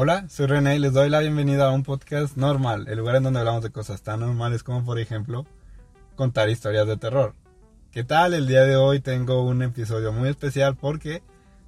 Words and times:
Hola, 0.00 0.28
soy 0.28 0.46
René 0.46 0.76
y 0.76 0.78
les 0.78 0.92
doy 0.92 1.10
la 1.10 1.18
bienvenida 1.18 1.66
a 1.66 1.72
un 1.72 1.82
podcast 1.82 2.36
normal, 2.36 2.86
el 2.86 2.98
lugar 2.98 3.16
en 3.16 3.24
donde 3.24 3.40
hablamos 3.40 3.64
de 3.64 3.70
cosas 3.70 4.00
tan 4.00 4.20
normales 4.20 4.62
como 4.62 4.84
por 4.84 5.00
ejemplo 5.00 5.44
contar 6.14 6.48
historias 6.48 6.86
de 6.86 6.96
terror. 6.96 7.34
¿Qué 7.90 8.04
tal? 8.04 8.32
El 8.32 8.46
día 8.46 8.62
de 8.62 8.76
hoy 8.76 9.00
tengo 9.00 9.42
un 9.42 9.60
episodio 9.60 10.12
muy 10.12 10.28
especial 10.28 10.76
porque 10.76 11.20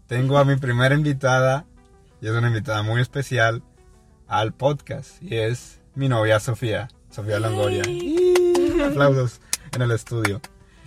tengo 0.06 0.38
a 0.38 0.44
mi 0.44 0.54
primera 0.54 0.94
invitada 0.94 1.64
y 2.20 2.28
es 2.28 2.32
una 2.32 2.46
invitada 2.46 2.84
muy 2.84 3.02
especial 3.02 3.64
al 4.28 4.52
podcast 4.52 5.20
y 5.20 5.34
es 5.34 5.80
mi 5.96 6.08
novia 6.08 6.38
Sofía, 6.38 6.86
Sofía 7.10 7.40
Longoria. 7.40 7.82
Aplausos 8.88 9.40
en 9.74 9.82
el 9.82 9.90
estudio. 9.90 10.40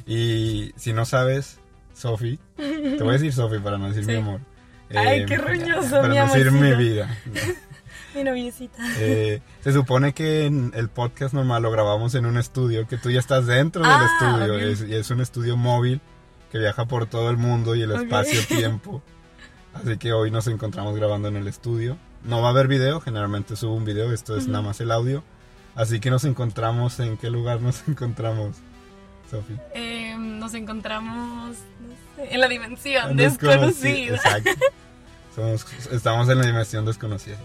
Y 0.06 0.72
si 0.78 0.94
no 0.94 1.04
sabes, 1.04 1.60
Sofi, 1.94 2.40
te 2.56 3.04
voy 3.04 3.10
a 3.10 3.14
decir 3.14 3.34
Sofi 3.34 3.60
para 3.60 3.78
no 3.78 3.90
decir 3.90 4.06
mi 4.06 4.16
amor. 4.16 4.53
Ay, 4.96 5.22
Eh, 5.22 5.26
qué 5.28 5.38
roñoso, 5.38 5.90
Para 6.02 6.08
mi 6.10 6.16
no 6.16 6.26
decir 6.28 6.52
mi 6.52 6.74
vida. 6.76 7.18
Mi 8.16 8.24
noviecita. 8.24 8.78
Eh, 9.00 9.42
se 9.64 9.74
supone 9.74 10.14
que 10.14 10.46
en 10.46 10.72
el 10.76 10.88
podcast 10.88 11.34
normal 11.34 11.64
lo 11.64 11.72
grabamos 11.72 12.14
en 12.14 12.28
un 12.28 12.38
estudio, 12.38 12.88
que 12.88 12.98
tú 12.98 13.10
ya 13.10 13.20
estás 13.20 13.48
dentro 13.48 13.82
del 13.82 13.92
Ah, 13.92 14.08
estudio. 14.38 14.54
ok. 14.56 14.62
Es, 14.62 14.82
y 14.88 14.94
es 14.94 15.10
un 15.10 15.20
estudio 15.20 15.58
móvil 15.58 16.00
que 16.52 16.60
viaja 16.60 16.86
por 16.86 17.08
todo 17.08 17.32
el 17.32 17.38
mundo 17.38 17.74
y 17.74 17.82
el 17.82 17.92
Ok. 17.92 18.04
espacio-tiempo. 18.04 19.02
Así 19.74 19.98
que 19.98 20.14
hoy 20.14 20.30
nos 20.30 20.46
encontramos 20.46 20.96
grabando 20.96 21.28
en 21.28 21.38
el 21.38 21.48
estudio. 21.48 21.98
No 22.24 22.40
va 22.44 22.50
a 22.50 22.52
haber 22.52 22.68
video, 22.68 23.02
generalmente 23.02 23.56
subo 23.56 23.74
un 23.74 23.84
video, 23.84 24.14
esto 24.14 24.38
es 24.38 24.44
Ujú. 24.44 24.52
nada 24.52 24.64
más 24.64 24.80
el 24.80 24.92
audio. 24.92 25.24
Así 25.74 26.00
que 26.00 26.12
nos 26.12 26.24
encontramos, 26.24 27.00
¿en 27.00 27.18
qué 27.18 27.32
lugar 27.32 27.62
nos 27.62 27.82
encontramos, 27.88 28.58
Sofi? 29.32 29.56
Eh, 29.74 30.14
nos 30.20 30.54
encontramos 30.54 31.56
no 31.58 31.96
sé, 32.16 32.32
en 32.36 32.40
la 32.40 32.48
dimensión 32.48 33.10
En 33.10 33.18
desconocida. 33.18 34.18
Exacto. 34.18 34.52
Somos- 35.36 35.66
estamos 35.92 36.30
en 36.30 36.38
la 36.40 36.46
dimensión 36.46 36.86
desconocida. 36.86 37.38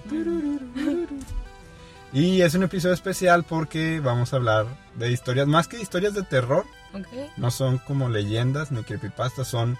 Y 2.12 2.41
es 2.41 2.55
un 2.55 2.62
episodio 2.62 2.95
especial 2.95 3.45
porque 3.45 4.00
vamos 4.00 4.33
a 4.33 4.36
hablar 4.36 4.67
de 4.95 5.11
historias, 5.12 5.47
más 5.47 5.69
que 5.69 5.80
historias 5.80 6.14
de 6.14 6.22
terror, 6.22 6.64
Ok. 6.95 7.06
no 7.36 7.50
son 7.50 7.78
como 7.78 8.08
leyendas 8.08 8.72
ni 8.72 8.83
creepypastas, 8.83 9.47
son 9.48 9.77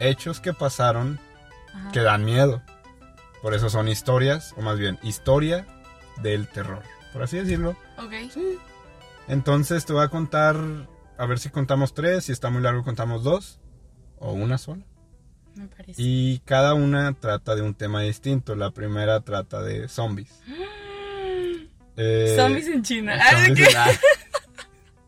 hechos 0.00 0.40
que 0.40 0.54
pasaron 0.54 1.18
Ajá. 1.74 1.90
que 1.92 2.00
dan 2.00 2.24
miedo. 2.24 2.62
Por 3.42 3.54
eso 3.54 3.68
son 3.68 3.88
historias, 3.88 4.54
o 4.56 4.62
más 4.62 4.78
bien, 4.78 4.98
historia 5.02 5.66
del 6.22 6.48
terror, 6.48 6.82
por 7.12 7.22
así 7.22 7.36
decirlo. 7.36 7.76
Ok. 7.98 8.12
Sí. 8.32 8.58
Entonces 9.28 9.84
te 9.84 9.92
voy 9.92 10.04
a 10.04 10.08
contar, 10.08 10.56
a 11.18 11.26
ver 11.26 11.38
si 11.38 11.50
contamos 11.50 11.92
tres, 11.92 12.24
si 12.24 12.32
está 12.32 12.48
muy 12.48 12.62
largo 12.62 12.82
contamos 12.82 13.22
dos, 13.22 13.60
o 14.18 14.32
una 14.32 14.56
sola. 14.56 14.82
Me 15.54 15.66
parece. 15.66 15.94
Y 16.02 16.40
cada 16.44 16.74
una 16.74 17.12
trata 17.14 17.54
de 17.56 17.62
un 17.62 17.74
tema 17.74 18.02
distinto. 18.02 18.54
La 18.54 18.70
primera 18.70 19.20
trata 19.20 19.62
de 19.62 19.88
zombies. 19.88 20.30
Eh, 22.00 22.34
Zombies 22.36 22.68
en 22.68 22.82
China. 22.84 23.16
¿de 23.16 23.20
zombies 23.46 23.68
qué? 23.68 23.72
en- 23.72 23.76
ah, 23.76 23.90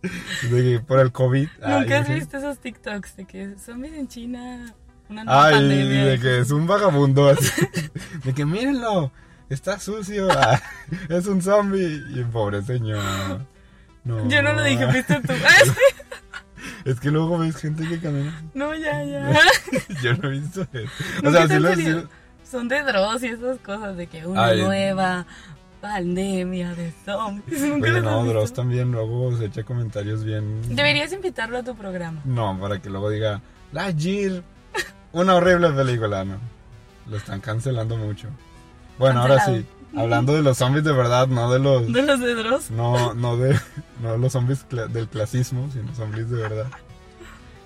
de 0.50 0.62
que 0.62 0.80
por 0.80 0.98
el 0.98 1.12
COVID. 1.12 1.48
¿Nunca 1.60 1.68
ay, 1.78 1.92
has 1.92 2.08
visto 2.08 2.38
esos 2.38 2.58
TikToks 2.58 3.16
de 3.16 3.24
que 3.26 3.54
zombies 3.64 3.92
en 3.94 4.08
China? 4.08 4.74
Una 5.08 5.22
nueva 5.24 5.46
Ay, 5.46 5.54
pandemia. 5.54 6.04
de 6.06 6.18
que 6.18 6.38
es 6.40 6.50
un 6.50 6.66
vagabundo. 6.66 7.28
así. 7.28 7.62
De 8.24 8.32
que 8.34 8.44
mírenlo, 8.44 9.12
está 9.48 9.78
sucio. 9.78 10.28
ah, 10.32 10.60
es 11.08 11.26
un 11.28 11.40
zombie. 11.42 12.02
Y 12.14 12.24
pobre 12.24 12.62
señor. 12.62 13.46
No. 14.02 14.28
Yo 14.28 14.42
no 14.42 14.52
lo 14.52 14.62
dije, 14.64 14.84
fuiste 14.90 15.14
tú. 15.20 15.32
Ay, 15.32 15.70
Es 16.90 17.00
que 17.00 17.10
luego 17.10 17.38
ves 17.38 17.56
gente 17.56 17.86
que 17.88 17.98
camina. 18.00 18.42
no, 18.54 18.74
ya, 18.74 19.04
ya. 19.04 19.32
Yo 20.02 20.14
no 20.14 20.28
he 20.28 20.40
visto 20.40 20.62
eso. 20.72 20.90
O 21.20 21.22
¿Nunca 21.24 21.46
sea, 21.46 21.56
sí 21.56 21.62
lo 21.62 21.74
sí- 21.76 22.06
Son 22.50 22.68
de 22.68 22.82
Dross 22.82 23.22
y 23.22 23.26
esas 23.28 23.58
cosas 23.58 23.96
de 23.96 24.06
que 24.06 24.26
una 24.26 24.46
Ay. 24.46 24.62
nueva 24.62 25.26
pandemia 25.80 26.74
de 26.74 26.92
zombies. 27.04 27.60
¿Nunca 27.62 27.90
Oye, 27.90 28.00
los 28.00 28.06
has 28.12 28.24
no? 28.24 28.24
Dross 28.26 28.52
también 28.52 28.92
luego 28.92 29.36
se 29.36 29.46
echa 29.46 29.62
comentarios 29.62 30.24
bien. 30.24 30.60
Deberías 30.74 31.12
invitarlo 31.12 31.58
a 31.58 31.62
tu 31.62 31.74
programa. 31.76 32.20
No, 32.24 32.58
para 32.60 32.80
que 32.82 32.90
luego 32.90 33.08
diga, 33.10 33.40
Lightyear, 33.72 34.42
una 35.12 35.34
horrible 35.36 35.70
película, 35.70 36.24
no. 36.24 36.38
Lo 37.08 37.16
están 37.16 37.40
cancelando 37.40 37.96
mucho. 37.96 38.28
Bueno, 38.98 39.22
ahora 39.22 39.40
sí, 39.46 39.64
hablando 39.96 40.34
de 40.34 40.42
los 40.42 40.58
zombies 40.58 40.84
de 40.84 40.92
verdad, 40.92 41.26
no 41.28 41.50
de 41.52 41.58
los... 41.58 41.90
¿De 41.92 42.02
los 42.02 42.20
de 42.20 42.34
Dross? 42.34 42.70
No, 42.70 43.14
no 43.14 43.36
de, 43.38 43.58
no 44.02 44.12
de 44.12 44.18
los 44.18 44.32
zombies 44.32 44.66
del 44.68 45.08
clasismo, 45.08 45.70
sino 45.72 45.94
zombies 45.94 46.28
de 46.30 46.36
verdad. 46.36 46.66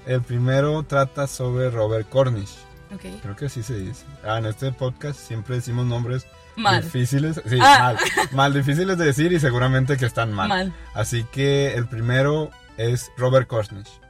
El 0.06 0.22
primero 0.22 0.82
trata 0.82 1.26
sobre 1.26 1.70
Robert 1.70 2.08
Cornish. 2.08 2.56
Ok. 2.94 3.02
Creo 3.22 3.36
que 3.36 3.46
así 3.46 3.62
se 3.62 3.74
dice. 3.78 4.04
Ah, 4.24 4.38
en 4.38 4.46
este 4.46 4.70
podcast 4.72 5.18
siempre 5.18 5.56
decimos 5.56 5.86
nombres 5.86 6.26
Mal. 6.56 6.82
difíciles. 6.82 7.40
Sí, 7.48 7.58
Ah. 7.60 7.94
mal. 8.16 8.28
Mal, 8.32 8.52
difíciles 8.54 8.98
de 8.98 9.06
decir 9.06 9.32
y 9.32 9.40
seguramente 9.40 9.96
que 9.96 10.06
están 10.06 10.32
mal. 10.32 10.48
Mal. 10.48 10.72
Así 10.94 11.24
que 11.32 11.74
el 11.74 11.88
primero 11.88 12.50
es 12.76 13.10
Robert 13.16 13.48
Cornish. 13.48 14.00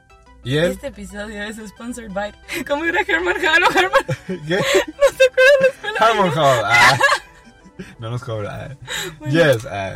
Y 0.43 0.57
él... 0.57 0.73
Este 0.73 0.87
episodio 0.87 1.41
es 1.43 1.57
sponsored 1.69 2.11
by. 2.11 2.31
¿Cómo 2.67 2.85
era 2.85 3.01
Herman 3.01 3.35
Haro? 3.37 3.65
Herman. 3.73 4.03
¿Qué? 4.47 4.57
¿No 4.57 5.17
se 5.17 5.23
acuerdan 5.25 5.55
de 5.59 5.67
la 5.67 5.67
escuela? 5.73 6.31
Hall. 6.35 6.61
ah. 6.65 6.97
No 7.99 8.09
nos 8.09 8.23
cobra. 8.23 8.69
ah. 8.71 8.75
Bueno. 9.19 9.33
Yes. 9.33 9.65
ah. 9.65 9.93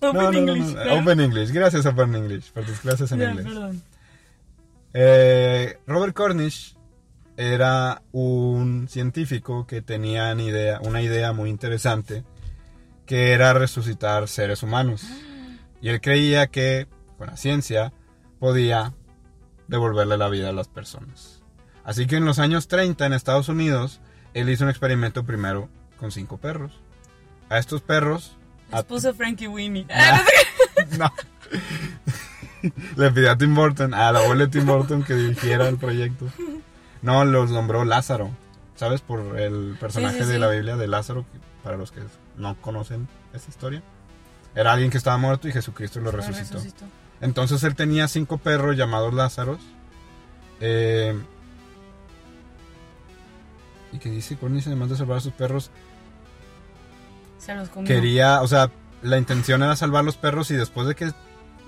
Open 0.00 0.22
No, 0.22 0.30
no, 0.30 0.38
English. 0.38 0.74
no. 0.74 0.94
Open 1.00 1.20
English. 1.20 1.50
Gracias, 1.50 1.86
Open 1.86 2.14
English, 2.14 2.52
por 2.52 2.64
tus 2.64 2.78
clases 2.80 3.10
en 3.12 3.18
Ya, 3.20 3.30
inglés. 3.30 3.46
perdón. 3.46 3.82
Eh, 4.94 5.78
Robert 5.86 6.14
Cornish 6.14 6.76
era 7.36 8.02
un 8.12 8.88
científico 8.88 9.66
que 9.66 9.82
tenía 9.82 10.32
una 10.32 10.42
idea, 10.42 10.80
una 10.82 11.02
idea 11.02 11.32
muy 11.32 11.50
interesante, 11.50 12.24
que 13.06 13.32
era 13.32 13.52
resucitar 13.52 14.28
seres 14.28 14.62
humanos. 14.62 15.04
Y 15.80 15.90
él 15.90 16.00
creía 16.00 16.48
que 16.48 16.88
con 17.16 17.28
la 17.28 17.36
ciencia 17.36 17.92
podía 18.40 18.94
devolverle 19.68 20.16
la 20.16 20.28
vida 20.28 20.48
a 20.48 20.52
las 20.52 20.68
personas. 20.68 21.42
Así 21.84 22.06
que 22.06 22.16
en 22.16 22.24
los 22.24 22.38
años 22.38 22.68
30 22.68 23.06
en 23.06 23.12
Estados 23.12 23.48
Unidos, 23.48 24.00
él 24.34 24.48
hizo 24.50 24.64
un 24.64 24.70
experimento 24.70 25.24
primero 25.24 25.68
con 25.98 26.10
cinco 26.10 26.36
perros. 26.38 26.72
A 27.48 27.58
estos 27.58 27.80
perros... 27.82 28.36
Les 28.70 28.80
a- 28.80 28.82
puso 28.86 29.14
Frankie 29.14 29.48
Winnie. 29.48 29.86
No. 30.98 31.12
Le 32.96 33.10
pidió 33.12 33.30
a 33.30 33.36
Tim 33.38 33.54
Burton, 33.54 33.94
a 33.94 34.10
la 34.12 34.20
abuela 34.20 34.44
de 34.46 34.50
Tim 34.50 34.66
Burton 34.66 35.02
que 35.02 35.14
dirigiera 35.14 35.68
el 35.68 35.76
proyecto. 35.76 36.26
No, 37.02 37.24
los 37.24 37.50
nombró 37.50 37.84
Lázaro. 37.84 38.30
¿Sabes? 38.76 39.00
Por 39.00 39.38
el 39.38 39.76
personaje 39.80 40.18
Sí, 40.18 40.22
sí, 40.22 40.28
de 40.28 40.34
sí. 40.34 40.40
la 40.40 40.48
Biblia 40.48 40.76
de 40.76 40.86
Lázaro, 40.88 41.24
que 41.32 41.38
para 41.64 41.76
los 41.76 41.90
que 41.92 42.00
no 42.36 42.56
conocen 42.60 43.08
esta 43.34 43.50
historia. 43.50 43.82
Era 44.54 44.72
alguien 44.72 44.90
que 44.90 44.98
estaba 44.98 45.16
muerto 45.18 45.48
y 45.48 45.52
Jesucristo 45.52 45.98
lo 46.00 46.06
Lo 46.06 46.18
resucitó. 46.18 46.54
resucitó. 46.54 46.84
Entonces 47.20 47.62
él 47.64 47.74
tenía 47.74 48.06
cinco 48.08 48.38
perros 48.38 48.76
llamados 48.76 49.12
Lázaros. 49.14 49.58
Eh, 50.60 51.16
y 53.92 53.98
que 53.98 54.10
dice 54.10 54.36
Cornish, 54.36 54.66
además 54.66 54.90
de 54.90 54.96
salvar 54.96 55.18
a 55.18 55.20
sus 55.20 55.32
perros, 55.32 55.70
Se 57.38 57.54
los 57.54 57.68
comió. 57.68 57.86
quería, 57.86 58.42
o 58.42 58.48
sea, 58.48 58.70
la 59.02 59.18
intención 59.18 59.62
era 59.62 59.76
salvar 59.76 60.04
los 60.04 60.16
perros 60.16 60.50
y 60.50 60.56
después 60.56 60.86
de 60.86 60.94
que 60.94 61.10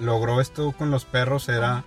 logró 0.01 0.41
esto 0.41 0.73
con 0.73 0.91
los 0.91 1.05
perros 1.05 1.49
era 1.49 1.85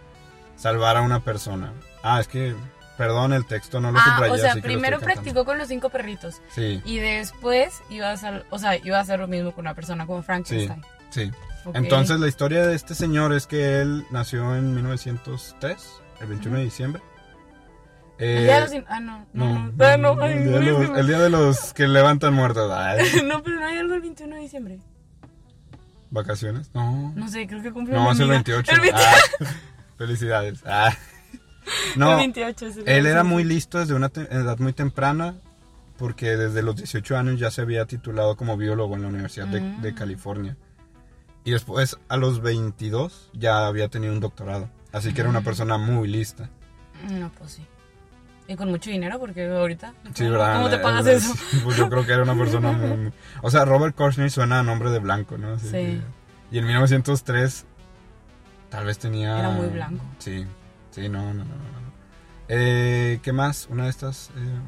salvar 0.55 0.97
a 0.97 1.01
una 1.01 1.19
persona. 1.21 1.73
Ah, 2.03 2.19
es 2.19 2.27
que, 2.27 2.55
perdón, 2.97 3.33
el 3.33 3.45
texto 3.45 3.79
no 3.79 3.91
lo 3.91 3.99
Ah, 3.99 4.13
subrayé, 4.15 4.33
o 4.33 4.37
sea, 4.37 4.51
así 4.51 4.61
primero 4.61 4.99
practicó 4.99 5.45
con 5.45 5.57
los 5.57 5.67
cinco 5.67 5.89
perritos. 5.89 6.41
Sí, 6.49 6.81
Y 6.85 6.99
después 6.99 7.81
iba 7.89 8.09
a 8.09 8.13
hacer, 8.13 8.45
o 8.49 8.59
sea, 8.59 8.77
iba 8.77 8.97
a 8.97 9.01
hacer 9.01 9.19
lo 9.19 9.27
mismo 9.27 9.51
con 9.51 9.63
una 9.65 9.73
persona 9.73 10.05
como 10.05 10.21
Frankenstein. 10.23 10.81
sí. 11.09 11.31
Entonces 11.73 12.19
la 12.19 12.27
historia 12.27 12.67
de 12.67 12.75
este 12.75 12.93
señor 12.93 13.31
es 13.31 13.47
que 13.47 13.79
él 13.79 14.05
nació 14.11 14.53
en 14.53 14.75
1903, 14.75 16.01
el 16.19 16.27
21 16.27 16.57
de 16.57 16.63
diciembre. 16.65 17.01
El 18.17 18.43
día 18.43 18.55
de 18.55 18.61
los 18.61 18.73
in- 18.73 18.85
Ah, 18.89 18.99
no. 18.99 19.25
no, 19.33 19.71
No, 19.75 19.97
no, 20.15 20.21
ay, 20.21 20.33
el, 20.33 20.43
día 20.43 20.59
los, 20.73 20.97
el 20.99 21.07
día 21.07 21.19
de 21.19 21.29
los 21.29 21.73
que 21.73 21.87
levantan 21.87 22.33
muertos. 22.33 22.69
No, 23.23 23.41
pero 23.43 23.59
no 23.61 23.65
hay 23.65 23.77
algo 23.77 23.95
el 23.95 24.01
21 24.01 24.35
de 24.35 24.41
diciembre. 24.41 24.79
¿Vacaciones? 26.13 26.69
No. 26.73 27.11
No 27.15 27.27
sé, 27.27 27.47
creo 27.47 27.61
que 27.63 27.71
cumple 27.71 27.95
No, 27.95 28.11
es 28.11 28.19
el 28.19 28.25
amiga. 28.31 28.43
28. 28.55 28.71
El 28.71 28.79
28. 28.81 29.07
Ah, 29.41 29.45
felicidades. 29.97 30.63
Ah. 30.65 30.95
No, 31.95 32.11
el 32.11 32.17
28 32.17 32.65
es 32.67 32.75
el 32.77 32.81
Él 32.89 33.05
era 33.05 33.23
28. 33.23 33.25
muy 33.25 33.43
listo 33.45 33.79
desde 33.79 33.93
una 33.93 34.07
edad 34.29 34.57
muy 34.59 34.73
temprana 34.73 35.35
porque 35.97 36.35
desde 36.35 36.61
los 36.61 36.75
18 36.75 37.15
años 37.17 37.39
ya 37.39 37.51
se 37.51 37.61
había 37.61 37.85
titulado 37.85 38.35
como 38.35 38.57
biólogo 38.57 38.95
en 38.95 39.03
la 39.03 39.07
Universidad 39.07 39.47
de, 39.47 39.61
Mm. 39.61 39.81
de 39.81 39.93
California. 39.95 40.57
Y 41.45 41.51
después 41.51 41.97
a 42.09 42.17
los 42.17 42.41
22 42.41 43.29
ya 43.33 43.65
había 43.65 43.87
tenido 43.87 44.11
un 44.11 44.19
doctorado. 44.19 44.69
Así 44.91 45.13
que 45.13 45.21
era 45.21 45.29
una 45.29 45.39
Mm. 45.39 45.45
persona 45.45 45.77
muy 45.77 46.09
lista. 46.09 46.49
No, 47.09 47.31
pues 47.37 47.51
sí. 47.53 47.65
Y 48.47 48.55
con 48.55 48.69
mucho 48.69 48.89
dinero, 48.89 49.19
porque 49.19 49.45
ahorita. 49.47 49.93
Sí, 50.13 50.27
¿verdad? 50.27 50.55
¿Cómo 50.57 50.69
te 50.69 50.77
pagas 50.79 51.05
eso? 51.07 51.33
sí, 51.49 51.61
Pues 51.63 51.77
yo 51.77 51.89
creo 51.89 52.05
que 52.05 52.11
era 52.11 52.23
una 52.23 52.35
persona 52.35 52.71
muy... 52.73 52.89
muy- 52.97 53.13
O 53.41 53.49
sea, 53.49 53.63
Robert 53.65 53.95
Cornish 53.95 54.31
suena 54.31 54.59
a 54.59 54.63
nombre 54.63 54.89
de 54.91 54.99
blanco, 54.99 55.37
¿no? 55.37 55.53
Así 55.53 55.67
Sí. 55.67 55.71
que- 55.71 56.01
Y 56.51 56.59
en 56.59 56.65
1903 56.67 57.65
tal 58.69 58.85
vez 58.85 58.97
tenía... 58.99 59.39
Era 59.39 59.49
muy 59.49 59.67
blanco. 59.67 60.03
Sí, 60.19 60.45
sí, 60.91 61.07
no, 61.09 61.21
no, 61.33 61.45
no. 61.45 61.45
no. 61.45 61.93
Eh, 62.49 63.19
¿Qué 63.23 63.31
más? 63.31 63.67
Una 63.71 63.85
de 63.85 63.89
estas... 63.89 64.29
eh, 64.35 64.59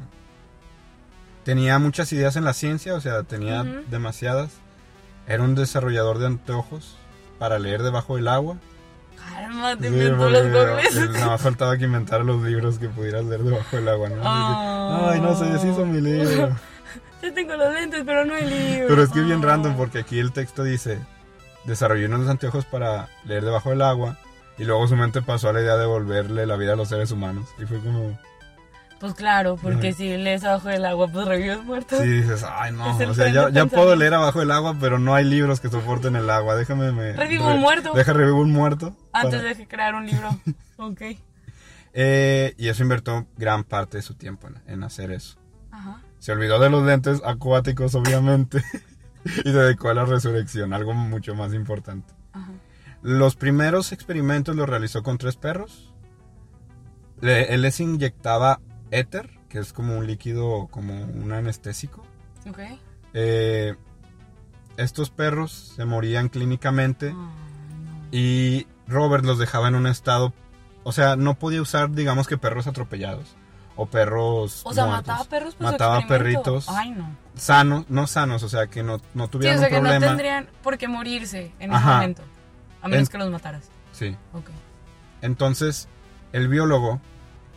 Tenía 1.44 1.78
muchas 1.78 2.12
ideas 2.12 2.34
en 2.36 2.44
la 2.44 2.52
ciencia, 2.54 2.94
o 2.94 3.00
sea, 3.00 3.22
tenía 3.22 3.62
demasiadas. 3.88 4.50
Era 5.28 5.42
un 5.44 5.54
desarrollador 5.54 6.18
de 6.18 6.26
anteojos 6.26 6.96
para 7.38 7.58
leer 7.60 7.82
debajo 7.84 8.16
del 8.16 8.26
agua. 8.28 8.56
Caramba, 9.30 9.76
te 9.76 9.88
Sí, 9.88 9.94
inventó 9.94 10.30
los 10.30 10.42
goggles. 10.52 11.10
Nada 11.10 11.26
más 11.26 11.40
faltaba 11.40 11.76
que 11.76 11.84
inventara 11.84 12.24
los 12.24 12.42
libros 12.42 12.78
que 12.78 12.88
pudieras 12.88 13.24
leer 13.24 13.42
debajo 13.42 13.76
del 13.76 13.88
agua, 13.88 14.08
¿no? 14.08 14.22
Ah. 14.24 15.10
Ay, 15.12 15.20
no 15.20 15.36
se 15.36 15.44
deshizo 15.46 15.84
mi 15.86 16.00
libro. 16.00 16.50
Ya 17.22 17.32
tengo 17.32 17.56
los 17.56 17.72
lentes, 17.72 18.02
pero 18.06 18.24
no 18.26 18.36
el 18.36 18.48
libro. 18.50 18.86
Pero 18.88 19.02
es 19.02 19.10
que 19.10 19.20
es 19.20 19.24
bien 19.26 19.40
Ah. 19.42 19.46
random 19.46 19.74
porque 19.76 19.98
aquí 20.00 20.18
el 20.20 20.32
texto 20.32 20.62
dice, 20.62 21.00
desarrolló 21.64 22.06
unos 22.06 22.28
anteojos 22.28 22.66
para 22.66 23.08
leer 23.24 23.42
debajo 23.44 23.70
del 23.70 23.82
agua 23.82 24.16
y 24.58 24.64
luego 24.64 24.86
su 24.86 24.96
mente 24.96 25.22
pasó 25.22 25.48
a 25.48 25.52
la 25.54 25.60
idea 25.62 25.72
de 25.74 25.80
devolverle 25.80 26.46
la 26.46 26.56
vida 26.56 26.74
a 26.74 26.76
los 26.76 26.88
seres 26.88 27.10
humanos. 27.10 27.48
Y 27.58 27.64
fue 27.64 27.78
como, 27.80 28.16
Pues 28.98 29.12
claro, 29.14 29.56
porque 29.60 29.92
si 29.92 30.16
lees 30.16 30.42
abajo 30.44 30.68
del 30.68 30.86
agua, 30.86 31.08
pues 31.08 31.26
revives 31.26 31.62
muerto. 31.64 32.00
sí, 32.00 32.08
dices, 32.08 32.44
ay 32.48 32.72
no, 32.72 32.96
o 33.10 33.14
sea, 33.14 33.50
ya, 33.50 33.66
puedo 33.66 33.94
leer 33.94 34.14
abajo 34.14 34.40
del 34.40 34.50
agua, 34.50 34.74
pero 34.80 34.98
no 34.98 35.14
hay 35.14 35.24
libros 35.24 35.60
que 35.60 35.68
soporten 35.68 36.16
el 36.16 36.30
agua. 36.30 36.56
Déjame 36.56 36.92
me... 36.92 37.12
Revivo 37.12 37.46
un 37.48 37.60
muerto. 37.60 37.92
Deja 37.92 38.12
revivo 38.14 38.40
un 38.40 38.52
muerto. 38.52 38.96
Antes 39.12 39.40
para- 39.42 39.54
de 39.54 39.68
crear 39.68 39.94
un 39.94 40.06
libro. 40.06 40.30
ok. 40.78 41.02
Eh, 41.98 42.54
y 42.56 42.68
eso 42.68 42.82
invirtió 42.82 43.26
gran 43.36 43.64
parte 43.64 43.98
de 43.98 44.02
su 44.02 44.14
tiempo 44.14 44.48
en, 44.48 44.62
en 44.66 44.82
hacer 44.82 45.10
eso. 45.10 45.38
Ajá. 45.70 46.00
Se 46.18 46.32
olvidó 46.32 46.58
de 46.58 46.70
los 46.70 46.82
lentes 46.84 47.20
acuáticos, 47.24 47.94
obviamente, 47.94 48.62
y 49.24 49.42
se 49.42 49.52
dedicó 49.52 49.90
a 49.90 49.94
la 49.94 50.04
resurrección, 50.06 50.72
algo 50.72 50.94
mucho 50.94 51.34
más 51.34 51.52
importante. 51.54 52.14
Ajá. 52.32 52.50
Los 53.02 53.36
primeros 53.36 53.92
experimentos 53.92 54.56
los 54.56 54.66
realizó 54.68 55.02
con 55.02 55.18
tres 55.18 55.36
perros. 55.36 55.92
Le- 57.20 57.52
él 57.54 57.62
les 57.62 57.78
inyectaba 57.80 58.60
éter, 58.90 59.30
que 59.48 59.58
es 59.58 59.72
como 59.72 59.96
un 59.98 60.06
líquido, 60.06 60.68
como 60.70 60.94
un 60.94 61.32
anestésico. 61.32 62.04
Ok. 62.48 62.58
Eh, 63.14 63.74
estos 64.76 65.10
perros 65.10 65.72
se 65.76 65.84
morían 65.84 66.28
clínicamente 66.28 67.12
no. 67.12 67.30
y 68.12 68.66
Robert 68.86 69.24
los 69.24 69.38
dejaba 69.38 69.68
en 69.68 69.74
un 69.74 69.86
estado, 69.86 70.32
o 70.84 70.92
sea, 70.92 71.16
no 71.16 71.34
podía 71.38 71.62
usar, 71.62 71.90
digamos 71.90 72.28
que 72.28 72.36
perros 72.38 72.66
atropellados 72.66 73.36
o 73.74 73.86
perros 73.86 74.62
O 74.64 74.72
sea, 74.72 74.86
muertos. 74.86 75.06
mataba 75.08 75.24
perros 75.28 75.54
su 75.54 75.62
Mataba 75.62 76.06
perritos. 76.06 76.66
Ay, 76.68 76.90
no. 76.90 77.08
sanos, 77.34 77.84
no 77.88 78.06
sanos, 78.06 78.42
o 78.42 78.48
sea, 78.48 78.68
que 78.68 78.82
no, 78.82 79.00
no 79.14 79.24
Sí, 79.24 79.30
tuvieran 79.30 79.56
o 79.56 79.60
sea 79.60 79.68
un 79.68 79.74
que 79.84 79.90
no 79.90 79.98
tendrían 80.06 80.48
por 80.62 80.78
qué 80.78 80.88
morirse 80.88 81.52
en 81.58 81.72
ese 81.72 81.84
momento. 81.84 82.22
A 82.82 82.88
menos 82.88 83.08
En- 83.08 83.12
que 83.12 83.18
los 83.18 83.30
mataras. 83.30 83.68
Sí. 83.92 84.16
Ok. 84.32 84.48
Entonces, 85.22 85.88
el 86.32 86.48
biólogo, 86.48 87.00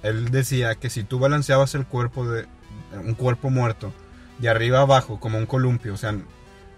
él 0.04 0.30
decía 0.32 0.76
que 0.76 0.90
si 0.90 1.04
tú 1.04 1.20
balanceabas 1.20 1.76
el 1.76 1.86
cuerpo 1.86 2.28
de 2.28 2.48
un 2.94 3.14
cuerpo 3.16 3.50
muerto 3.50 3.92
de 4.40 4.50
arriba 4.50 4.80
a 4.80 4.82
abajo 4.84 5.20
como 5.20 5.38
un 5.38 5.46
columpio, 5.46 5.94
o 5.94 5.98
sea, 5.98 6.16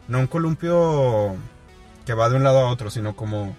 no 0.08 0.20
un 0.20 0.28
columpio 0.28 1.36
que 2.06 2.14
va 2.14 2.30
de 2.30 2.36
un 2.36 2.44
lado 2.44 2.60
a 2.60 2.70
otro, 2.70 2.90
sino 2.90 3.16
como 3.16 3.56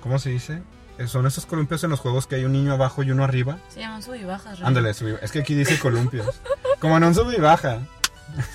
¿cómo 0.00 0.18
se 0.18 0.30
dice? 0.30 0.62
Eh, 0.98 1.06
Son 1.06 1.26
esos 1.26 1.46
columpios 1.46 1.82
en 1.84 1.90
los 1.90 2.00
juegos 2.00 2.26
que 2.26 2.36
hay 2.36 2.44
un 2.44 2.52
niño 2.52 2.72
abajo 2.72 3.02
y 3.02 3.10
uno 3.10 3.24
arriba. 3.24 3.58
Se 3.68 3.80
llaman 3.80 4.02
sub 4.02 4.14
y 4.14 4.24
bajas. 4.24 4.60
Ándale, 4.62 4.92
sub 4.94 5.08
y- 5.08 5.24
es 5.24 5.30
que 5.32 5.40
aquí 5.40 5.54
dice 5.54 5.78
columpios. 5.78 6.26
como 6.80 6.96
en 6.96 7.04
un 7.04 7.14
sub 7.14 7.30
y 7.32 7.40
baja. 7.40 7.78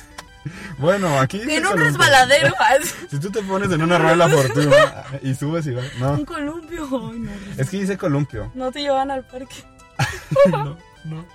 bueno, 0.78 1.20
aquí 1.20 1.40
dice 1.40 1.58
En 1.58 1.66
un 1.66 1.78
resbaladero. 1.78 2.54
Si 3.10 3.20
tú 3.20 3.30
te 3.32 3.42
pones 3.44 3.72
en 3.72 3.82
una 3.82 3.98
rueda 3.98 4.12
de 4.12 4.18
la 4.18 4.30
fortuna 4.30 4.76
y 5.22 5.34
subes 5.36 5.66
y 5.68 5.72
vas, 5.72 5.86
no, 6.00 6.14
un 6.14 6.26
columpio. 6.26 6.84
Ay, 7.12 7.20
no. 7.20 7.32
es 7.58 7.70
que 7.70 7.80
dice 7.80 7.98
columpio. 7.98 8.52
No 8.56 8.72
te 8.72 8.82
llevan 8.82 9.12
al 9.12 9.26
parque. 9.26 9.56
no, 10.52 10.78
no. 11.06 11.26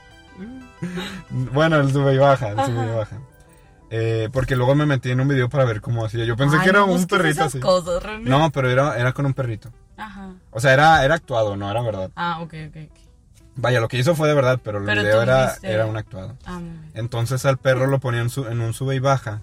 Bueno, 1.31 1.76
el 1.81 1.93
sube 1.93 2.14
y 2.14 2.19
baja, 2.19 2.49
el 2.50 2.56
sube 2.64 2.87
y 2.87 2.94
baja. 2.96 3.19
Eh, 3.90 4.28
porque 4.32 4.55
luego 4.55 4.75
me 4.75 4.84
metí 4.87 5.10
en 5.10 5.20
un 5.20 5.28
video 5.28 5.49
para 5.49 5.64
ver 5.64 5.81
cómo 5.81 6.05
hacía. 6.05 6.25
Yo 6.25 6.37
pensé 6.37 6.56
Ay, 6.58 6.62
que 6.64 6.69
era 6.70 6.81
no 6.81 6.87
un 6.87 7.06
perrito 7.06 7.44
así. 7.44 7.58
cosas. 7.58 8.02
No, 8.20 8.50
pero 8.50 8.70
era, 8.70 8.99
era 8.99 9.12
con 9.12 9.25
un 9.26 9.34
perrito. 9.34 9.70
Ajá. 9.96 10.32
O 10.50 10.60
sea, 10.60 10.75
era, 10.75 11.05
era 11.05 11.14
actuado, 11.14 11.56
no 11.56 11.70
era 11.70 11.81
verdad. 11.82 12.10
Ah, 12.14 12.40
ok, 12.40 12.55
ok, 12.69 12.76
ok. 12.90 12.99
Vaya, 13.56 13.81
lo 13.81 13.88
que 13.88 13.99
hizo 13.99 14.14
fue 14.14 14.28
de 14.28 14.34
verdad, 14.34 14.61
pero 14.62 14.78
el 14.78 14.84
Pero 14.84 15.02
video 15.02 15.22
era, 15.22 15.56
era 15.62 15.87
un 15.87 15.96
actuado. 15.96 16.37
Ah. 16.46 16.61
Entonces 16.94 17.44
al 17.44 17.58
perro 17.58 17.87
lo 17.88 17.99
ponía 17.99 18.20
en, 18.20 18.31
su- 18.31 18.46
en 18.46 18.61
un 18.61 18.72
sube 18.72 18.94
y 18.94 19.00
baja 19.00 19.40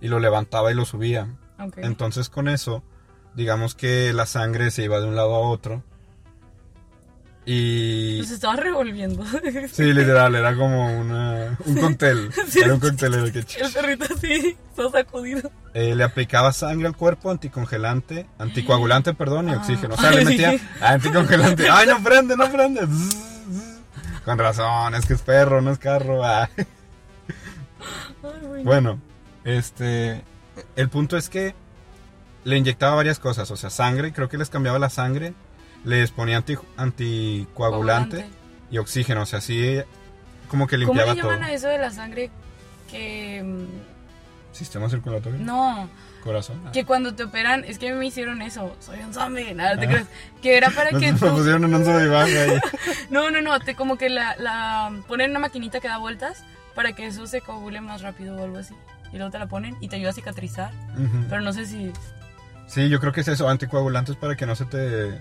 y 0.00 0.08
lo 0.08 0.18
levantaba 0.18 0.70
y 0.70 0.74
lo 0.74 0.86
subía. 0.86 1.26
Ok. 1.58 1.76
Entonces 1.78 2.30
con 2.30 2.48
eso, 2.48 2.82
digamos 3.34 3.74
que 3.74 4.14
la 4.14 4.24
sangre 4.24 4.70
se 4.70 4.84
iba 4.84 4.98
de 5.00 5.06
un 5.08 5.16
lado 5.16 5.34
a 5.34 5.40
otro. 5.40 5.82
Y... 7.46 8.18
Pues 8.18 8.30
estaba 8.32 8.56
revolviendo. 8.56 9.24
Sí, 9.72 9.92
literal, 9.92 10.34
era 10.34 10.54
como 10.54 11.00
una, 11.00 11.56
un 11.64 11.76
cóctel. 11.76 12.30
Sí. 12.48 12.60
Era 12.62 12.74
un 12.74 12.80
cóctel 12.80 13.14
en 13.14 13.20
el 13.24 13.32
que 13.32 13.38
El 13.40 13.72
perrito 13.72 14.04
así, 14.14 14.56
todo 14.76 14.90
sacudido. 14.92 15.50
eh, 15.74 15.94
le 15.94 16.04
aplicaba 16.04 16.52
sangre 16.52 16.86
al 16.86 16.96
cuerpo, 16.96 17.30
anticongelante, 17.30 18.26
anticoagulante, 18.38 19.14
perdón, 19.14 19.48
y 19.48 19.52
Ah. 19.52 19.56
oxígeno. 19.58 19.94
O 19.94 19.98
sea, 19.98 20.10
le 20.10 20.24
metía 20.24 20.54
anticongelante. 20.80 21.68
¡Ay, 21.70 21.86
no 21.88 22.02
prende, 22.02 22.36
no 22.36 22.50
prende! 22.52 22.86
Con 24.24 24.38
razón, 24.38 24.94
es 24.94 25.06
que 25.06 25.14
es 25.14 25.22
perro, 25.22 25.62
no 25.62 25.70
es 25.72 25.78
carro. 25.78 26.22
ah. 26.24 26.48
Ay. 28.22 28.64
Bueno, 28.64 29.00
este. 29.44 30.22
El 30.76 30.88
punto 30.90 31.16
es 31.16 31.28
que 31.30 31.54
le 32.44 32.56
inyectaba 32.58 32.96
varias 32.96 33.18
cosas, 33.18 33.50
o 33.50 33.56
sea, 33.56 33.70
sangre, 33.70 34.12
creo 34.12 34.28
que 34.28 34.36
les 34.38 34.50
cambiaba 34.50 34.78
la 34.78 34.90
sangre, 34.90 35.32
les 35.84 36.10
ponía 36.10 36.36
anti- 36.38 36.56
anticoagulante 36.76 38.16
Coagulante. 38.18 38.26
y 38.70 38.78
oxígeno, 38.78 39.22
o 39.22 39.26
sea, 39.26 39.38
así 39.38 39.80
como 40.48 40.66
que 40.66 40.76
¿Cómo 40.76 40.86
limpiaba 40.94 41.14
le 41.14 41.20
todo. 41.20 41.30
llaman 41.30 41.44
a 41.48 41.52
eso 41.52 41.68
de 41.68 41.78
la 41.78 41.90
sangre 41.90 42.30
que... 42.90 43.42
mm, 43.44 43.90
Sistema 44.52 44.90
circulatorio, 44.90 45.38
No, 45.38 45.88
corazón. 46.24 46.60
ah. 46.66 46.72
que 46.72 46.84
cuando 46.84 47.14
te 47.14 47.22
operan, 47.22 47.64
es 47.64 47.78
que 47.78 47.92
me 47.94 48.04
hicieron 48.04 48.42
eso, 48.42 48.74
soy 48.80 48.98
un 48.98 49.14
zombie, 49.14 49.54
nada, 49.54 49.76
te 49.78 49.86
Ah. 49.86 49.88
crees. 49.88 50.06
Que 50.42 50.56
era 50.56 50.70
para 50.70 50.90
que 50.98 51.12
me 51.12 51.18
tú... 51.18 51.28
pusieron 51.28 51.64
en 51.64 51.74
un 51.76 51.82
y- 51.82 52.60
No, 53.10 53.30
no, 53.30 53.40
no, 53.42 53.60
te 53.60 53.76
como 53.76 53.96
que 53.96 54.08
la, 54.10 54.34
la 54.38 54.92
ponen 55.06 55.30
una 55.30 55.38
maquinita 55.38 55.78
que 55.78 55.86
da 55.86 55.98
vueltas 55.98 56.42
para 56.74 56.92
que 56.94 57.06
eso 57.06 57.28
se 57.28 57.40
coagule 57.42 57.80
más 57.80 58.02
rápido 58.02 58.36
o 58.36 58.42
algo 58.44 58.58
así. 58.58 58.74
Y 59.12 59.16
luego 59.16 59.30
te 59.30 59.38
la 59.38 59.46
ponen 59.46 59.76
y 59.80 59.86
te 59.88 59.96
ayuda 59.96 60.10
a 60.10 60.14
cicatrizar. 60.14 60.72
Ujú. 60.94 61.26
Pero 61.28 61.42
no 61.42 61.52
sé 61.52 61.66
si... 61.66 61.92
Sí, 62.66 62.88
yo 62.88 62.98
creo 63.00 63.12
que 63.12 63.20
es 63.20 63.28
eso, 63.28 63.48
anticoagulantes 63.48 64.16
para 64.16 64.34
que 64.36 64.46
no 64.46 64.56
se 64.56 64.64
te 64.64 65.20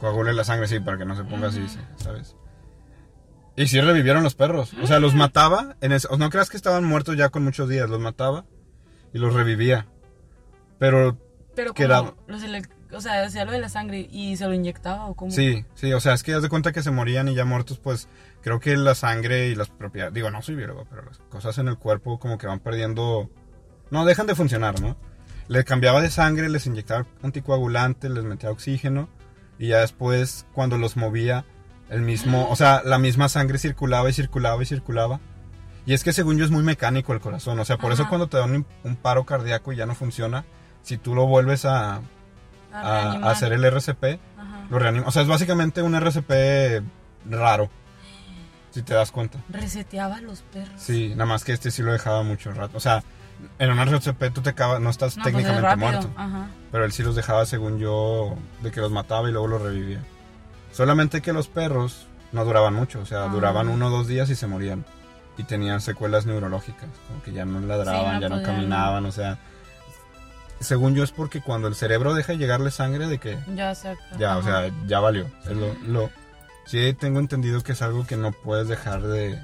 coagule 0.00 0.32
la 0.32 0.44
sangre, 0.44 0.68
sí, 0.68 0.80
para 0.80 0.98
que 0.98 1.04
no 1.04 1.16
se 1.16 1.24
ponga 1.24 1.48
así, 1.48 1.66
sí, 1.68 1.78
¿sabes? 1.96 2.36
Y 3.56 3.66
sí 3.68 3.80
revivieron 3.80 4.22
los 4.22 4.34
perros, 4.34 4.74
o 4.82 4.86
sea, 4.86 5.00
los 5.00 5.14
mataba, 5.14 5.76
en 5.80 5.92
ese- 5.92 6.08
no 6.18 6.28
creas 6.30 6.50
que 6.50 6.56
estaban 6.58 6.84
muertos 6.84 7.16
ya 7.16 7.30
con 7.30 7.42
muchos 7.42 7.68
días, 7.68 7.88
los 7.88 8.00
mataba 8.00 8.44
y 9.14 9.18
los 9.18 9.32
revivía. 9.34 9.86
Pero 10.78 11.16
Pero 11.54 11.72
Que 11.72 11.86
como... 11.88 11.94
era- 12.08 12.14
Los 12.26 12.42
elec- 12.42 12.68
o 12.92 13.00
sea, 13.00 13.24
hacía 13.24 13.44
lo 13.46 13.52
de 13.52 13.58
la 13.60 13.70
sangre 13.70 14.06
y 14.12 14.36
se 14.36 14.46
lo 14.46 14.52
inyectaba 14.52 15.06
o 15.06 15.14
como... 15.14 15.30
sí, 15.32 15.64
sí, 15.74 15.92
o 15.94 16.00
sea, 16.00 16.12
es 16.12 16.22
que 16.22 16.34
haz 16.34 16.42
de 16.42 16.50
cuenta 16.50 16.70
que 16.72 16.82
se 16.82 16.90
morían 16.90 17.28
y 17.28 17.34
ya 17.34 17.44
muertos, 17.46 17.78
pues 17.78 18.08
creo 18.42 18.60
que 18.60 18.76
la 18.76 18.94
sangre 18.94 19.48
y 19.48 19.54
las 19.54 19.70
propiedades, 19.70 20.12
digo, 20.14 20.30
no 20.30 20.42
soy 20.42 20.54
biólogo, 20.54 20.84
pero 20.90 21.02
las 21.06 21.18
cosas 21.30 21.56
en 21.58 21.68
el 21.68 21.78
cuerpo 21.78 22.18
como 22.18 22.36
que 22.36 22.46
van 22.46 22.60
perdiendo, 22.60 23.30
no, 23.90 24.04
dejan 24.04 24.26
de 24.26 24.34
funcionar, 24.34 24.80
¿no? 24.82 24.96
Les 25.48 25.64
cambiaba 25.64 26.02
de 26.02 26.10
sangre, 26.10 26.48
les 26.50 26.66
inyectaba 26.66 27.06
anticoagulante, 27.22 28.10
les 28.10 28.22
metía 28.24 28.50
oxígeno 28.50 29.08
y 29.58 29.68
ya 29.68 29.78
después 29.80 30.46
cuando 30.52 30.78
los 30.78 30.96
movía 30.96 31.44
el 31.88 32.02
mismo, 32.02 32.48
o 32.50 32.56
sea, 32.56 32.82
la 32.84 32.98
misma 32.98 33.28
sangre 33.28 33.58
circulaba 33.58 34.08
y 34.10 34.12
circulaba 34.12 34.62
y 34.62 34.66
circulaba. 34.66 35.20
Y 35.86 35.94
es 35.94 36.02
que 36.02 36.12
según 36.12 36.36
yo 36.36 36.44
es 36.44 36.50
muy 36.50 36.64
mecánico 36.64 37.12
el 37.12 37.20
corazón, 37.20 37.58
o 37.60 37.64
sea, 37.64 37.78
por 37.78 37.92
eso 37.92 38.08
cuando 38.08 38.26
te 38.26 38.36
da 38.38 38.44
un, 38.44 38.66
un 38.82 38.96
paro 38.96 39.24
cardíaco 39.24 39.72
y 39.72 39.76
ya 39.76 39.86
no 39.86 39.94
funciona, 39.94 40.44
si 40.82 40.98
tú 40.98 41.14
lo 41.14 41.26
vuelves 41.26 41.64
a, 41.64 42.00
A 42.72 43.30
hacer 43.30 43.52
el 43.52 43.64
RCP, 43.64 44.04
Ajá. 44.36 44.66
lo 44.68 44.78
reanima. 44.78 45.06
O 45.06 45.10
sea, 45.10 45.22
es 45.22 45.28
básicamente 45.28 45.80
un 45.82 45.94
RCP 45.94 46.82
raro. 47.30 47.70
Si 48.76 48.82
te 48.82 48.92
das 48.92 49.10
cuenta. 49.10 49.38
Reseteaba 49.48 50.16
a 50.16 50.20
los 50.20 50.42
perros. 50.42 50.68
Sí, 50.76 51.08
nada 51.10 51.24
más 51.24 51.44
que 51.44 51.52
este 51.54 51.70
sí 51.70 51.80
lo 51.82 51.92
dejaba 51.92 52.22
mucho 52.22 52.52
rato. 52.52 52.76
O 52.76 52.80
sea, 52.80 53.02
en 53.58 53.70
un 53.70 53.78
RCP 53.78 54.30
tú 54.34 54.42
te 54.42 54.50
acabas, 54.50 54.80
no 54.82 54.90
estás 54.90 55.16
No, 55.16 55.22
pues 55.22 55.34
es 55.34 55.42
técnicamente 55.42 55.76
muerto. 55.76 56.10
Ajá. 56.14 56.48
Pero 56.70 56.84
él 56.84 56.92
sí 56.92 57.02
los 57.02 57.16
dejaba, 57.16 57.46
según 57.46 57.78
yo, 57.78 58.36
de 58.62 58.70
que 58.70 58.82
los 58.82 58.92
mataba 58.92 59.30
y 59.30 59.32
luego 59.32 59.46
los 59.48 59.62
revivía. 59.62 60.00
Solamente 60.72 61.22
que 61.22 61.32
los 61.32 61.48
perros 61.48 62.06
no 62.32 62.44
duraban 62.44 62.74
mucho. 62.74 63.00
O 63.00 63.06
sea, 63.06 63.24
Ah. 63.24 63.28
duraban 63.28 63.68
uno 63.70 63.86
o 63.86 63.90
dos 63.90 64.08
días 64.08 64.28
y 64.28 64.34
se 64.36 64.46
morían. 64.46 64.84
Y 65.38 65.44
tenían 65.44 65.80
secuelas 65.80 66.26
neurológicas. 66.26 66.90
Como 67.08 67.22
que 67.22 67.32
ya 67.32 67.46
no 67.46 67.58
ladraban, 67.60 68.16
no 68.16 68.20
ya 68.20 68.28
no 68.28 68.42
caminaban. 68.42 69.06
O 69.06 69.10
sea, 69.12 69.38
según 70.60 70.94
yo 70.94 71.02
es 71.02 71.12
porque 71.12 71.40
cuando 71.40 71.66
el 71.68 71.74
cerebro 71.76 72.12
deja 72.12 72.32
de 72.32 72.38
llegarle 72.38 72.70
sangre 72.70 73.06
de 73.06 73.16
que 73.18 73.38
Ya 73.54 73.74
se 73.74 73.96
ya, 74.18 74.36
o 74.36 74.42
sea, 74.42 74.70
ya 74.86 75.00
valió. 75.00 75.26
Es 75.46 75.52
lo, 75.56 75.72
lo- 75.86 76.10
sí 76.66 76.92
tengo 76.94 77.18
entendido 77.20 77.62
que 77.62 77.72
es 77.72 77.82
algo 77.82 78.06
que 78.06 78.16
no 78.16 78.32
puedes 78.32 78.68
dejar 78.68 79.02
de... 79.02 79.40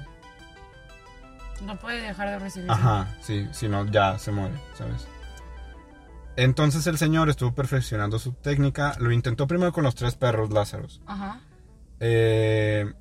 No 1.61 1.77
puede 1.77 2.01
dejar 2.01 2.29
de 2.29 2.39
recibir. 2.39 2.69
Ajá, 2.69 3.15
sí, 3.21 3.47
si 3.51 3.67
no 3.67 3.85
ya 3.85 4.19
se 4.19 4.31
muere, 4.31 4.55
¿sabes? 4.73 5.07
Entonces 6.35 6.87
el 6.87 6.97
señor 6.97 7.29
estuvo 7.29 7.53
perfeccionando 7.53 8.19
su 8.19 8.33
técnica. 8.33 8.95
Lo 8.99 9.11
intentó 9.11 9.47
primero 9.47 9.71
con 9.71 9.83
los 9.83 9.95
tres 9.95 10.15
perros 10.15 10.51
Lázaros. 10.51 11.01
Ajá. 11.05 11.41
Eh, 11.99 12.91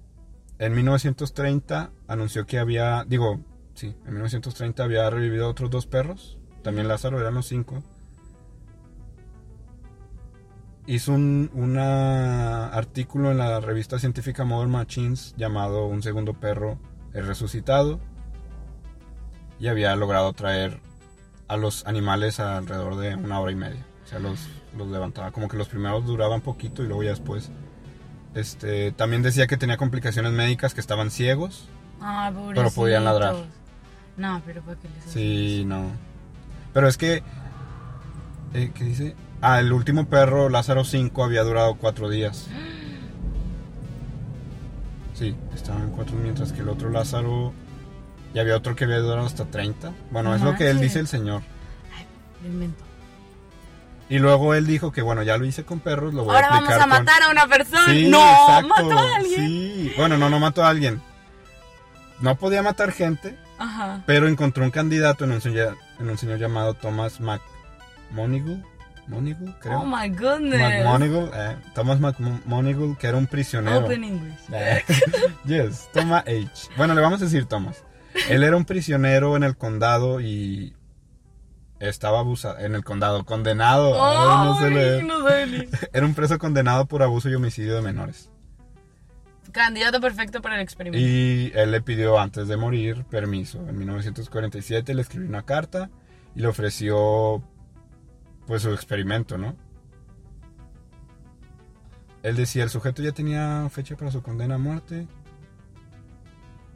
en 0.58 0.74
1930 0.74 1.90
anunció 2.06 2.46
que 2.46 2.58
había, 2.58 3.04
digo, 3.04 3.40
sí, 3.74 3.96
en 4.06 4.12
1930 4.12 4.84
había 4.84 5.10
revivido 5.10 5.48
otros 5.48 5.70
dos 5.70 5.86
perros. 5.86 6.38
También 6.62 6.88
Lázaro 6.88 7.18
eran 7.18 7.34
los 7.34 7.46
cinco. 7.46 7.82
Hizo 10.86 11.12
un 11.12 11.50
una 11.54 12.68
artículo 12.68 13.30
en 13.30 13.38
la 13.38 13.60
revista 13.60 13.98
científica 13.98 14.44
Modern 14.44 14.70
Machines 14.70 15.34
llamado 15.36 15.86
Un 15.86 16.02
segundo 16.02 16.34
perro 16.34 16.78
es 17.14 17.26
resucitado. 17.26 18.00
Y 19.60 19.68
había 19.68 19.94
logrado 19.94 20.32
traer 20.32 20.80
a 21.46 21.56
los 21.56 21.86
animales 21.86 22.40
alrededor 22.40 22.96
de 22.96 23.14
una 23.14 23.38
hora 23.38 23.52
y 23.52 23.56
media. 23.56 23.86
O 24.04 24.08
sea, 24.08 24.18
los, 24.18 24.48
los 24.76 24.88
levantaba. 24.88 25.30
Como 25.30 25.46
que 25.48 25.56
los 25.56 25.68
primeros 25.68 26.04
duraban 26.04 26.40
poquito 26.40 26.82
y 26.82 26.86
luego 26.86 27.04
ya 27.04 27.10
después. 27.10 27.50
Este, 28.34 28.90
también 28.92 29.22
decía 29.22 29.46
que 29.46 29.56
tenía 29.56 29.76
complicaciones 29.76 30.32
médicas, 30.32 30.74
que 30.74 30.80
estaban 30.80 31.10
ciegos. 31.10 31.68
Ah, 32.00 32.32
Pero 32.54 32.70
podían 32.70 33.04
ladrar. 33.04 33.36
No, 34.16 34.42
pero 34.44 34.62
¿para 34.62 34.78
qué 34.80 34.88
les 34.88 35.04
Sí, 35.12 35.64
no. 35.64 35.90
Pero 36.72 36.88
es 36.88 36.96
que. 36.96 37.22
eh, 38.54 38.72
¿Qué 38.74 38.84
dice? 38.84 39.14
Ah, 39.42 39.58
el 39.58 39.72
último 39.72 40.06
perro, 40.06 40.48
Lázaro 40.48 40.84
5, 40.84 41.24
había 41.24 41.42
durado 41.42 41.74
cuatro 41.74 42.08
días. 42.08 42.46
Sí, 45.14 45.34
estaban 45.54 45.90
cuatro, 45.90 46.14
mientras 46.16 46.52
que 46.52 46.60
el 46.60 46.68
otro 46.68 46.90
Lázaro. 46.90 47.52
Y 48.34 48.38
había 48.38 48.56
otro 48.56 48.74
que 48.74 48.84
había 48.84 48.98
durado 48.98 49.26
hasta 49.26 49.44
30. 49.44 49.92
Bueno, 50.10 50.34
es 50.34 50.40
lo 50.40 50.54
que 50.56 50.70
él 50.70 50.78
sí. 50.78 50.84
dice 50.84 51.00
el 51.00 51.06
señor. 51.08 51.42
Lo 52.42 52.48
invento. 52.48 52.82
Y 54.08 54.18
luego 54.18 54.54
él 54.54 54.66
dijo 54.66 54.90
que, 54.92 55.02
bueno, 55.02 55.22
ya 55.22 55.36
lo 55.36 55.44
hice 55.44 55.64
con 55.64 55.80
perros, 55.80 56.14
lo 56.14 56.24
voy 56.24 56.34
Ahora 56.34 56.46
a 56.48 56.50
vamos 56.50 56.68
aplicar 56.70 56.80
a 56.88 56.96
con- 56.96 57.04
matar 57.04 57.22
a 57.22 57.30
una 57.30 57.46
persona. 57.46 57.86
Sí, 57.92 58.08
no, 58.08 58.18
exacto, 58.58 58.68
mató 58.68 58.98
a 58.98 59.16
alguien. 59.16 59.46
Sí, 59.46 59.92
bueno, 59.96 60.16
no, 60.18 60.30
no 60.30 60.38
mató 60.38 60.64
a 60.64 60.68
alguien. 60.68 61.00
No 62.20 62.36
podía 62.36 62.62
matar 62.62 62.92
gente, 62.92 63.36
Ajá. 63.58 64.02
pero 64.06 64.28
encontró 64.28 64.64
un 64.64 64.70
candidato 64.70 65.24
en 65.24 65.32
un 65.32 65.40
señor, 65.40 65.76
en 65.98 66.08
un 66.10 66.16
señor 66.18 66.38
llamado 66.38 66.74
Thomas 66.74 67.20
McMonigle. 67.20 68.62
Monigle, 69.08 69.52
creo. 69.60 69.80
Oh 69.80 69.84
my 69.86 70.08
goodness. 70.08 70.60
McMonigle, 70.60 71.30
eh, 71.34 71.56
Thomas 71.74 71.98
McMonigle, 72.00 72.96
que 72.98 73.06
era 73.08 73.16
un 73.18 73.26
prisionero. 73.26 73.80
Open 73.84 74.04
English. 74.04 74.38
Eh, 74.52 74.82
yes, 75.44 75.88
Thomas 75.92 76.22
H. 76.26 76.68
Bueno, 76.76 76.94
le 76.94 77.00
vamos 77.00 77.20
a 77.20 77.24
decir 77.24 77.46
Thomas. 77.46 77.84
Él 78.28 78.42
era 78.44 78.56
un 78.56 78.64
prisionero 78.64 79.36
en 79.36 79.42
el 79.42 79.56
condado 79.56 80.20
y 80.20 80.74
estaba 81.80 82.20
abusado 82.20 82.58
en 82.58 82.74
el 82.74 82.84
condado, 82.84 83.24
condenado. 83.24 83.96
Ay, 84.04 84.46
no 84.46 84.58
sé 84.58 84.64
Ay, 84.66 84.74
leer. 84.74 85.04
no 85.04 85.28
sé 85.28 85.46
ni- 85.46 85.68
Era 85.92 86.06
un 86.06 86.14
preso 86.14 86.38
condenado 86.38 86.86
por 86.86 87.02
abuso 87.02 87.28
y 87.28 87.34
homicidio 87.34 87.74
de 87.74 87.82
menores. 87.82 88.30
Candidato 89.50 90.00
perfecto 90.00 90.40
para 90.40 90.54
el 90.54 90.60
experimento. 90.62 91.04
Y 91.06 91.52
él 91.54 91.72
le 91.72 91.82
pidió 91.82 92.18
antes 92.18 92.48
de 92.48 92.56
morir 92.56 93.04
permiso. 93.10 93.58
En 93.68 93.76
1947 93.78 94.94
le 94.94 95.02
escribió 95.02 95.28
una 95.28 95.42
carta 95.42 95.90
y 96.34 96.40
le 96.40 96.46
ofreció 96.48 97.42
pues 98.46 98.62
su 98.62 98.72
experimento, 98.72 99.38
¿no? 99.38 99.56
Él 102.22 102.36
decía, 102.36 102.62
el 102.62 102.70
sujeto 102.70 103.02
ya 103.02 103.12
tenía 103.12 103.68
fecha 103.70 103.96
para 103.96 104.10
su 104.10 104.22
condena 104.22 104.54
a 104.54 104.58
muerte. 104.58 105.06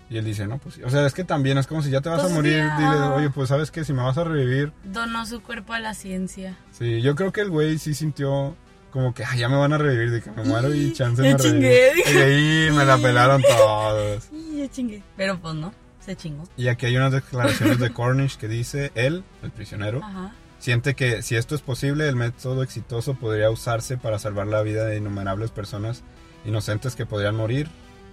Y 0.08 0.18
él 0.18 0.24
dice, 0.24 0.46
no, 0.46 0.58
pues. 0.58 0.78
O 0.84 0.90
sea, 0.90 1.06
es 1.06 1.14
que 1.14 1.24
también 1.24 1.58
es 1.58 1.66
como 1.66 1.82
si 1.82 1.90
ya 1.90 2.00
te 2.00 2.08
vas 2.08 2.20
Pues 2.20 2.32
a 2.32 2.34
morir, 2.34 2.64
dile, 2.78 2.96
oye, 3.14 3.30
pues 3.30 3.48
sabes 3.48 3.70
que 3.70 3.84
si 3.84 3.92
me 3.92 4.02
vas 4.02 4.18
a 4.18 4.24
revivir. 4.24 4.72
Donó 4.84 5.26
su 5.26 5.42
cuerpo 5.42 5.72
a 5.72 5.80
la 5.80 5.94
ciencia. 5.94 6.56
Sí, 6.70 7.00
yo 7.00 7.14
creo 7.16 7.32
que 7.32 7.40
el 7.40 7.50
güey 7.50 7.78
sí 7.78 7.94
sintió 7.94 8.56
como 8.92 9.12
que, 9.12 9.24
ya 9.36 9.48
me 9.48 9.56
van 9.56 9.72
a 9.72 9.78
revivir, 9.78 10.10
de 10.10 10.22
que 10.22 10.30
me 10.30 10.44
muero 10.44 10.72
y 10.74 10.92
chance 10.94 11.22
Ya 11.22 11.32
me 11.32 11.36
chingué, 11.36 11.92
reviven. 11.94 12.14
Y 12.14 12.22
ahí 12.22 12.70
me 12.76 12.84
la 12.84 12.98
pelaron 12.98 13.42
todos. 13.42 14.28
Y 14.32 14.58
ya 14.58 14.68
chingué. 14.68 15.02
Pero 15.16 15.38
pues 15.40 15.54
no, 15.54 15.72
se 16.00 16.16
chingó. 16.16 16.44
Y 16.56 16.68
aquí 16.68 16.86
hay 16.86 16.96
unas 16.96 17.12
declaraciones 17.12 17.78
de 17.78 17.92
Cornish 17.92 18.36
que 18.36 18.48
dice, 18.48 18.92
él, 18.94 19.24
el 19.42 19.50
prisionero, 19.50 20.00
Ajá. 20.02 20.32
Siente 20.58 20.94
que 20.94 21.22
si 21.22 21.36
esto 21.36 21.54
es 21.54 21.60
posible, 21.62 22.08
el 22.08 22.16
método 22.16 22.62
exitoso 22.62 23.14
podría 23.14 23.50
usarse 23.50 23.96
para 23.96 24.18
salvar 24.18 24.46
la 24.46 24.62
vida 24.62 24.84
de 24.84 24.96
innumerables 24.98 25.50
personas 25.50 26.02
inocentes 26.44 26.94
que 26.96 27.06
podrían 27.06 27.36
morir 27.36 27.68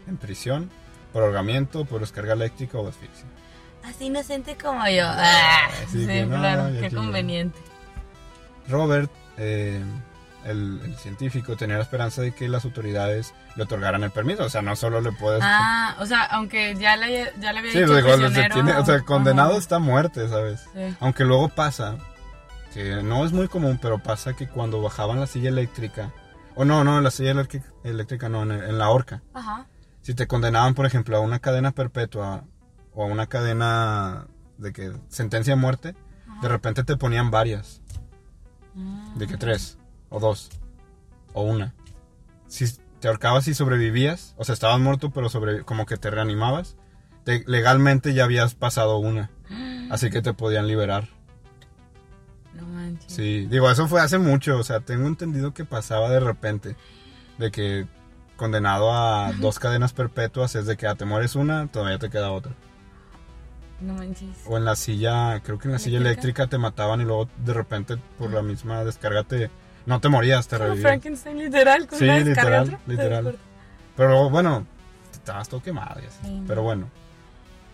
en 0.08 0.18
prisión, 0.18 0.70
por 1.14 1.24
ahogamiento, 1.24 1.86
por 1.86 2.02
descarga 2.02 2.34
eléctrica 2.34 2.78
o 2.78 2.88
asfixia. 2.88 3.26
Así 3.84 4.06
inocente 4.06 4.56
como 4.62 4.88
yo. 4.88 5.06
Ah, 5.06 5.68
Así 5.86 6.02
sí, 6.02 6.08
que 6.08 6.26
no, 6.26 6.38
claro, 6.38 6.70
qué 6.80 6.90
conveniente. 6.90 7.60
Robert, 8.70 9.12
eh, 9.38 9.84
el, 10.46 10.80
el 10.84 10.96
científico, 10.98 11.56
tenía 11.56 11.76
la 11.78 11.84
esperanza 11.84 12.22
de 12.22 12.34
que 12.34 12.48
las 12.48 12.66
autoridades 12.66 13.34
le 13.56 13.64
otorgaran 13.64 14.04
el 14.04 14.12
permiso, 14.12 14.46
o 14.46 14.50
sea, 14.50 14.62
no 14.62 14.76
solo 14.76 15.02
le 15.02 15.12
puedes... 15.12 15.42
Ah, 15.44 15.96
o 16.00 16.06
sea, 16.06 16.24
aunque 16.24 16.76
ya 16.76 16.96
le, 16.98 17.32
ya 17.40 17.54
le 17.54 17.60
había 17.60 17.72
sí, 17.72 17.80
dicho 17.80 17.94
detiene- 17.94 18.76
o 18.78 18.86
sea, 18.86 19.02
condenado 19.02 19.58
está 19.58 19.76
a 19.76 19.80
muerte, 19.80 20.28
¿sabes? 20.30 20.62
sí. 20.74 20.96
Aunque 21.00 21.24
luego 21.26 21.50
pasa, 21.50 21.98
que 22.74 23.04
no 23.04 23.26
es 23.26 23.32
muy 23.34 23.48
común, 23.48 23.80
pero 23.82 24.00
pasa 24.00 24.34
que 24.36 24.48
cuando 24.48 24.82
bajaban 24.82 25.20
la 25.20 25.28
silla 25.28 25.50
eléctrica, 25.50 26.12
o 26.56 26.66
no, 26.66 26.84
no, 26.84 27.00
la 27.02 27.12
silla 27.12 27.32
eléctrica, 27.32 27.72
eléctrica 27.84 28.30
no, 28.30 28.44
en, 28.44 28.52
el- 28.52 28.64
en 28.64 28.78
la 28.78 28.90
horca, 28.90 29.22
Ajá. 29.34 29.68
si 30.02 30.14
te 30.14 30.28
condenaban, 30.28 30.74
por 30.74 30.86
ejemplo, 30.86 31.18
a 31.18 31.20
una 31.20 31.40
cadena 31.40 31.72
perpetua 31.72 32.46
o 32.94 33.04
a 33.04 33.08
una 33.08 33.28
cadena 33.28 34.28
de 34.58 34.72
que 34.74 34.94
sentencia 35.10 35.54
a 35.54 35.58
muerte, 35.58 35.96
de 36.42 36.48
repente 36.48 36.84
te 36.84 36.98
ponían 36.98 37.32
varias, 37.32 37.82
Ah. 38.76 39.14
de 39.18 39.28
que 39.28 39.38
tres, 39.38 39.78
o 40.10 40.20
dos, 40.20 40.50
o 41.34 41.44
una. 41.44 41.74
Si 42.48 42.66
te 43.00 43.08
ahorcabas 43.08 43.48
y 43.48 43.54
sobrevivías, 43.54 44.34
o 44.38 44.46
sea, 44.46 44.54
estabas 44.54 44.80
muerto, 44.80 45.12
pero 45.12 45.30
sobre, 45.30 45.64
como 45.64 45.86
que 45.86 45.98
te 45.98 46.10
reanimabas, 46.10 46.76
te- 47.24 47.44
legalmente 47.48 48.14
ya 48.14 48.24
habías 48.24 48.56
pasado 48.56 48.98
una, 48.98 49.30
así 49.92 50.10
que 50.10 50.22
te 50.24 50.34
podían 50.34 50.68
liberar. 50.68 51.08
Manches. 52.94 53.12
Sí, 53.14 53.46
digo, 53.50 53.70
eso 53.70 53.88
fue 53.88 54.02
hace 54.02 54.18
mucho, 54.18 54.58
o 54.58 54.64
sea, 54.64 54.80
tengo 54.80 55.08
entendido 55.08 55.54
que 55.54 55.66
pasaba 55.66 56.10
de 56.10 56.20
repente, 56.20 56.76
de 57.38 57.52
que 57.52 57.88
condenado 58.36 58.92
a 58.94 59.32
dos 59.40 59.60
cadenas 59.60 59.94
perpetuas 59.94 60.56
es 60.56 60.66
de 60.66 60.76
que 60.78 60.88
ah, 60.88 60.96
te 60.96 61.06
mueres 61.06 61.36
una, 61.36 61.68
todavía 61.68 62.00
te 62.00 62.10
queda 62.10 62.32
otra. 62.32 62.54
No 63.80 63.94
manches. 63.96 64.30
O 64.48 64.58
en 64.58 64.66
la 64.66 64.76
silla, 64.76 65.40
creo 65.42 65.60
que 65.60 65.68
en 65.68 65.74
la 65.74 65.80
silla 65.80 65.98
¿Eléctrica? 65.98 66.48
te 66.48 66.58
mataban 66.58 67.02
y 67.02 67.04
luego 67.04 67.28
de 67.46 67.54
repente 67.54 67.98
por 68.18 68.32
la 68.32 68.42
misma 68.42 68.84
descarga 68.86 69.24
te, 69.24 69.50
no 69.86 70.00
te 70.00 70.08
morías, 70.10 70.48
te 70.48 70.56
Como 70.58 70.70
revivían. 70.70 70.90
Frankenstein 70.92 71.38
literal, 71.38 71.88
con 71.88 72.00
Sí, 72.00 72.06
una 72.06 72.20
descarga 72.24 72.64
literal, 72.64 72.64
otra. 72.64 72.80
literal. 72.88 73.38
Pero 73.98 74.30
bueno, 74.30 74.66
estabas 75.12 75.50
todo 75.50 75.62
quemado 75.62 76.00
y 76.02 76.06
así. 76.06 76.18
Sí. 76.24 76.44
Pero 76.48 76.64
bueno. 76.64 76.88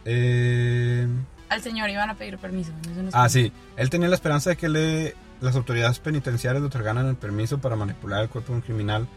Eh, 0.05 1.07
Al 1.49 1.61
señor 1.61 1.89
iban 1.89 2.09
a 2.09 2.15
pedir 2.15 2.37
permiso. 2.37 2.71
no 2.95 3.09
Ah, 3.13 3.27
sí. 3.29 3.51
Él 3.75 3.89
tenía 3.89 4.07
la 4.07 4.15
esperanza 4.15 4.51
de 4.51 4.55
que 4.55 4.69
le, 4.69 5.15
las 5.41 5.55
autoridades 5.55 5.99
penitenciarias 5.99 6.61
le 6.61 6.67
otorgaran 6.67 7.07
el 7.07 7.15
permiso 7.15 7.59
para 7.59 7.75
manipular 7.75 8.21
el 8.21 8.29
cuerpo 8.29 8.51
de 8.53 8.57
un 8.57 8.61
criminal 8.61 9.07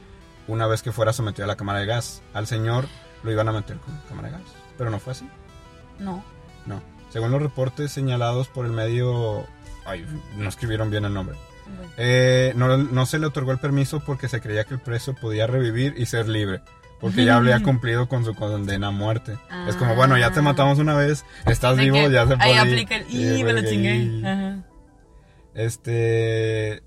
una 0.49 0.67
vez 0.67 0.83
que 0.83 0.93
fuera 0.93 1.13
sometido 1.13 1.45
a 1.45 1.49
la 1.49 1.57
cámara 1.57 1.81
de 1.81 1.87
gas. 1.87 2.23
Al 2.35 2.47
señor 2.47 2.87
lo 3.23 3.31
iban 3.31 3.49
a 3.49 3.53
meter 3.53 3.77
con 3.77 3.97
cámara 4.09 4.29
de 4.29 4.39
gas. 4.39 4.43
Pero 4.79 4.91
no 4.91 4.99
fue 4.99 5.13
así. 5.13 5.29
No. 5.99 6.25
No. 6.67 6.83
Según 7.11 7.31
los 7.31 7.43
reportes 7.43 7.93
señalados 7.93 8.49
por 8.49 8.65
el 8.65 8.73
medio... 8.73 9.47
Ay, 9.85 10.07
no 10.37 10.49
escribieron 10.49 10.91
bien 10.91 11.05
el 11.05 11.13
nombre. 11.13 11.37
Bueno. 11.77 11.93
Eh, 11.97 12.53
no, 12.57 12.77
no 12.77 13.07
se 13.07 13.19
le 13.19 13.27
otorgó 13.27 13.53
el 13.53 13.59
permiso 13.59 14.01
porque 14.01 14.29
se 14.29 14.41
creía 14.41 14.65
que 14.65 14.75
el 14.75 14.81
preso 14.81 15.15
podía 15.15 15.47
revivir 15.47 15.95
y 15.97 16.07
ser 16.07 16.29
libre. 16.29 16.63
Porque 17.03 17.25
ya 17.27 17.37
había 17.37 17.61
cumplido 17.65 18.09
con 18.09 18.25
su 18.25 18.35
condena 18.35 18.87
a 18.87 18.91
muerte. 18.93 19.37
Es 19.69 19.77
como, 19.77 19.95
bueno, 19.95 20.17
ya 20.17 20.31
te 20.31 20.39
Ah. 20.39 20.43
matamos 20.43 20.79
una 20.79 20.95
vez, 20.95 21.27
estás 21.45 21.77
De 21.77 21.83
vivo, 21.85 21.97
que 21.97 22.11
ya 22.13 22.27
se 22.27 22.37
puede. 22.37 22.51
Ahí 22.51 22.57
aplica 22.57 22.97
el. 22.97 23.11
Y 23.15 23.45
me 23.45 23.53
lo 23.53 23.63
chingué. 23.69 24.27
Ajá. 24.27 24.63
Este 25.55 26.83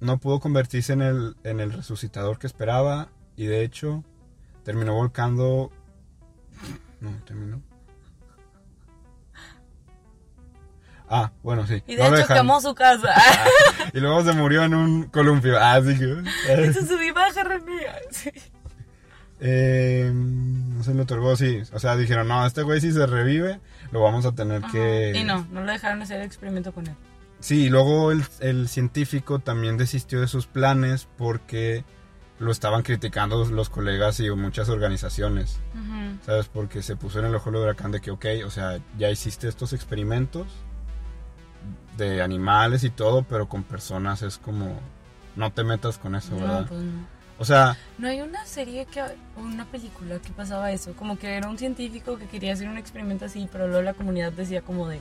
no 0.00 0.18
pudo 0.18 0.40
convertirse 0.40 0.92
en 0.94 1.02
el, 1.02 1.36
en 1.44 1.60
el 1.60 1.72
resucitador 1.72 2.38
que 2.38 2.46
esperaba 2.48 3.08
y 3.36 3.46
de 3.46 3.62
hecho 3.62 4.02
terminó 4.64 4.94
volcando. 4.94 5.70
No, 7.00 7.10
terminó. 7.24 7.62
Ah, 11.08 11.30
bueno, 11.42 11.66
sí. 11.66 11.82
Y 11.86 11.96
de 11.96 12.10
no 12.10 12.16
hecho 12.16 12.32
quemó 12.32 12.60
su 12.60 12.74
casa. 12.74 13.14
Y 13.92 14.00
luego 14.00 14.24
se 14.24 14.32
murió 14.32 14.64
en 14.64 14.74
un 14.74 15.04
columpio. 15.04 15.56
Ah, 15.60 15.78
sí 15.84 15.96
que. 15.98 16.22
Eso 16.48 16.80
es 16.80 16.88
su 16.88 17.00
imagen, 17.02 17.44
René. 17.44 17.72
Sí. 18.10 18.30
Eh, 19.40 20.10
no 20.14 20.82
se 20.82 20.94
le 20.94 21.02
otorgó, 21.02 21.36
sí. 21.36 21.62
O 21.72 21.78
sea, 21.78 21.96
dijeron, 21.96 22.28
no, 22.28 22.46
este 22.46 22.62
güey 22.62 22.80
si 22.80 22.92
se 22.92 23.06
revive, 23.06 23.60
lo 23.92 24.02
vamos 24.02 24.26
a 24.26 24.32
tener 24.32 24.62
que... 24.72 25.12
Y 25.14 25.24
no, 25.24 25.46
no 25.50 25.62
lo 25.62 25.72
dejaron 25.72 26.02
hacer 26.02 26.20
el 26.20 26.26
experimento 26.26 26.72
con 26.72 26.86
él. 26.86 26.94
Sí, 27.40 27.64
y 27.64 27.68
luego 27.68 28.10
el, 28.10 28.24
el 28.40 28.68
científico 28.68 29.38
también 29.38 29.76
desistió 29.76 30.20
de 30.20 30.28
sus 30.28 30.46
planes 30.46 31.08
porque 31.18 31.84
lo 32.38 32.50
estaban 32.50 32.82
criticando 32.82 33.44
los 33.44 33.70
colegas 33.70 34.20
y 34.20 34.30
muchas 34.30 34.68
organizaciones. 34.68 35.60
¿sabes? 36.24 36.48
Porque 36.48 36.82
se 36.82 36.96
puso 36.96 37.18
en 37.18 37.26
el 37.26 37.34
ojo 37.34 37.50
del 37.50 37.60
huracán 37.60 37.92
de 37.92 38.00
que, 38.00 38.10
ok, 38.10 38.26
o 38.46 38.50
sea, 38.50 38.78
ya 38.98 39.10
hiciste 39.10 39.48
estos 39.48 39.72
experimentos 39.72 40.46
de 41.96 42.22
animales 42.22 42.84
y 42.84 42.90
todo, 42.90 43.24
pero 43.24 43.48
con 43.48 43.62
personas 43.62 44.22
es 44.22 44.38
como, 44.38 44.78
no 45.36 45.52
te 45.52 45.64
metas 45.64 45.98
con 45.98 46.14
eso, 46.14 46.34
¿verdad? 46.36 46.66
Pues 46.68 46.80
no. 46.80 47.13
O 47.38 47.44
sea, 47.44 47.76
No 47.98 48.08
hay 48.08 48.20
una 48.20 48.46
serie 48.46 48.86
que, 48.86 49.02
o 49.02 49.08
una 49.40 49.64
película 49.64 50.18
que 50.20 50.30
pasaba 50.30 50.70
eso, 50.70 50.92
como 50.94 51.18
que 51.18 51.34
era 51.34 51.48
un 51.48 51.58
científico 51.58 52.16
que 52.16 52.26
quería 52.26 52.52
hacer 52.52 52.68
un 52.68 52.78
experimento 52.78 53.24
así, 53.24 53.48
pero 53.50 53.66
luego 53.66 53.82
la 53.82 53.94
comunidad 53.94 54.32
decía 54.32 54.62
como 54.62 54.88
de, 54.88 55.00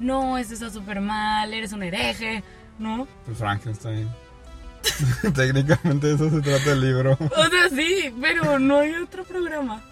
no, 0.00 0.38
esto 0.38 0.54
está 0.54 0.70
súper 0.70 1.00
mal, 1.00 1.52
eres 1.52 1.72
un 1.72 1.82
hereje, 1.82 2.42
¿no? 2.78 3.06
pues 3.26 3.36
Frankenstein. 3.38 4.08
Técnicamente 5.34 6.12
eso 6.14 6.30
se 6.30 6.40
trata 6.40 6.70
del 6.70 6.80
libro. 6.80 7.12
O 7.20 7.44
sea, 7.46 7.68
sí, 7.70 8.14
pero 8.20 8.58
no 8.58 8.78
hay 8.78 8.94
otro 8.94 9.24
programa. 9.24 9.82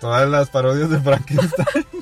Todas 0.00 0.28
las 0.28 0.50
parodias 0.50 0.90
de 0.90 1.00
Frankenstein. 1.00 1.86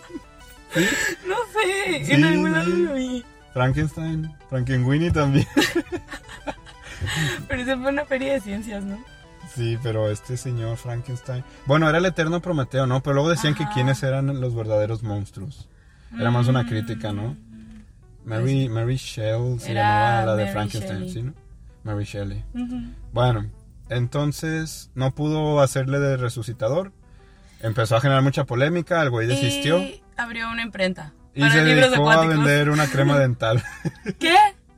No 1.24 1.36
sé, 1.52 2.04
Sí, 2.04 2.12
en 2.14 2.24
algún 2.24 2.50
lado 2.52 2.64
sí. 2.64 2.76
lo 2.82 2.94
vi. 2.94 3.24
Frankenstein. 3.52 4.34
Frankenweenie 4.50 5.12
también. 5.12 5.46
Pero 7.46 7.62
esa 7.62 7.78
fue 7.78 7.90
una 7.92 8.04
feria 8.04 8.32
de 8.32 8.40
ciencias, 8.40 8.82
¿no? 8.82 8.98
Sí, 9.48 9.78
pero 9.82 10.10
este 10.10 10.36
señor 10.36 10.76
Frankenstein. 10.76 11.44
Bueno, 11.66 11.88
era 11.88 11.98
el 11.98 12.06
eterno 12.06 12.40
Prometeo, 12.40 12.86
¿no? 12.86 13.02
Pero 13.02 13.14
luego 13.14 13.30
decían 13.30 13.54
que 13.54 13.66
quiénes 13.72 14.02
eran 14.02 14.40
los 14.40 14.54
verdaderos 14.54 15.02
monstruos. 15.02 15.68
Era 16.18 16.30
más 16.30 16.48
una 16.48 16.66
crítica, 16.66 17.12
¿no? 17.12 17.36
Mary, 18.24 18.68
Mary 18.68 18.96
Shelley 18.96 19.58
se 19.58 19.72
Era 19.72 19.82
llamaba 19.82 20.26
la 20.26 20.36
de 20.36 20.42
Mary 20.44 20.52
Frankenstein, 20.52 20.98
Shelley. 21.00 21.12
¿sí, 21.12 21.22
no? 21.22 21.34
Mary 21.82 22.04
Shelley. 22.04 22.44
Bueno, 23.12 23.50
entonces 23.90 24.90
no 24.94 25.14
pudo 25.14 25.60
hacerle 25.60 25.98
de 25.98 26.16
resucitador. 26.16 26.92
Empezó 27.60 27.96
a 27.96 28.00
generar 28.00 28.22
mucha 28.22 28.44
polémica, 28.44 29.02
el 29.02 29.10
güey 29.10 29.26
desistió. 29.26 29.78
Y 29.78 30.02
abrió 30.16 30.50
una 30.50 30.62
imprenta. 30.62 31.12
Y 31.34 31.40
para 31.40 31.52
se 31.52 31.64
libros 31.64 31.90
dedicó 31.90 32.10
a 32.10 32.26
vender 32.26 32.70
una 32.70 32.86
crema 32.86 33.18
dental 33.18 33.62
¿Qué? 34.18 34.36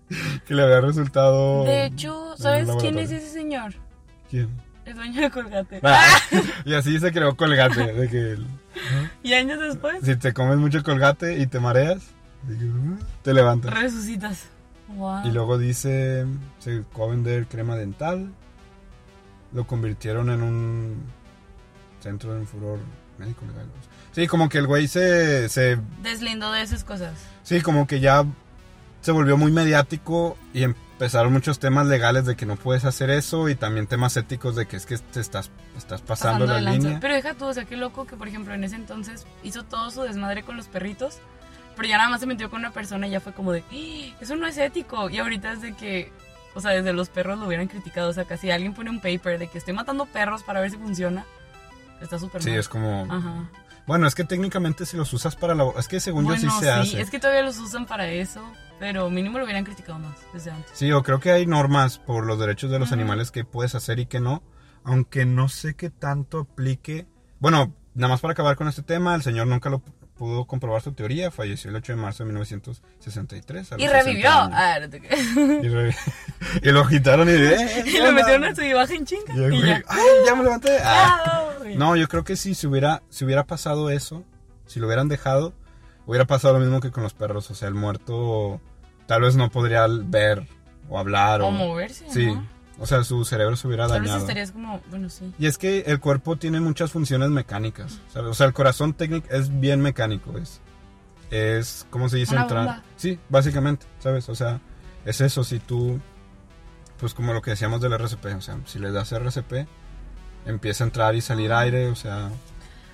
que 0.46 0.54
le 0.54 0.62
había 0.62 0.80
resultado. 0.80 1.64
De 1.64 1.86
hecho, 1.86 2.34
¿sabes 2.36 2.68
quién 2.80 2.98
es 2.98 3.10
ese 3.10 3.28
señor? 3.28 3.74
¿Quién? 4.30 4.48
El 4.84 4.94
dueño 4.94 5.20
de 5.20 5.30
Colgate. 5.30 5.80
Ah, 5.82 6.04
y 6.64 6.74
así 6.74 6.98
se 7.00 7.12
creó 7.12 7.36
colgate. 7.36 7.92
De 7.92 8.08
que 8.08 8.36
Y 9.22 9.32
años 9.34 9.58
después, 9.58 10.04
si 10.04 10.14
te 10.16 10.32
comes 10.32 10.58
mucho 10.58 10.82
colgate 10.84 11.38
y 11.38 11.46
te 11.46 11.58
mareas, 11.58 12.02
uh, 12.48 12.96
te 13.22 13.34
levantas. 13.34 13.74
resucitas. 13.74 14.44
Wow. 14.88 15.26
Y 15.26 15.32
luego 15.32 15.58
dice, 15.58 16.24
se 16.60 16.70
dedicó 16.70 17.04
a 17.06 17.10
vender 17.10 17.46
crema 17.48 17.74
dental. 17.74 18.32
Lo 19.52 19.66
convirtieron 19.66 20.30
en 20.30 20.42
un 20.42 21.02
centro 22.00 22.34
de 22.34 22.46
furor 22.46 22.78
médico 23.18 23.44
legal. 23.46 23.66
Sí, 24.12 24.28
como 24.28 24.48
que 24.48 24.58
el 24.58 24.66
güey 24.68 24.86
se, 24.86 25.48
se 25.48 25.78
Deslindó 26.02 26.52
de 26.52 26.62
esas 26.62 26.84
cosas. 26.84 27.12
Sí, 27.42 27.60
como 27.60 27.86
que 27.88 27.98
ya 27.98 28.24
se 29.06 29.12
volvió 29.12 29.36
muy 29.36 29.52
mediático 29.52 30.36
y 30.52 30.64
empezaron 30.64 31.32
muchos 31.32 31.60
temas 31.60 31.86
legales 31.86 32.26
de 32.26 32.34
que 32.34 32.44
no 32.44 32.56
puedes 32.56 32.84
hacer 32.84 33.08
eso 33.10 33.48
y 33.48 33.54
también 33.54 33.86
temas 33.86 34.16
éticos 34.16 34.56
de 34.56 34.66
que 34.66 34.76
es 34.76 34.84
que 34.84 34.98
te 34.98 35.20
estás, 35.20 35.52
estás 35.78 36.00
pasando, 36.02 36.44
pasando 36.44 36.46
la 36.46 36.72
línea. 36.72 36.98
Pero 37.00 37.14
deja 37.14 37.34
tú, 37.34 37.44
o 37.44 37.54
sea, 37.54 37.64
qué 37.66 37.76
loco 37.76 38.04
que, 38.04 38.16
por 38.16 38.26
ejemplo, 38.26 38.52
en 38.52 38.64
ese 38.64 38.74
entonces 38.74 39.24
hizo 39.44 39.62
todo 39.62 39.92
su 39.92 40.02
desmadre 40.02 40.42
con 40.42 40.56
los 40.56 40.66
perritos, 40.66 41.18
pero 41.76 41.88
ya 41.88 41.98
nada 41.98 42.10
más 42.10 42.18
se 42.18 42.26
metió 42.26 42.50
con 42.50 42.58
una 42.58 42.72
persona 42.72 43.06
y 43.06 43.10
ya 43.12 43.20
fue 43.20 43.32
como 43.32 43.52
de, 43.52 43.60
"¡Ah! 43.70 44.16
eso 44.20 44.34
no 44.34 44.44
es 44.48 44.58
ético. 44.58 45.08
Y 45.08 45.18
ahorita 45.18 45.52
es 45.52 45.60
de 45.62 45.74
que, 45.76 46.10
o 46.56 46.60
sea, 46.60 46.72
desde 46.72 46.92
los 46.92 47.08
perros 47.08 47.38
lo 47.38 47.46
hubieran 47.46 47.68
criticado. 47.68 48.08
O 48.10 48.12
sea, 48.12 48.24
casi 48.24 48.50
alguien 48.50 48.74
pone 48.74 48.90
un 48.90 48.98
paper 49.00 49.38
de 49.38 49.46
que 49.46 49.58
estoy 49.58 49.72
matando 49.74 50.06
perros 50.06 50.42
para 50.42 50.60
ver 50.60 50.72
si 50.72 50.78
funciona, 50.78 51.24
está 52.02 52.18
súper 52.18 52.42
Sí, 52.42 52.50
mal. 52.50 52.58
es 52.58 52.68
como... 52.68 53.06
Ajá. 53.08 53.48
Bueno, 53.86 54.08
es 54.08 54.16
que 54.16 54.24
técnicamente 54.24 54.84
si 54.84 54.96
los 54.96 55.12
usas 55.12 55.36
para 55.36 55.54
la... 55.54 55.64
Es 55.78 55.86
que 55.86 56.00
según 56.00 56.24
Bueno, 56.24 56.42
yo 56.42 56.50
sí 56.50 56.56
se 56.58 56.70
hace. 56.72 57.00
es 57.00 57.08
que 57.08 57.20
todavía 57.20 57.42
los 57.42 57.56
usan 57.58 57.86
para 57.86 58.08
eso, 58.08 58.42
pero 58.78 59.08
mínimo 59.10 59.38
lo 59.38 59.44
hubieran 59.44 59.64
criticado 59.64 59.98
más 59.98 60.16
desde 60.32 60.50
antes. 60.50 60.70
Sí, 60.74 60.86
yo 60.88 61.02
creo 61.02 61.20
que 61.20 61.30
hay 61.30 61.46
normas 61.46 61.98
por 61.98 62.26
los 62.26 62.38
derechos 62.38 62.70
de 62.70 62.78
los 62.78 62.88
Ujú. 62.88 62.94
animales 63.00 63.30
que 63.30 63.44
puedes 63.44 63.74
hacer 63.74 63.98
y 63.98 64.06
que 64.06 64.20
no, 64.20 64.42
aunque 64.84 65.24
no 65.26 65.48
sé 65.48 65.74
qué 65.74 65.90
tanto 65.90 66.40
aplique. 66.40 67.06
Bueno, 67.38 67.74
nada 67.94 68.12
más 68.12 68.20
para 68.20 68.32
acabar 68.32 68.56
con 68.56 68.68
este 68.68 68.82
tema, 68.82 69.14
el 69.14 69.22
señor 69.22 69.46
nunca 69.46 69.70
lo 69.70 69.80
pudo 70.16 70.46
comprobar 70.46 70.80
su 70.80 70.92
teoría, 70.92 71.30
falleció 71.30 71.68
el 71.68 71.76
8 71.76 71.92
de 71.92 71.96
marzo 72.00 72.24
de 72.24 72.28
1963. 72.32 73.72
a 73.72 73.76
Y 73.78 73.86
revivió. 73.86 74.30
60 74.30 74.44
años. 74.44 74.54
Ah, 74.54 74.78
no 74.80 74.88
te. 74.90 75.66
Y, 75.66 75.68
re- 75.68 75.94
y 76.62 76.70
lo 76.72 76.80
agitaron 76.80 77.28
y, 77.28 77.32
eh, 77.32 77.84
y 77.86 77.98
lo 77.98 78.12
metieron 78.12 78.44
en 78.44 78.56
su 78.56 78.62
baja 78.74 78.94
en 78.94 79.04
chinga. 79.04 79.34
Y 79.34 79.54
Y 79.56 79.66
ya. 79.66 79.82
¡ay, 79.88 80.00
ya 80.26 80.34
me 80.34 80.42
levanté! 80.44 80.78
Ah. 80.82 81.50
Ay. 81.62 81.76
No, 81.76 81.96
yo 81.96 82.08
creo 82.08 82.24
que 82.24 82.36
si 82.36 82.54
se 82.54 82.66
hubiera, 82.66 83.02
si 83.10 83.24
hubiera 83.24 83.44
pasado 83.44 83.90
eso, 83.90 84.24
si 84.66 84.80
lo 84.80 84.86
hubieran 84.86 85.08
dejado, 85.08 85.52
hubiera 86.06 86.24
pasado 86.26 86.54
lo 86.54 86.60
mismo 86.60 86.80
que 86.80 86.90
con 86.90 87.02
los 87.02 87.14
perros. 87.14 87.50
O 87.50 87.54
sea, 87.54 87.68
el 87.68 87.74
muerto 87.74 88.60
tal 89.06 89.22
vez 89.22 89.36
no 89.36 89.50
podría 89.50 89.86
ver 89.88 90.46
o 90.88 90.98
hablar. 90.98 91.42
O, 91.42 91.48
O 91.48 91.50
moverse, 91.50 92.06
Sí, 92.10 92.26
¿no? 92.26 92.46
o 92.78 92.86
sea, 92.86 93.02
su 93.04 93.24
cerebro 93.24 93.56
se 93.56 93.66
hubiera 93.66 93.88
dañado. 93.88 94.18
estarías 94.18 94.52
como, 94.52 94.80
bueno, 94.90 95.08
sí. 95.08 95.32
Y 95.38 95.46
es 95.46 95.58
que 95.58 95.80
el 95.86 95.98
cuerpo 96.00 96.36
tiene 96.36 96.60
muchas 96.60 96.90
funciones 96.92 97.30
mecánicas. 97.30 98.00
¿sabes? 98.12 98.30
O 98.30 98.34
sea, 98.34 98.46
el 98.46 98.52
corazón 98.52 98.92
técnico 98.94 99.26
es 99.30 99.60
bien 99.60 99.80
mecánico. 99.80 100.36
Es, 100.38 100.60
es 101.30 101.86
¿cómo 101.90 102.08
se 102.08 102.18
dice? 102.18 102.32
Una 102.34 102.42
Entrar. 102.42 102.64
bomba. 102.66 102.82
Sí, 102.96 103.18
básicamente, 103.28 103.86
¿sabes? 103.98 104.28
O 104.28 104.34
sea, 104.34 104.60
es 105.04 105.20
eso. 105.20 105.42
Si 105.44 105.58
tú, 105.58 105.98
pues 106.98 107.14
como 107.14 107.32
lo 107.32 107.42
que 107.42 107.50
decíamos 107.50 107.80
del 107.80 107.92
RCP, 107.94 108.26
o 108.36 108.40
sea, 108.40 108.58
si 108.66 108.78
le 108.78 108.92
das 108.92 109.10
RCP, 109.12 109.66
empieza 110.46 110.84
a 110.84 110.86
entrar 110.86 111.14
y 111.16 111.20
salir 111.20 111.52
aire, 111.52 111.88
o 111.88 111.96
sea, 111.96 112.30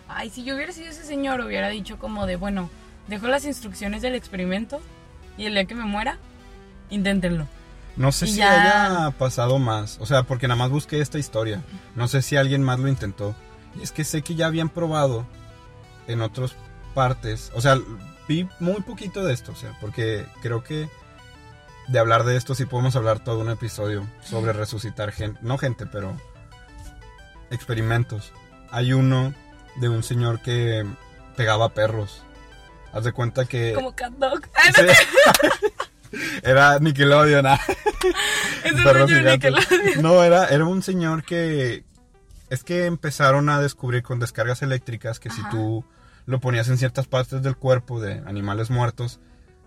Ay, 0.09 0.29
si 0.31 0.45
yo 0.45 0.55
hubiera 0.55 0.73
sido 0.73 0.89
ese 0.91 1.05
señor, 1.05 1.41
hubiera 1.41 1.69
dicho 1.69 1.99
como 1.99 2.27
de, 2.27 2.37
bueno, 2.37 2.69
dejo 3.09 3.27
las 3.29 3.45
instrucciones 3.45 4.03
del 4.03 4.15
experimento 4.15 4.81
y 5.37 5.47
el 5.47 5.55
día 5.55 5.65
que 5.65 5.75
me 5.75 5.85
muera, 5.85 6.19
inténtenlo. 6.91 7.47
no 7.97 8.13
sé 8.13 8.27
Y 8.27 8.29
si 8.33 8.37
ya. 8.39 8.87
haya 9.07 9.11
pasado 9.13 9.59
más. 9.59 9.99
O 10.01 10.07
sea, 10.07 10.23
porque 10.25 10.49
nada 10.49 10.59
más 10.59 10.71
busqué 10.71 11.01
esta 11.01 11.19
historia. 11.19 11.63
No 11.95 12.09
sé 12.09 12.23
si 12.23 12.37
alguien 12.37 12.63
más 12.63 12.79
lo 12.79 12.89
intentó. 12.89 13.35
Y 13.79 13.83
es 13.83 13.93
que 13.93 14.05
sé 14.05 14.23
que 14.23 14.35
ya 14.35 14.47
habían 14.47 14.69
probado 14.69 15.27
en 16.07 16.21
otras 16.21 16.55
partes. 16.95 17.51
O 17.55 17.61
sea, 17.61 17.79
vi 18.29 18.49
muy 18.61 18.81
poquito 18.83 19.25
de 19.25 19.33
esto, 19.33 19.53
o 19.53 19.57
sea, 19.57 19.77
porque 19.81 20.27
creo 20.43 20.63
que 20.63 20.89
de 21.89 21.99
hablar 21.99 22.25
de 22.25 22.37
esto 22.37 22.55
sí 22.55 22.65
podemos 22.67 22.95
hablar 22.97 23.19
todo 23.25 23.41
un 23.41 23.51
episodio 23.51 24.07
sobre 24.23 24.53
resucitar 24.53 25.11
gente, 25.13 25.39
no 25.43 25.59
gente, 25.59 25.87
pero 25.87 26.17
experimentos. 27.51 28.33
Hay 28.71 28.93
uno 28.93 29.35
de 29.77 29.89
un 29.89 30.03
señor 30.03 30.41
que 30.41 30.87
pegaba 31.37 31.71
perros. 31.71 32.23
Haz 32.93 33.05
de 33.05 33.13
cuenta 33.13 33.45
que 33.47 33.73
Como 33.73 33.95
cat 33.95 34.13
dog. 34.15 34.43
Era 36.43 36.79
Nickelodeon. 36.79 37.47
ah. 37.47 37.61
gatos. 38.65 39.11
Nickelodeon. 39.11 40.03
No, 40.03 40.23
era, 40.23 40.49
era 40.49 40.65
un 40.65 40.83
señor 40.83 41.25
que 41.25 41.85
es 42.51 42.65
que 42.65 42.85
empezaron 42.87 43.49
a 43.49 43.61
descubrir 43.61 44.03
con 44.03 44.19
descargas 44.19 44.61
eléctricas 44.63 45.19
que 45.19 45.31
si 45.31 45.43
tú 45.51 45.85
lo 46.27 46.39
ponías 46.39 46.69
en 46.69 46.77
ciertas 46.77 47.07
partes 47.07 47.43
del 47.43 47.57
cuerpo 47.57 47.99
de 48.01 48.23
animales 48.27 48.69
muertos, 48.69 49.21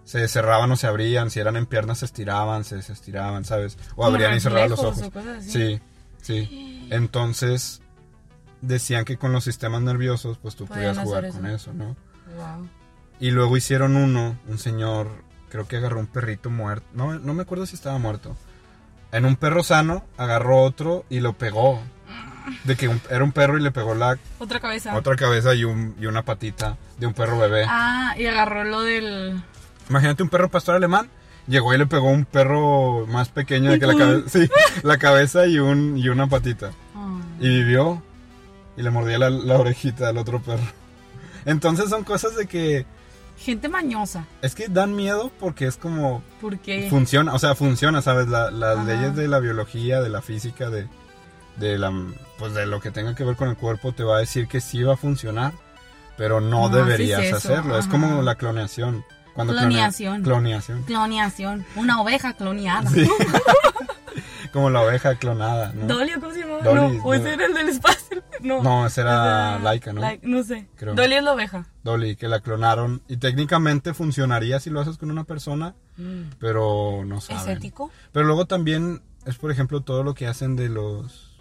se 0.04 0.28
cerraban 0.28 0.72
o 0.72 0.76
se 0.76 0.86
abrían, 0.86 1.32
si 1.32 1.40
eran 1.40 1.56
en 1.56 1.66
piernas 1.66 2.00
se 2.00 2.06
estiraban, 2.06 2.64
se 2.64 2.76
desestiraban, 2.76 3.44
¿sabes? 3.44 3.78
O 3.94 3.96
Como 3.96 4.10
abrían 4.10 4.36
y 4.36 4.40
cerraban 4.40 4.70
los 4.70 4.80
ojos. 4.80 5.10
Sí, 5.42 5.82
sí. 6.22 6.88
Entonces 6.92 7.82
decían 8.62 9.04
que 9.04 9.18
con 9.18 9.32
los 9.32 9.44
sistemas 9.44 9.82
nerviosos 9.82 10.38
pues 10.38 10.56
tú 10.56 10.68
podías 10.68 10.98
jugar 11.00 11.30
con 11.30 11.48
eso. 11.48 11.72
eso, 11.72 11.74
¿no? 11.74 11.96
Wow. 12.38 12.70
Y 13.20 13.32
luego 13.32 13.56
hicieron 13.58 13.96
uno, 13.96 14.38
un 14.48 14.58
señor, 14.60 15.08
creo 15.50 15.68
que 15.68 15.78
agarró 15.78 16.00
un 16.00 16.08
perrito 16.08 16.50
muerto. 16.50 16.86
No, 16.94 17.14
no 17.20 17.34
me 17.34 17.44
acuerdo 17.44 17.66
si 17.66 17.76
estaba 17.76 17.98
muerto. 17.98 18.36
En 19.12 19.26
un 19.26 19.36
perro 19.38 19.64
sano, 19.64 20.04
agarró 20.18 20.62
otro 20.62 21.06
y 21.10 21.20
lo 21.22 21.34
pegó. 21.34 21.82
De 22.64 22.76
que 22.76 22.88
un- 22.88 23.02
era 23.10 23.24
un 23.24 23.32
perro 23.32 23.58
y 23.58 23.62
le 23.62 23.72
pegó 23.72 23.96
la 23.96 24.20
Otra 24.38 24.60
cabeza. 24.60 24.96
otra 24.96 25.16
cabeza 25.16 25.56
y, 25.56 25.64
un, 25.64 25.96
y 26.00 26.06
una 26.06 26.22
patita 26.24 26.78
de 27.00 27.08
un 27.08 27.14
perro 27.14 27.40
bebé. 27.40 27.66
Ah, 27.68 28.14
y 28.20 28.26
agarró 28.28 28.64
lo 28.66 28.82
del... 28.82 29.42
Imagínate 29.90 30.22
un 30.22 30.30
perro 30.30 30.50
pastor 30.50 30.76
alemán. 30.76 31.10
Llegó 31.48 31.74
y 31.74 31.78
le 31.78 31.86
pegó 31.88 32.10
un 32.10 32.26
perro 32.26 33.06
más 33.08 33.30
pequeño 33.30 33.72
de 33.72 33.80
que 33.80 33.88
la 33.88 33.96
cabeza. 33.96 34.30
Sí, 34.30 34.50
la 34.84 34.98
cabeza 34.98 35.46
y, 35.48 35.58
un, 35.60 35.98
y 35.98 36.10
una 36.10 36.28
patita. 36.28 36.72
Y 37.40 37.48
vivió. 37.48 38.02
Y 38.78 38.82
le 38.84 38.90
mordía 38.90 39.18
la, 39.20 39.30
la 39.30 39.58
orejita 39.58 40.10
al 40.10 40.18
otro 40.18 40.42
perro. 40.42 40.64
Entonces 41.46 41.90
son 41.90 42.04
cosas 42.04 42.36
de 42.36 42.48
que. 42.48 42.86
Gente 43.38 43.68
mañosa. 43.70 44.26
Es 44.42 44.56
que 44.56 44.68
dan 44.68 44.96
miedo 44.96 45.32
porque 45.40 45.68
es 45.68 45.78
como. 45.78 46.24
Porque... 46.42 46.88
Funciona, 46.90 47.34
o 47.34 47.40
sea, 47.40 47.54
funciona, 47.56 48.02
¿sabes? 48.02 48.28
La- 48.28 48.50
las 48.52 48.78
Ajá. 48.78 48.86
leyes 48.86 49.16
de 49.16 49.28
la 49.28 49.40
biología, 49.40 50.02
de 50.02 50.10
la 50.10 50.22
física, 50.22 50.70
de, 50.70 50.88
de 51.58 51.78
la, 51.78 51.92
pues 52.40 52.54
de 52.54 52.66
lo 52.66 52.80
que 52.80 52.92
tenga 52.92 53.14
que 53.16 53.24
ver 53.24 53.36
con 53.36 53.50
el 53.50 53.58
cuerpo, 53.58 53.92
te 53.92 54.04
va 54.04 54.18
a 54.18 54.20
decir 54.20 54.48
que 54.48 54.62
sí 54.62 54.84
va 54.84 54.94
a 54.94 54.98
funcionar, 54.98 55.54
pero 56.18 56.40
no, 56.42 56.70
No 56.70 56.70
deberías 56.70 57.32
hacerlo. 57.34 57.78
Es 57.78 57.88
como 57.88 58.22
la 58.22 58.36
cloneación. 58.36 59.04
Cuando 59.34 59.52
clonea- 59.54 59.60
Cloneación. 59.68 60.24
cloneación. 60.24 60.84
Cloneación. 60.84 61.66
Una 61.76 62.02
oveja 62.02 62.34
cloneada. 62.34 62.90
Sí. 62.90 63.06
como 64.56 64.70
la 64.70 64.82
oveja 64.84 65.16
clonada, 65.16 65.74
¿no? 65.74 65.86
Dolly, 65.86 66.14
¿o 66.14 66.20
¿cómo 66.22 66.32
se 66.34 66.40
llama? 66.40 66.60
Dolly, 66.64 66.98
no, 66.98 67.04
o 67.04 67.14
ese 67.14 67.34
era 67.34 67.46
el 67.46 67.54
del 67.54 67.70
espacio. 67.70 68.24
No, 68.42 68.62
No, 68.62 68.86
ese 68.86 69.02
era 69.02 69.58
Laika, 69.60 69.92
¿no? 69.92 70.02
No 70.22 70.44
sé. 70.44 70.68
Creo. 70.76 70.94
Dolly 70.94 71.16
es 71.16 71.24
la 71.24 71.34
oveja. 71.34 71.66
Dolly, 71.84 72.16
que 72.16 72.28
la 72.28 72.42
clonaron. 72.42 73.02
Y 73.08 73.18
técnicamente 73.18 73.94
funcionaría 73.94 74.60
si 74.60 74.70
lo 74.70 74.80
haces 74.82 74.98
con 74.98 75.10
una 75.10 75.24
persona, 75.24 75.74
pero 76.40 77.04
no 77.06 77.18
¿Es 77.18 77.24
saben. 77.26 77.58
ético? 77.58 77.90
Pero 78.12 78.26
luego 78.26 78.46
también 78.46 79.02
es, 79.26 79.38
por 79.38 79.52
ejemplo, 79.52 79.82
todo 79.82 80.04
lo 80.04 80.14
que 80.14 80.28
hacen 80.28 80.56
de 80.56 80.70
los 80.70 81.38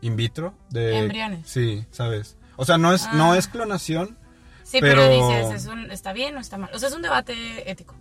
in 0.00 0.16
vitro. 0.16 0.54
De, 0.70 0.98
Embriones. 0.98 1.46
Sí, 1.48 1.84
¿sabes? 1.90 2.36
O 2.56 2.64
sea, 2.64 2.78
no 2.78 2.92
es, 2.94 3.06
no 3.14 3.32
Ah. 3.32 3.38
es 3.38 3.46
clonación. 3.48 4.16
Sí, 4.62 4.78
pero, 4.80 5.02
Pero- 5.02 5.28
dices, 5.28 5.62
¿es 5.64 5.66
un- 5.70 5.90
¿está 5.90 6.12
bien 6.12 6.36
o 6.36 6.40
está 6.40 6.56
mal? 6.56 6.70
O 6.72 6.78
sea, 6.78 6.88
es 6.88 6.94
un 6.94 7.02
debate 7.02 7.70
ético. 7.70 7.94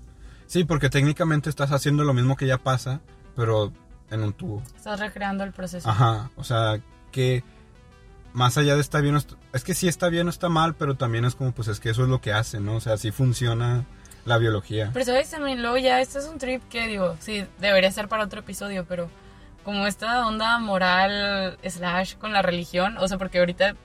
Sí, 0.47 0.63
porque 0.63 0.89
técnicamente 0.89 1.49
estás 1.49 1.71
haciendo 1.71 2.04
lo 2.06 2.13
mismo 2.13 2.36
que 2.38 2.47
ya 2.47 2.58
pasa, 2.60 3.01
pero 3.36 3.73
en 4.12 4.24
un 4.24 4.34
tubo. 4.34 4.62
Estás 4.76 5.00
recreando 5.00 5.43
el 5.43 5.52
proceso. 5.52 5.89
Ajá, 5.89 6.30
o 6.36 6.43
sea, 6.43 6.80
que 7.12 7.43
más 8.34 8.58
allá 8.58 8.76
de 8.76 8.82
está 8.82 9.02
bien 9.02 9.17
es 9.54 9.63
que 9.63 9.74
sí 9.74 9.88
está 9.88 10.10
bien 10.10 10.28
o 10.28 10.30
está 10.30 10.50
mal, 10.50 10.76
pero 10.76 10.95
también 10.95 11.26
es 11.26 11.36
como, 11.36 11.52
pues 11.52 11.67
es 11.67 11.80
que 11.80 11.89
eso 11.89 12.04
es 12.04 12.10
lo 12.10 12.21
que 12.21 12.34
hace, 12.34 12.60
¿no? 12.60 12.76
O 12.76 12.80
sea, 12.82 12.93
así 12.93 13.12
funciona 13.12 13.86
la 14.26 14.38
biología. 14.38 14.91
Pero 14.93 15.06
sabes 15.06 15.32
también, 15.32 15.62
luego 15.62 15.78
ya, 15.78 16.00
esto 16.00 16.19
es 16.19 16.26
un 16.26 16.38
trip 16.38 16.62
que 16.69 16.88
digo, 16.88 17.15
sí, 17.19 17.45
debería 17.60 17.91
ser 17.91 18.08
para 18.08 18.24
otro 18.24 18.41
episodio, 18.41 18.86
pero 18.88 19.10
como 19.63 19.88
esta 19.88 20.28
onda 20.28 20.58
moral 20.60 21.58
slash 21.63 22.15
con 22.15 22.34
la 22.34 22.41
religión, 22.41 22.97
o 22.97 23.08
sea, 23.08 23.17
porque 23.17 23.39
ahorita 23.39 23.76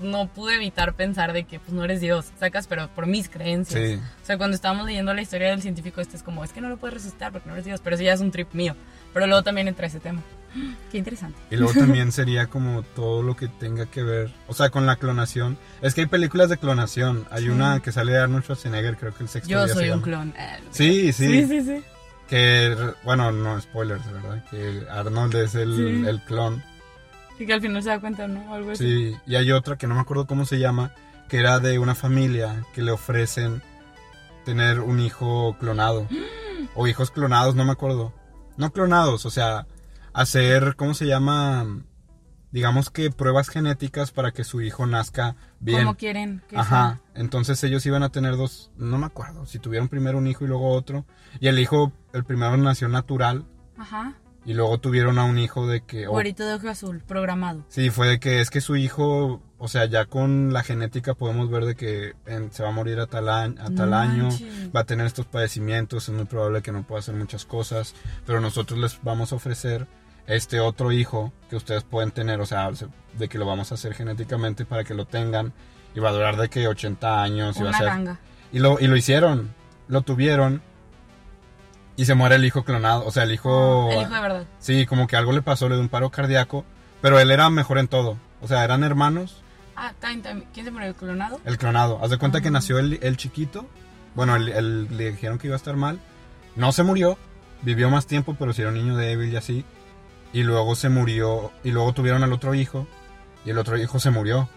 no 0.00 0.26
pude 0.28 0.56
evitar 0.56 0.94
pensar 0.94 1.32
de 1.32 1.44
que 1.44 1.58
pues 1.60 1.72
no 1.72 1.84
eres 1.84 2.00
Dios, 2.00 2.26
sacas, 2.38 2.66
pero 2.66 2.88
por 2.88 3.06
mis 3.06 3.28
creencias. 3.28 3.80
Sí, 3.82 3.94
O 4.22 4.26
sea, 4.26 4.38
cuando 4.38 4.54
estábamos 4.54 4.86
leyendo 4.86 5.12
la 5.14 5.22
historia 5.22 5.48
del 5.50 5.62
científico, 5.62 6.00
este 6.00 6.16
es 6.16 6.22
como, 6.22 6.42
es 6.44 6.52
que 6.52 6.60
no 6.60 6.68
lo 6.68 6.76
puedes 6.76 6.94
resucitar 6.94 7.32
porque 7.32 7.48
no 7.48 7.54
eres 7.54 7.64
Dios, 7.66 7.80
pero 7.82 7.96
eso 7.96 8.04
ya 8.04 8.12
es 8.12 8.20
un 8.20 8.30
trip 8.30 8.52
mío. 8.54 8.74
Pero 9.12 9.26
luego 9.26 9.42
también 9.42 9.66
entra 9.68 9.86
ese 9.86 10.00
tema. 10.00 10.22
Qué 10.90 10.98
interesante. 10.98 11.38
y 11.50 11.56
luego 11.56 11.72
también 11.78 12.12
sería 12.12 12.46
como 12.46 12.82
todo 12.82 13.22
lo 13.22 13.36
que 13.36 13.48
tenga 13.48 13.86
que 13.86 14.02
ver, 14.02 14.30
o 14.48 14.54
sea, 14.54 14.70
con 14.70 14.86
la 14.86 14.96
clonación. 14.96 15.58
Es 15.82 15.94
que 15.94 16.02
hay 16.02 16.06
películas 16.06 16.48
de 16.48 16.56
clonación, 16.58 17.26
hay 17.30 17.44
Sí. 17.44 17.48
una 17.50 17.80
que 17.80 17.92
sale 17.92 18.12
de 18.12 18.18
Arnold 18.18 18.44
Schwarzenegger, 18.44 18.96
creo 18.96 19.14
que 19.14 19.22
el 19.24 19.28
sexto 19.28 19.48
Yo 19.50 19.58
día 19.64 19.68
se 19.68 19.74
soy 19.74 19.84
un 19.84 19.90
llama. 19.90 20.02
clon. 20.02 20.34
Ah, 20.38 20.58
Sí, 20.70 21.12
sí, 21.12 21.26
Sí, 21.26 21.46
sí, 21.46 21.62
sí. 21.62 21.82
que, 22.28 22.76
bueno, 23.04 23.32
no 23.32 23.60
spoilers, 23.60 24.04
¿verdad? 24.12 24.44
Que 24.50 24.86
Arnold 24.90 25.34
es 25.36 25.54
el, 25.56 25.76
Sí. 26.02 26.08
el 26.08 26.20
clon. 26.22 26.62
Y 27.40 27.46
que 27.46 27.54
al 27.54 27.62
final 27.62 27.82
se 27.82 27.88
da 27.88 27.98
cuenta, 27.98 28.28
¿no? 28.28 28.52
Algo 28.52 28.72
así. 28.72 28.84
Sí, 28.84 29.16
y 29.26 29.34
hay 29.34 29.50
otra 29.50 29.78
que 29.78 29.86
no 29.86 29.94
me 29.94 30.02
acuerdo 30.02 30.26
cómo 30.26 30.44
se 30.44 30.58
llama, 30.58 30.92
que 31.26 31.38
era 31.38 31.58
de 31.58 31.78
una 31.78 31.94
familia 31.94 32.66
que 32.74 32.82
le 32.82 32.90
ofrecen 32.90 33.62
tener 34.44 34.80
un 34.80 35.00
hijo 35.00 35.56
clonado. 35.58 36.06
o 36.74 36.86
hijos 36.86 37.10
clonados, 37.10 37.54
no 37.54 37.64
me 37.64 37.72
acuerdo. 37.72 38.12
No 38.58 38.72
clonados, 38.74 39.24
o 39.24 39.30
sea, 39.30 39.66
hacer, 40.12 40.76
¿cómo 40.76 40.92
se 40.92 41.06
llama? 41.06 41.66
Digamos 42.52 42.90
que 42.90 43.10
pruebas 43.10 43.48
genéticas 43.48 44.10
para 44.10 44.32
que 44.32 44.44
su 44.44 44.60
hijo 44.60 44.84
nazca 44.84 45.36
bien. 45.60 45.84
Como 45.84 45.96
quieren 45.96 46.42
que 46.46 46.58
Ajá, 46.58 47.00
entonces 47.14 47.64
ellos 47.64 47.86
iban 47.86 48.02
a 48.02 48.10
tener 48.10 48.36
dos, 48.36 48.70
no 48.76 48.98
me 48.98 49.06
acuerdo, 49.06 49.46
si 49.46 49.58
tuvieron 49.58 49.88
primero 49.88 50.18
un 50.18 50.26
hijo 50.26 50.44
y 50.44 50.48
luego 50.48 50.72
otro. 50.72 51.06
Y 51.40 51.48
el 51.48 51.58
hijo, 51.58 51.90
el 52.12 52.24
primero 52.24 52.54
nació 52.58 52.88
natural. 52.88 53.46
Ajá. 53.78 54.19
Y 54.44 54.54
luego 54.54 54.78
tuvieron 54.78 55.18
a 55.18 55.24
un 55.24 55.38
hijo 55.38 55.66
de 55.66 55.82
que... 55.82 56.06
o- 56.06 56.12
Güerito 56.12 56.46
de 56.46 56.54
ojo 56.54 56.68
azul, 56.68 57.02
programado. 57.06 57.64
Sí, 57.68 57.90
fue 57.90 58.08
de 58.08 58.20
que 58.20 58.40
es 58.40 58.50
que 58.50 58.60
su 58.60 58.76
hijo, 58.76 59.42
o 59.58 59.68
sea, 59.68 59.84
ya 59.84 60.06
con 60.06 60.52
la 60.52 60.62
genética 60.62 61.14
podemos 61.14 61.50
ver 61.50 61.64
de 61.66 61.74
que 61.76 62.14
en- 62.26 62.50
se 62.52 62.62
va 62.62 62.70
a 62.70 62.72
morir 62.72 62.98
a 63.00 63.06
tal, 63.06 63.28
año, 63.28 63.54
a 63.60 63.68
No 63.68 63.74
tal 63.76 63.92
año, 63.94 64.28
va 64.74 64.80
a 64.80 64.84
tener 64.84 65.06
estos 65.06 65.26
padecimientos, 65.26 66.08
es 66.08 66.14
muy 66.14 66.24
probable 66.24 66.62
que 66.62 66.72
no 66.72 66.82
pueda 66.84 67.00
hacer 67.00 67.14
muchas 67.14 67.44
cosas, 67.44 67.94
pero 68.26 68.40
nosotros 68.40 68.78
les 68.78 68.98
vamos 69.02 69.32
a 69.32 69.36
ofrecer 69.36 69.86
este 70.26 70.60
otro 70.60 70.90
hijo 70.92 71.32
que 71.50 71.56
ustedes 71.56 71.82
pueden 71.84 72.10
tener, 72.10 72.40
o 72.40 72.46
sea, 72.46 72.74
se- 72.74 72.86
de 73.18 73.28
que 73.28 73.38
lo 73.38 73.44
vamos 73.46 73.72
a 73.72 73.74
hacer 73.74 73.92
genéticamente 73.94 74.64
para 74.64 74.84
que 74.84 74.94
lo 74.94 75.04
tengan 75.04 75.52
y 75.94 76.00
va 76.00 76.10
a 76.10 76.12
durar 76.12 76.36
de 76.36 76.48
que 76.48 76.66
80 76.68 77.22
años 77.22 77.56
y 77.56 77.62
va 77.62 77.66
a 77.66 77.68
Una 77.70 77.78
ser... 77.78 77.86
ganga. 77.88 78.20
Y 78.52 78.58
lo, 78.60 78.78
y 78.80 78.86
lo 78.86 78.96
hicieron, 78.96 79.52
lo 79.88 80.02
tuvieron 80.02 80.62
y 82.00 82.04
se 82.06 82.14
muere 82.14 82.36
el 82.36 82.44
hijo 82.44 82.64
clonado, 82.64 83.04
o 83.04 83.10
sea, 83.10 83.24
el 83.24 83.32
hijo... 83.32 83.90
El 83.90 84.02
hijo 84.02 84.14
de 84.14 84.20
verdad. 84.20 84.44
Sí, 84.58 84.86
como 84.86 85.06
que 85.06 85.16
algo 85.16 85.32
le 85.32 85.42
pasó, 85.42 85.68
le 85.68 85.74
dio 85.74 85.82
un 85.82 85.88
paro 85.90 86.10
cardíaco, 86.10 86.64
pero 87.02 87.20
él 87.20 87.30
era 87.30 87.50
mejor 87.50 87.78
en 87.78 87.88
todo. 87.88 88.16
O 88.40 88.48
sea, 88.48 88.64
eran 88.64 88.82
hermanos, 88.84 89.42
Ah. 89.76 89.92
¿Quién 90.00 90.22
se 90.66 90.70
murió? 90.70 90.88
¿El 90.88 90.94
clonado? 90.94 91.40
el 91.46 91.56
clonado. 91.58 92.00
Haz 92.02 92.10
de 92.10 92.18
cuenta 92.18 92.40
que 92.42 92.48
Ah. 92.48 92.52
nació 92.52 92.78
el, 92.78 92.98
el 93.02 93.16
chiquito, 93.16 93.66
bueno, 94.14 94.36
el- 94.36 94.48
el- 94.48 94.96
le 94.96 95.10
dijeron 95.12 95.38
que 95.38 95.46
iba 95.46 95.56
a 95.56 95.58
estar 95.58 95.76
mal, 95.76 95.98
no 96.56 96.72
se 96.72 96.82
murió, 96.82 97.16
vivió 97.62 97.88
más 97.90 98.06
tiempo, 98.06 98.34
pero 98.38 98.52
sí 98.52 98.60
era 98.62 98.70
un 98.70 98.76
niño 98.76 98.96
débil 98.96 99.32
y 99.32 99.36
así. 99.36 99.64
Y 100.32 100.42
luego 100.42 100.74
se 100.76 100.88
murió, 100.90 101.50
y 101.64 101.70
luego 101.70 101.92
tuvieron 101.92 102.22
al 102.22 102.32
otro 102.32 102.54
hijo, 102.54 102.86
y 103.44 103.50
el 103.50 103.58
otro 103.58 103.76
hijo 103.78 103.98
se 104.00 104.10
murió. 104.10 104.48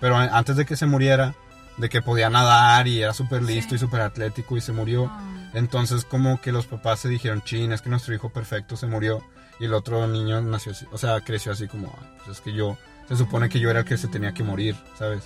Pero 0.00 0.16
antes 0.16 0.56
de 0.56 0.64
que 0.64 0.76
se 0.76 0.86
muriera, 0.86 1.34
de 1.76 1.88
que 1.88 2.02
podía 2.02 2.28
nadar 2.30 2.86
y 2.88 3.02
era 3.02 3.12
súper 3.14 3.42
listo 3.42 3.70
Sí. 3.70 3.76
y 3.76 3.78
súper 3.78 4.00
atlético 4.00 4.56
y 4.56 4.60
se 4.60 4.72
murió. 4.72 5.10
Ah. 5.12 5.27
Entonces 5.54 6.04
como 6.04 6.40
que 6.40 6.52
los 6.52 6.66
papás 6.66 7.00
se 7.00 7.08
dijeron, 7.08 7.42
chin, 7.42 7.72
es 7.72 7.82
que 7.82 7.90
nuestro 7.90 8.14
hijo 8.14 8.30
perfecto 8.30 8.76
se 8.76 8.86
murió 8.86 9.22
y 9.60 9.64
el 9.64 9.74
otro 9.74 10.06
niño 10.06 10.40
nació 10.42 10.72
así, 10.72 10.86
o 10.92 10.98
sea, 10.98 11.20
creció 11.22 11.52
así 11.52 11.66
como, 11.68 11.88
"Ah, 12.00 12.06
pues 12.24 12.38
es 12.38 12.40
que 12.42 12.52
yo, 12.52 12.76
se 13.08 13.16
supone 13.16 13.48
que 13.48 13.58
yo 13.60 13.70
era 13.70 13.80
el 13.80 13.84
que 13.84 13.96
se 13.96 14.08
tenía 14.08 14.32
que 14.32 14.42
morir, 14.44 14.76
¿sabes? 14.98 15.24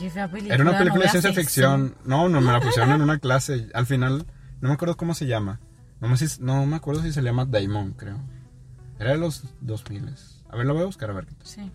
Ay, 0.00 0.10
película. 0.28 0.54
Era 0.54 0.62
una 0.62 0.72
no 0.72 0.78
película 0.78 1.04
de 1.04 1.10
ciencia 1.10 1.32
ficción, 1.32 1.96
no, 2.04 2.28
no, 2.28 2.40
me 2.40 2.52
la 2.52 2.60
pusieron 2.60 2.92
en 2.92 3.02
una 3.02 3.18
clase, 3.20 3.68
al 3.74 3.86
final, 3.86 4.26
no 4.60 4.68
me 4.68 4.74
acuerdo 4.74 4.96
cómo 4.96 5.14
se 5.14 5.26
llama, 5.26 5.60
no 6.00 6.08
me, 6.08 6.16
no 6.40 6.66
me 6.66 6.76
acuerdo 6.76 7.02
si 7.02 7.12
se 7.12 7.22
llama 7.22 7.44
Damon, 7.44 7.92
creo. 7.92 8.18
Era 8.98 9.12
de 9.12 9.18
los 9.18 9.44
2000. 9.60 10.14
A 10.50 10.56
ver, 10.56 10.66
lo 10.66 10.74
voy 10.74 10.82
a 10.82 10.86
buscar 10.86 11.10
a 11.10 11.12
ver. 11.12 11.26
qué 11.26 11.34
tal. 11.34 11.46
Sí. 11.46 11.70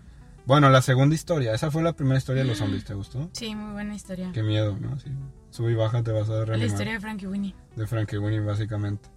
Bueno, 0.46 0.68
la 0.68 0.82
segunda 0.82 1.14
historia, 1.14 1.54
esa 1.54 1.70
fue 1.70 1.82
la 1.82 1.94
primera 1.94 2.18
historia 2.18 2.42
de 2.42 2.48
los 2.48 2.58
zombies, 2.58 2.84
¿te 2.84 2.92
gustó? 2.92 3.30
Sí, 3.32 3.54
muy 3.54 3.72
buena 3.72 3.94
historia. 3.94 4.30
Qué 4.32 4.42
miedo, 4.42 4.76
¿no? 4.78 4.98
Sí. 4.98 5.10
Sube 5.54 5.70
y 5.70 5.74
baja, 5.76 6.02
te 6.02 6.10
vas 6.10 6.28
a 6.30 6.32
La 6.32 6.44
reanimar. 6.46 6.66
historia 6.68 6.92
de 6.94 7.00
Frankie 7.00 7.26
Winnie. 7.28 7.54
de 7.76 7.86
Frankie 7.86 8.18
Winnie, 8.18 8.40
básicamente. 8.40 9.08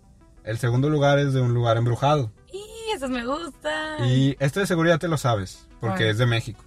El 0.44 0.60
segundo 0.60 0.88
lugar 0.88 1.18
es 1.18 1.34
de 1.34 1.42
un 1.42 1.52
lugar 1.56 1.78
embrujado. 1.78 2.32
¡Y 2.54 2.92
esas 2.96 3.10
me 3.10 3.26
gustan! 3.26 4.06
Y 4.08 4.36
este 4.40 4.60
de 4.60 4.68
seguridad 4.68 5.00
te 5.00 5.08
lo 5.08 5.18
sabes, 5.18 5.68
porque 5.80 6.12
es 6.12 6.20
de 6.20 6.28
México. 6.28 6.64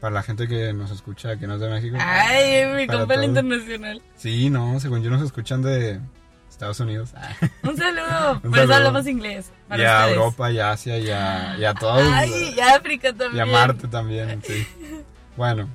Para 0.00 0.14
la 0.14 0.22
gente 0.22 0.48
que 0.48 0.72
nos 0.72 0.90
escucha 0.90 1.36
que 1.38 1.46
no 1.46 1.56
es 1.56 1.60
de 1.60 1.68
México. 1.68 1.98
Ay, 2.00 2.64
mi 2.74 2.86
compa 2.86 3.22
internacional. 3.22 4.00
Sí, 4.16 4.48
no, 4.48 4.80
según 4.80 5.02
yo 5.02 5.10
nos 5.10 5.20
escuchan 5.22 5.60
de 5.60 6.00
Estados 6.48 6.80
Unidos. 6.80 7.12
Un 7.64 7.76
saludo. 7.76 8.40
Por 8.48 8.58
eso 8.60 8.72
hablamos 8.74 9.06
inglés. 9.06 9.52
y 9.66 9.68
Para 9.68 9.92
a 9.92 10.00
ustedes. 10.06 10.16
Europa, 10.16 10.50
y 10.52 10.58
a 10.58 10.70
Asia, 10.70 10.98
y 10.98 11.10
a, 11.10 11.56
y 11.58 11.64
a 11.66 11.74
todos. 11.74 12.02
Ay, 12.14 12.54
y 12.56 12.60
a 12.60 12.76
África 12.76 13.10
y 13.10 13.12
también. 13.12 13.42
a 13.42 13.46
Marte 13.52 13.88
también, 13.88 14.42
sí. 14.42 14.66
Bueno, 15.36 15.68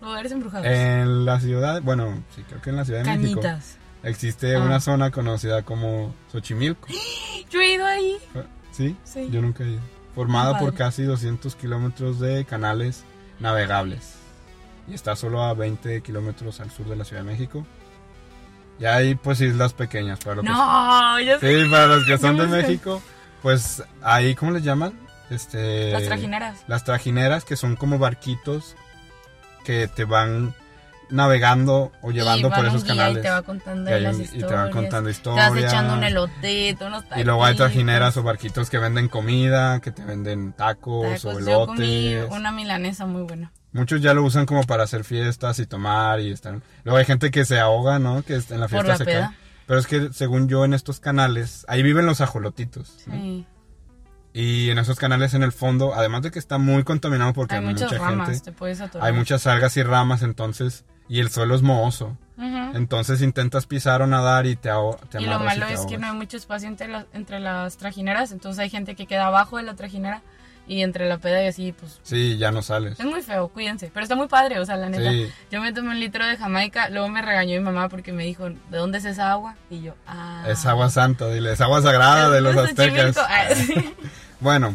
Lugares 0.00 0.32
embrujados. 0.32 0.66
en 0.66 1.24
la 1.24 1.40
ciudad, 1.40 1.82
bueno, 1.82 2.22
sí, 2.34 2.42
creo 2.48 2.60
que 2.62 2.70
en 2.70 2.76
la 2.76 2.84
Ciudad 2.84 3.04
de 3.04 3.16
México 3.18 3.40
Cañitas. 3.40 3.76
existe 4.02 4.56
Ah. 4.56 4.60
una 4.62 4.80
zona 4.80 5.10
conocida 5.10 5.62
como 5.62 6.14
Xochimilco. 6.32 6.88
Yo 7.50 7.60
he 7.60 7.74
ido 7.74 7.84
ahí. 7.86 8.16
¿Sí? 8.72 8.96
Sí. 9.04 9.28
Yo 9.30 9.42
nunca 9.42 9.64
he 9.64 9.68
ido. 9.70 9.80
Formada 10.14 10.58
por 10.58 10.74
casi 10.74 11.02
200 11.04 11.54
kilómetros 11.56 12.18
de 12.20 12.44
canales 12.44 13.04
navegables. 13.40 14.14
Y 14.88 14.94
está 14.94 15.14
solo 15.16 15.42
a 15.42 15.54
20 15.54 16.00
kilómetros 16.02 16.60
al 16.60 16.70
sur 16.70 16.86
de 16.88 16.96
la 16.96 17.04
Ciudad 17.04 17.22
de 17.22 17.30
México. 17.30 17.66
Y 18.78 18.86
hay 18.86 19.14
pues 19.14 19.40
islas 19.40 19.72
pequeñas 19.74 20.18
para 20.20 20.36
los 20.36 20.44
No, 20.44 21.20
ya 21.20 21.38
que, 21.38 21.46
sé. 21.46 21.64
sí, 21.64 21.70
para 21.70 21.86
los 21.86 22.04
que 22.06 22.16
son 22.18 22.36
de 22.38 22.44
sé. 22.44 22.50
México. 22.50 23.02
Pues 23.42 23.82
ahí, 24.02 24.34
¿cómo 24.34 24.52
les 24.52 24.62
llaman? 24.64 24.92
Este, 25.30 25.92
Las 25.92 26.04
trajineras. 26.06 26.64
Las 26.66 26.84
trajineras 26.84 27.44
que 27.44 27.56
son 27.56 27.76
como 27.76 27.98
barquitos 27.98 28.74
que 29.70 29.88
te 29.88 30.04
van 30.04 30.54
navegando 31.10 31.90
o 32.02 32.10
llevando 32.12 32.48
Y 32.48 32.50
por 32.50 32.66
esos 32.66 32.84
canales. 32.84 33.18
Y 33.18 33.22
te 33.22 33.30
va 33.30 33.42
contando 33.42 33.96
Y, 33.96 34.00
las 34.00 34.14
un- 34.14 34.20
y 34.20 34.24
historias. 34.24 34.48
te 34.48 34.54
van 34.54 34.70
contando 34.70 35.06
Te 35.08 35.10
historias. 35.12 35.50
vas 35.50 35.58
echando 35.62 35.94
un 35.94 36.04
elotito, 36.04 36.86
unos 36.86 37.04
Y 37.16 37.24
luego 37.24 37.44
hay 37.44 37.56
trajineras 37.56 38.16
o 38.16 38.22
barquitos 38.22 38.70
que 38.70 38.78
venden 38.78 39.08
comida, 39.08 39.80
que 39.80 39.90
te 39.90 40.04
venden 40.04 40.52
tacos, 40.52 41.24
o 41.24 41.28
Tacos. 41.30 41.46
Yo 41.46 41.66
comí 41.66 42.08
elotes. 42.08 42.36
una 42.36 42.52
milanesa 42.52 43.06
muy 43.06 43.22
buena. 43.22 43.52
Muchos 43.72 44.00
ya 44.00 44.14
lo 44.14 44.24
usan 44.24 44.46
como 44.46 44.64
para 44.64 44.82
hacer 44.84 45.04
fiestas 45.04 45.58
y 45.60 45.66
tomar 45.66 46.20
y 46.20 46.32
están. 46.32 46.62
Luego 46.84 46.98
hay 46.98 47.04
gente 47.04 47.30
que 47.30 47.44
se 47.44 47.58
ahoga, 47.60 47.98
¿no? 47.98 48.22
Que 48.22 48.34
en 48.34 48.60
la 48.60 48.68
fiesta 48.68 48.88
la 48.88 48.96
se 48.96 49.04
cae. 49.04 49.28
Pero 49.66 49.78
es 49.78 49.86
que 49.86 50.12
según 50.12 50.48
yo 50.48 50.64
en 50.64 50.74
estos 50.74 50.98
canales, 50.98 51.64
ahí 51.68 51.82
viven 51.82 52.04
los 52.06 52.20
ajolotitos. 52.20 52.96
¿no? 53.06 53.44
Y 54.32 54.70
en 54.70 54.78
esos 54.78 54.98
canales 54.98 55.34
en 55.34 55.42
el 55.42 55.50
fondo, 55.52 55.92
además 55.94 56.22
de 56.22 56.30
que 56.30 56.38
está 56.38 56.56
muy 56.58 56.84
contaminado 56.84 57.32
porque 57.32 57.54
Hay 57.56 57.60
hay, 57.60 57.66
muchas 57.72 57.90
mucha 57.92 58.04
ramas, 58.04 58.28
gente, 58.30 58.44
te 58.44 58.52
puedes 58.52 58.80
atorar. 58.80 59.08
hay 59.08 59.12
muchas 59.14 59.46
algas 59.48 59.76
y 59.76 59.82
ramas, 59.82 60.22
entonces, 60.22 60.84
y 61.08 61.18
el 61.20 61.30
suelo 61.30 61.54
es 61.54 61.62
mohoso. 61.62 62.16
Entonces 62.74 63.20
intentas 63.22 63.66
pisar 63.66 64.00
o 64.02 64.06
nadar 64.06 64.46
y 64.46 64.56
te, 64.56 64.70
aho- 64.70 64.96
te 65.10 65.20
Y 65.20 65.26
lo 65.26 65.38
malo 65.40 65.66
es 65.66 65.80
que 65.80 65.98
no 65.98 66.06
ahogas. 66.06 66.10
hay 66.12 66.16
mucho 66.16 66.36
espacio 66.36 66.68
entre, 66.68 66.88
las 66.88 67.04
entre 67.12 67.38
las 67.40 67.76
trajineras, 67.76 68.32
entonces 68.32 68.58
hay 68.60 68.70
gente 68.70 68.94
que 68.94 69.06
queda 69.06 69.26
abajo 69.26 69.56
de 69.58 69.64
la 69.64 69.74
trajinera 69.74 70.22
y 70.68 70.82
entre 70.82 71.08
la 71.08 71.18
peda 71.18 71.42
y 71.42 71.48
así, 71.48 71.72
pues 71.72 71.98
Sí, 72.02 72.36
ya 72.38 72.52
no 72.52 72.62
sales. 72.62 73.00
es 73.00 73.06
muy 73.06 73.22
feo, 73.22 73.48
cuídense. 73.48 73.90
Pero 73.92 74.04
está 74.04 74.14
muy 74.14 74.28
padre, 74.28 74.60
o 74.60 74.64
sea, 74.64 74.76
la 74.76 74.88
neta. 74.88 75.10
Sí. 75.10 75.28
Yo 75.50 75.60
me 75.60 75.72
tomé 75.72 75.88
un 75.90 76.00
litro 76.00 76.24
de 76.24 76.36
Jamaica, 76.36 76.88
luego 76.90 77.08
me 77.08 77.22
regañó 77.22 77.52
mi 77.58 77.60
mamá 77.64 77.88
porque 77.88 78.12
me 78.12 78.24
dijo, 78.24 78.48
¿de 78.50 78.76
dónde 78.78 78.98
es 78.98 79.04
esa 79.04 79.32
agua? 79.32 79.56
Y 79.70 79.80
yo, 79.82 79.94
ah. 80.06 80.44
Es 80.48 80.64
agua 80.66 80.88
santa, 80.90 81.28
dile, 81.28 81.52
es 81.52 81.60
agua 81.60 81.82
sagrada 81.82 82.30
de 82.30 82.40
los 82.40 82.56
aztecas. 82.56 83.16
Bueno, 84.40 84.74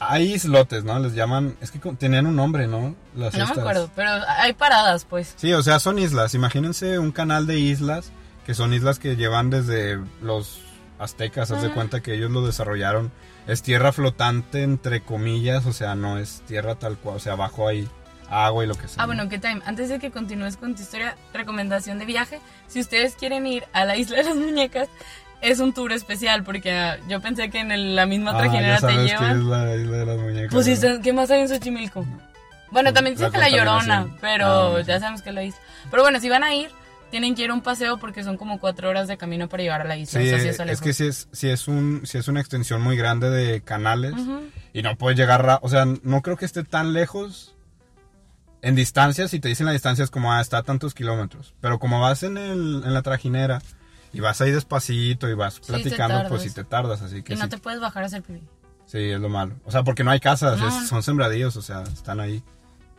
hay 0.00 0.32
islotes, 0.34 0.82
¿no? 0.84 0.98
Les 0.98 1.14
llaman, 1.14 1.56
es 1.60 1.70
que 1.70 1.78
tenían 1.94 2.26
un 2.26 2.34
nombre, 2.36 2.66
¿no? 2.66 2.94
Las 3.14 3.32
No 3.34 3.38
me 3.40 3.44
estas. 3.44 3.58
acuerdo, 3.58 3.90
pero 3.94 4.10
hay 4.38 4.52
paradas, 4.52 5.04
pues. 5.04 5.34
Sí, 5.36 5.52
o 5.52 5.62
sea, 5.62 5.78
son 5.78 5.98
islas. 5.98 6.34
Imagínense 6.34 6.98
un 6.98 7.12
canal 7.12 7.46
de 7.46 7.58
islas, 7.58 8.10
que 8.46 8.54
son 8.54 8.72
islas 8.74 8.98
que 8.98 9.14
llevan 9.16 9.50
desde 9.50 10.00
los 10.22 10.60
aztecas, 10.98 11.50
haz 11.50 11.62
de 11.62 11.70
cuenta 11.70 12.00
que 12.00 12.14
ellos 12.14 12.30
lo 12.30 12.44
desarrollaron. 12.44 13.12
Es 13.50 13.62
tierra 13.62 13.90
flotante, 13.92 14.62
entre 14.62 15.00
comillas, 15.00 15.66
o 15.66 15.72
sea, 15.72 15.94
no 15.96 16.18
es 16.18 16.42
tierra 16.46 16.76
tal 16.76 16.96
cual, 16.96 17.16
o 17.16 17.18
sea, 17.18 17.32
abajo 17.32 17.66
hay 17.66 17.88
agua 18.30 18.62
y 18.62 18.66
lo 18.68 18.74
que 18.76 18.86
sea. 18.86 19.02
Ah, 19.02 19.06
bueno, 19.06 19.28
¿qué 19.28 19.38
time? 19.40 19.60
Antes 19.66 19.88
de 19.88 19.98
que 19.98 20.10
continúes 20.12 20.56
con 20.56 20.76
tu 20.76 20.82
historia, 20.82 21.16
recomendación 21.34 21.98
de 21.98 22.04
viaje. 22.04 22.38
Si 22.68 22.78
ustedes 22.80 23.16
quieren 23.16 23.46
ir 23.48 23.64
a 23.72 23.84
la 23.84 23.96
Isla 23.96 24.18
de 24.18 24.24
las 24.24 24.36
Muñecas, 24.36 24.88
es 25.40 25.58
un 25.58 25.72
tour 25.72 25.90
especial 25.92 26.44
porque 26.44 26.70
ah, 26.72 26.98
yo 27.08 27.20
pensé 27.20 27.50
que 27.50 27.58
en 27.58 27.72
el- 27.72 27.96
la 27.96 28.06
misma 28.06 28.32
Ah, 28.32 28.38
trajinera 28.38 28.68
ya 28.68 28.74
te 28.74 28.80
sabes 28.80 28.96
que 28.98 29.04
es 29.14 29.20
llevan. 29.20 29.50
la 29.50 29.74
isla 29.74 29.96
de 29.96 30.06
las 30.06 30.18
muñecas. 30.18 30.52
Pues, 30.52 31.00
¿qué 31.02 31.12
más 31.12 31.30
hay 31.32 31.40
en 31.40 31.48
Xochimilco? 31.48 32.04
Bueno, 32.70 32.92
también 32.92 33.16
La 33.18 33.26
dicen 33.26 33.32
que 33.32 33.38
la 33.38 33.48
Llorona, 33.56 34.06
pero 34.20 34.76
Ah, 34.76 34.80
ya 34.82 35.00
sabemos 35.00 35.22
que 35.22 35.32
la 35.32 35.42
isla. 35.42 35.60
Pero 35.90 36.02
bueno, 36.04 36.20
si 36.20 36.28
van 36.28 36.44
a 36.44 36.54
ir, 36.54 36.70
tienen 37.10 37.34
que 37.34 37.42
ir 37.44 37.50
a 37.50 37.54
un 37.54 37.60
paseo 37.62 37.98
porque 37.98 38.22
son 38.24 38.36
como 38.36 38.58
cuatro 38.60 38.88
horas 38.88 39.08
de 39.08 39.16
camino 39.16 39.48
para 39.48 39.62
llegar 39.62 39.80
a 39.80 39.84
la 39.84 39.96
isla. 39.96 40.20
Sí, 40.20 40.26
o 40.26 40.30
sea, 40.30 40.40
sí 40.66 40.70
es, 40.72 40.80
que 40.80 40.92
si 40.92 41.06
es, 41.06 41.28
si 41.32 41.48
es 41.48 41.68
un, 41.68 42.02
si 42.04 42.18
es 42.18 42.28
una 42.28 42.40
extensión 42.40 42.80
muy 42.82 42.96
grande 42.96 43.28
de 43.30 43.60
canales 43.62 44.14
y 44.72 44.82
no 44.82 44.96
puedes 44.96 45.18
llegar, 45.18 45.58
o 45.62 45.68
sea, 45.68 45.84
no 45.84 46.22
creo 46.22 46.36
que 46.36 46.44
esté 46.44 46.62
tan 46.64 46.92
lejos 46.92 47.56
en 48.62 48.74
distancia, 48.74 49.26
si 49.28 49.40
te 49.40 49.48
dicen 49.48 49.66
la 49.66 49.72
distancia 49.72 50.04
es 50.04 50.10
como, 50.10 50.32
ah, 50.32 50.40
está 50.40 50.58
a 50.58 50.62
tantos 50.62 50.94
kilómetros, 50.94 51.54
pero 51.60 51.78
como 51.78 52.00
vas 52.00 52.22
en, 52.22 52.36
el, 52.36 52.82
en 52.84 52.92
la 52.94 53.02
trajinera 53.02 53.62
y 54.12 54.20
vas 54.20 54.40
ahí 54.40 54.50
despacito 54.50 55.28
y 55.28 55.34
vas 55.34 55.60
platicando, 55.60 56.28
pues 56.28 56.42
si 56.42 56.50
te 56.50 56.64
tardas, 56.64 57.00
así 57.02 57.22
que 57.22 57.34
Y 57.34 57.36
no 57.36 57.48
te 57.48 57.58
puedes 57.58 57.80
bajar 57.80 58.02
a 58.02 58.06
hacer 58.06 58.22
pipí. 58.22 58.42
sí, 58.86 58.98
es 58.98 59.20
lo 59.20 59.28
malo. 59.28 59.54
O 59.64 59.70
sea, 59.70 59.82
porque 59.82 60.04
no 60.04 60.10
hay 60.10 60.20
casas, 60.20 60.58
No. 60.60 60.68
es- 60.68 60.88
son 60.88 61.02
sembradíos, 61.02 61.56
o 61.56 61.62
sea, 61.62 61.82
están 61.84 62.20
ahí. 62.20 62.42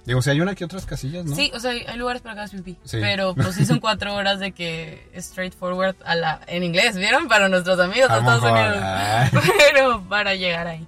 Digo, 0.06 0.22
si 0.22 0.30
hay 0.32 0.42
una 0.42 0.56
que 0.56 0.66
otras 0.66 0.86
casillas, 0.86 1.26
¿no? 1.26 1.36
Sí, 1.36 1.52
o 1.54 1.60
sea, 1.60 1.72
hay 1.72 1.98
lugares 1.98 2.22
para 2.22 2.34
hagas 2.34 2.52
pipí. 2.52 2.78
Sí. 2.84 2.98
Pero 3.00 3.36
pues 3.36 3.56
sí 3.56 3.66
son 3.66 3.80
cuatro 3.82 4.16
horas 4.16 4.40
de 4.40 4.52
que 4.52 5.08
straightforward 5.18 5.96
a 6.04 6.16
la, 6.16 6.42
en 6.48 6.64
inglés, 6.64 6.98
¿vieron? 6.98 7.28
Para 7.28 7.50
nuestros 7.50 7.80
amigos 7.80 8.10
de 8.10 8.18
Estados 8.18 8.44
Unidos. 8.44 8.78
Pero 9.74 10.04
para 10.10 10.36
llegar 10.36 10.68
ahí. 10.68 10.88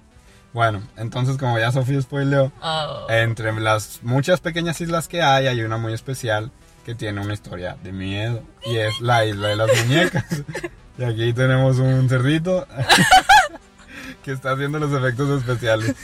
Bueno, 0.52 0.82
entonces 0.96 1.36
como 1.36 1.58
ya 1.58 1.72
Sofía 1.72 2.00
spoileó, 2.00 2.52
Oh. 2.60 3.06
Entre 3.08 3.52
las 3.60 4.00
muchas 4.02 4.40
pequeñas 4.40 4.80
islas 4.80 5.08
que 5.08 5.22
hay, 5.22 5.46
hay 5.48 5.62
una 5.62 5.76
muy 5.78 5.92
especial 5.92 6.50
que 6.84 6.94
tiene 6.94 7.20
una 7.20 7.34
historia 7.34 7.76
de 7.82 7.92
miedo. 7.92 8.42
Y 8.64 8.76
es 8.76 9.00
la 9.00 9.24
isla 9.24 9.48
de 9.48 9.56
las 9.56 9.68
muñecas. 9.84 10.24
Y 10.96 11.02
aquí 11.02 11.32
tenemos 11.32 11.78
un 11.78 12.08
cerdito 12.08 12.68
que 14.22 14.30
está 14.30 14.52
haciendo 14.52 14.78
los 14.78 14.92
efectos 14.92 15.40
especiales. 15.40 15.96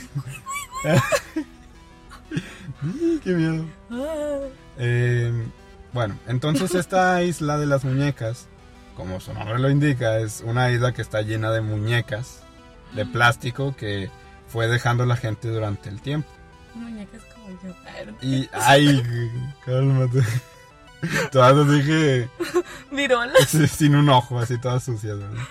¡Qué 3.23 3.31
miedo! 3.31 3.65
Eh, 4.77 5.31
bueno, 5.93 6.17
entonces 6.27 6.73
esta 6.75 7.21
isla 7.23 7.57
de 7.57 7.65
las 7.65 7.83
muñecas, 7.83 8.47
como 8.95 9.19
su 9.19 9.33
nombre 9.33 9.59
lo 9.59 9.69
indica, 9.69 10.19
es 10.19 10.41
una 10.45 10.71
isla 10.71 10.93
que 10.93 11.01
está 11.01 11.21
llena 11.21 11.51
de 11.51 11.61
muñecas 11.61 12.43
de 12.93 13.05
plástico 13.05 13.75
que 13.75 14.09
fue 14.47 14.67
dejando 14.67 15.05
la 15.05 15.15
gente 15.15 15.47
durante 15.47 15.89
el 15.89 16.01
tiempo. 16.01 16.29
Muñecas 16.75 17.21
como 17.33 17.49
yo. 17.49 17.73
Y, 18.21 18.49
ay, 18.53 19.03
cálmate. 19.65 20.21
Todas 21.31 21.67
así 21.67 21.83
que 21.83 22.29
Virola. 22.91 23.33
sin 23.45 23.95
un 23.95 24.09
ojo, 24.09 24.39
así 24.39 24.59
todas 24.59 24.83
sucias, 24.83 25.17
¿verdad? 25.17 25.43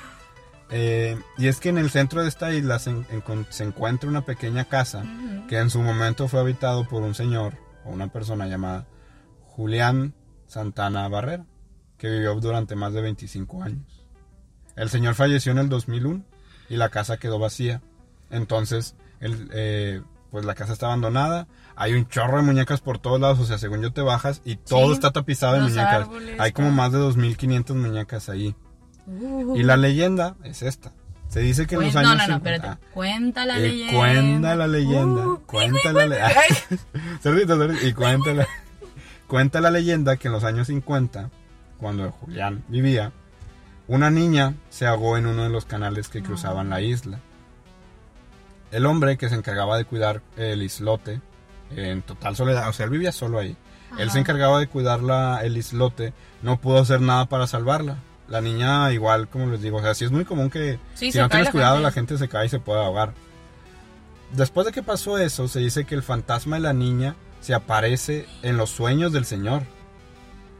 Eh, 0.73 1.19
y 1.37 1.49
es 1.49 1.59
que 1.59 1.69
en 1.69 1.79
el 1.79 1.91
centro 1.91 2.23
de 2.23 2.29
esta 2.29 2.53
isla 2.53 2.79
se, 2.79 2.91
en- 2.91 3.47
se 3.51 3.65
encuentra 3.65 4.09
una 4.09 4.25
pequeña 4.25 4.65
casa 4.67 5.03
que 5.49 5.59
en 5.59 5.69
su 5.71 5.81
momento 5.81 6.29
fue 6.29 6.41
habitado 6.41 6.87
por 6.87 7.03
un 7.03 7.15
señor 7.15 7.55
o 7.85 7.91
una 7.91 8.07
persona 8.09 8.47
llamada 8.47 8.87
Julián 9.47 10.15
Santana 10.47 11.09
Barrera, 11.09 11.45
que 11.99 12.09
vivió 12.11 12.35
durante 12.37 12.77
más 12.77 12.93
de 12.93 13.03
25 13.03 13.63
años. 13.63 14.05
El 14.77 14.89
señor 14.91 15.15
falleció 15.15 15.53
en 15.53 15.59
el 15.59 15.69
2001 15.69 16.23
y 16.69 16.77
la 16.77 16.89
casa 16.89 17.17
quedó 17.19 17.39
vacía. 17.39 17.83
Entonces, 18.31 18.95
el, 19.19 19.51
eh, 19.53 20.03
pues 20.31 20.45
la 20.45 20.55
casa 20.55 20.73
está 20.73 20.87
abandonada. 20.87 21.49
Hay 21.77 21.95
un 21.95 22.07
chorro 22.09 22.37
de 22.37 22.43
muñecas 22.45 22.81
por 22.81 22.99
todos 22.99 23.21
lados, 23.21 23.41
o 23.41 23.45
sea, 23.45 23.59
según 23.59 23.83
yo 23.83 23.93
te 23.93 24.03
bajas 24.03 24.41
y 24.45 24.57
todo 24.57 24.87
Sí, 24.87 24.93
está 24.93 25.11
tapizado 25.11 25.55
de 25.55 25.63
muñecas. 25.63 26.03
árboles, 26.03 26.39
Hay 26.41 26.53
como 26.53 26.71
más 26.71 26.93
de 26.93 26.99
2.500 26.99 27.75
muñecas 27.75 28.29
ahí. 28.29 28.55
Uh. 29.07 29.57
Y 29.57 29.63
la 29.63 29.77
leyenda 29.77 30.37
es 30.45 30.63
esta. 30.63 30.93
Se 31.29 31.41
dice 31.41 31.67
que 31.67 31.77
en 31.77 31.83
los 31.83 31.97
años 31.97 32.11
no, 32.11 32.17
no, 32.17 32.27
no, 32.27 32.35
50 32.35 32.51
espérate. 32.57 32.87
Cuenta 32.93 33.47
la 33.47 33.59
y 33.59 33.63
leyenda. 33.63 33.99
Cuenta 33.99 34.57
la 34.57 34.67
leyenda. 34.67 35.27
Uh, 35.29 35.39
cuenta 35.47 35.93
la 35.93 36.07
leyenda. 36.07 37.79
Y 37.83 37.93
cuenta 37.93 38.35
la, 38.35 38.47
cuenta 39.27 39.61
la 39.61 39.71
leyenda 39.71 40.17
que 40.17 40.29
en 40.29 40.33
los 40.33 40.43
años 40.45 40.67
50, 40.67 41.31
cuando 41.79 42.11
Julián 42.11 42.65
vivía, 42.69 43.13
una 43.87 44.11
niña 44.11 44.55
se 44.71 44.87
ahogó 44.87 45.17
en 45.17 45.27
uno 45.27 45.45
de 45.45 45.51
los 45.51 45.65
canales 45.67 46.09
que 46.09 46.23
cruzaban 46.23 46.69
la 46.71 46.81
isla. 46.81 47.21
El 48.73 48.87
hombre 48.87 49.17
que 49.17 49.29
se 49.29 49.35
encargaba 49.35 49.77
de 49.77 49.85
cuidar 49.85 50.23
el 50.37 50.63
islote, 50.63 51.21
en 51.75 52.03
total 52.03 52.37
soledad, 52.37 52.69
o 52.69 52.73
sea, 52.73 52.85
él 52.85 52.91
vivía 52.91 53.13
solo 53.13 53.39
ahí. 53.39 53.57
Él 53.99 54.11
se 54.13 54.21
encargaba 54.21 54.61
de 54.61 54.69
cuidar 54.69 55.03
la- 55.03 55.41
el 55.45 55.57
islote, 55.57 56.13
no 56.43 56.61
pudo 56.61 56.79
hacer 56.79 57.01
nada 57.01 57.27
para 57.27 57.47
salvarla. 57.49 57.97
La 58.31 58.40
niña, 58.40 58.90
igual, 58.93 59.29
como 59.29 59.47
les 59.47 59.61
digo, 59.61 59.77
o 59.79 59.83
sea, 59.83 59.93
sí 59.95 60.05
es 60.07 60.11
muy 60.12 60.25
común 60.25 60.49
que 60.51 60.79
Sí, 60.95 61.11
si 61.12 61.19
no 61.19 61.29
tienes 61.29 61.47
la 61.49 61.53
cuidado, 61.53 61.75
gente. 61.75 61.83
la 61.85 61.93
gente 61.93 62.16
se 62.19 62.29
cae 62.29 62.47
y 62.47 62.49
se 62.49 62.61
puede 62.61 62.81
ahogar. 62.81 63.12
Después 64.33 64.64
de 64.66 64.73
que 64.73 64.83
pasó 64.85 65.19
eso, 65.19 65.49
se 65.49 65.59
dice 65.59 65.85
que 65.85 65.97
el 65.97 66.03
fantasma 66.05 66.57
de 66.57 66.62
la 66.62 66.73
niña 66.73 67.16
se 67.40 67.53
aparece 67.55 68.27
en 68.43 68.57
los 68.57 68.71
sueños 68.71 69.12
del 69.12 69.25
señor. 69.25 69.62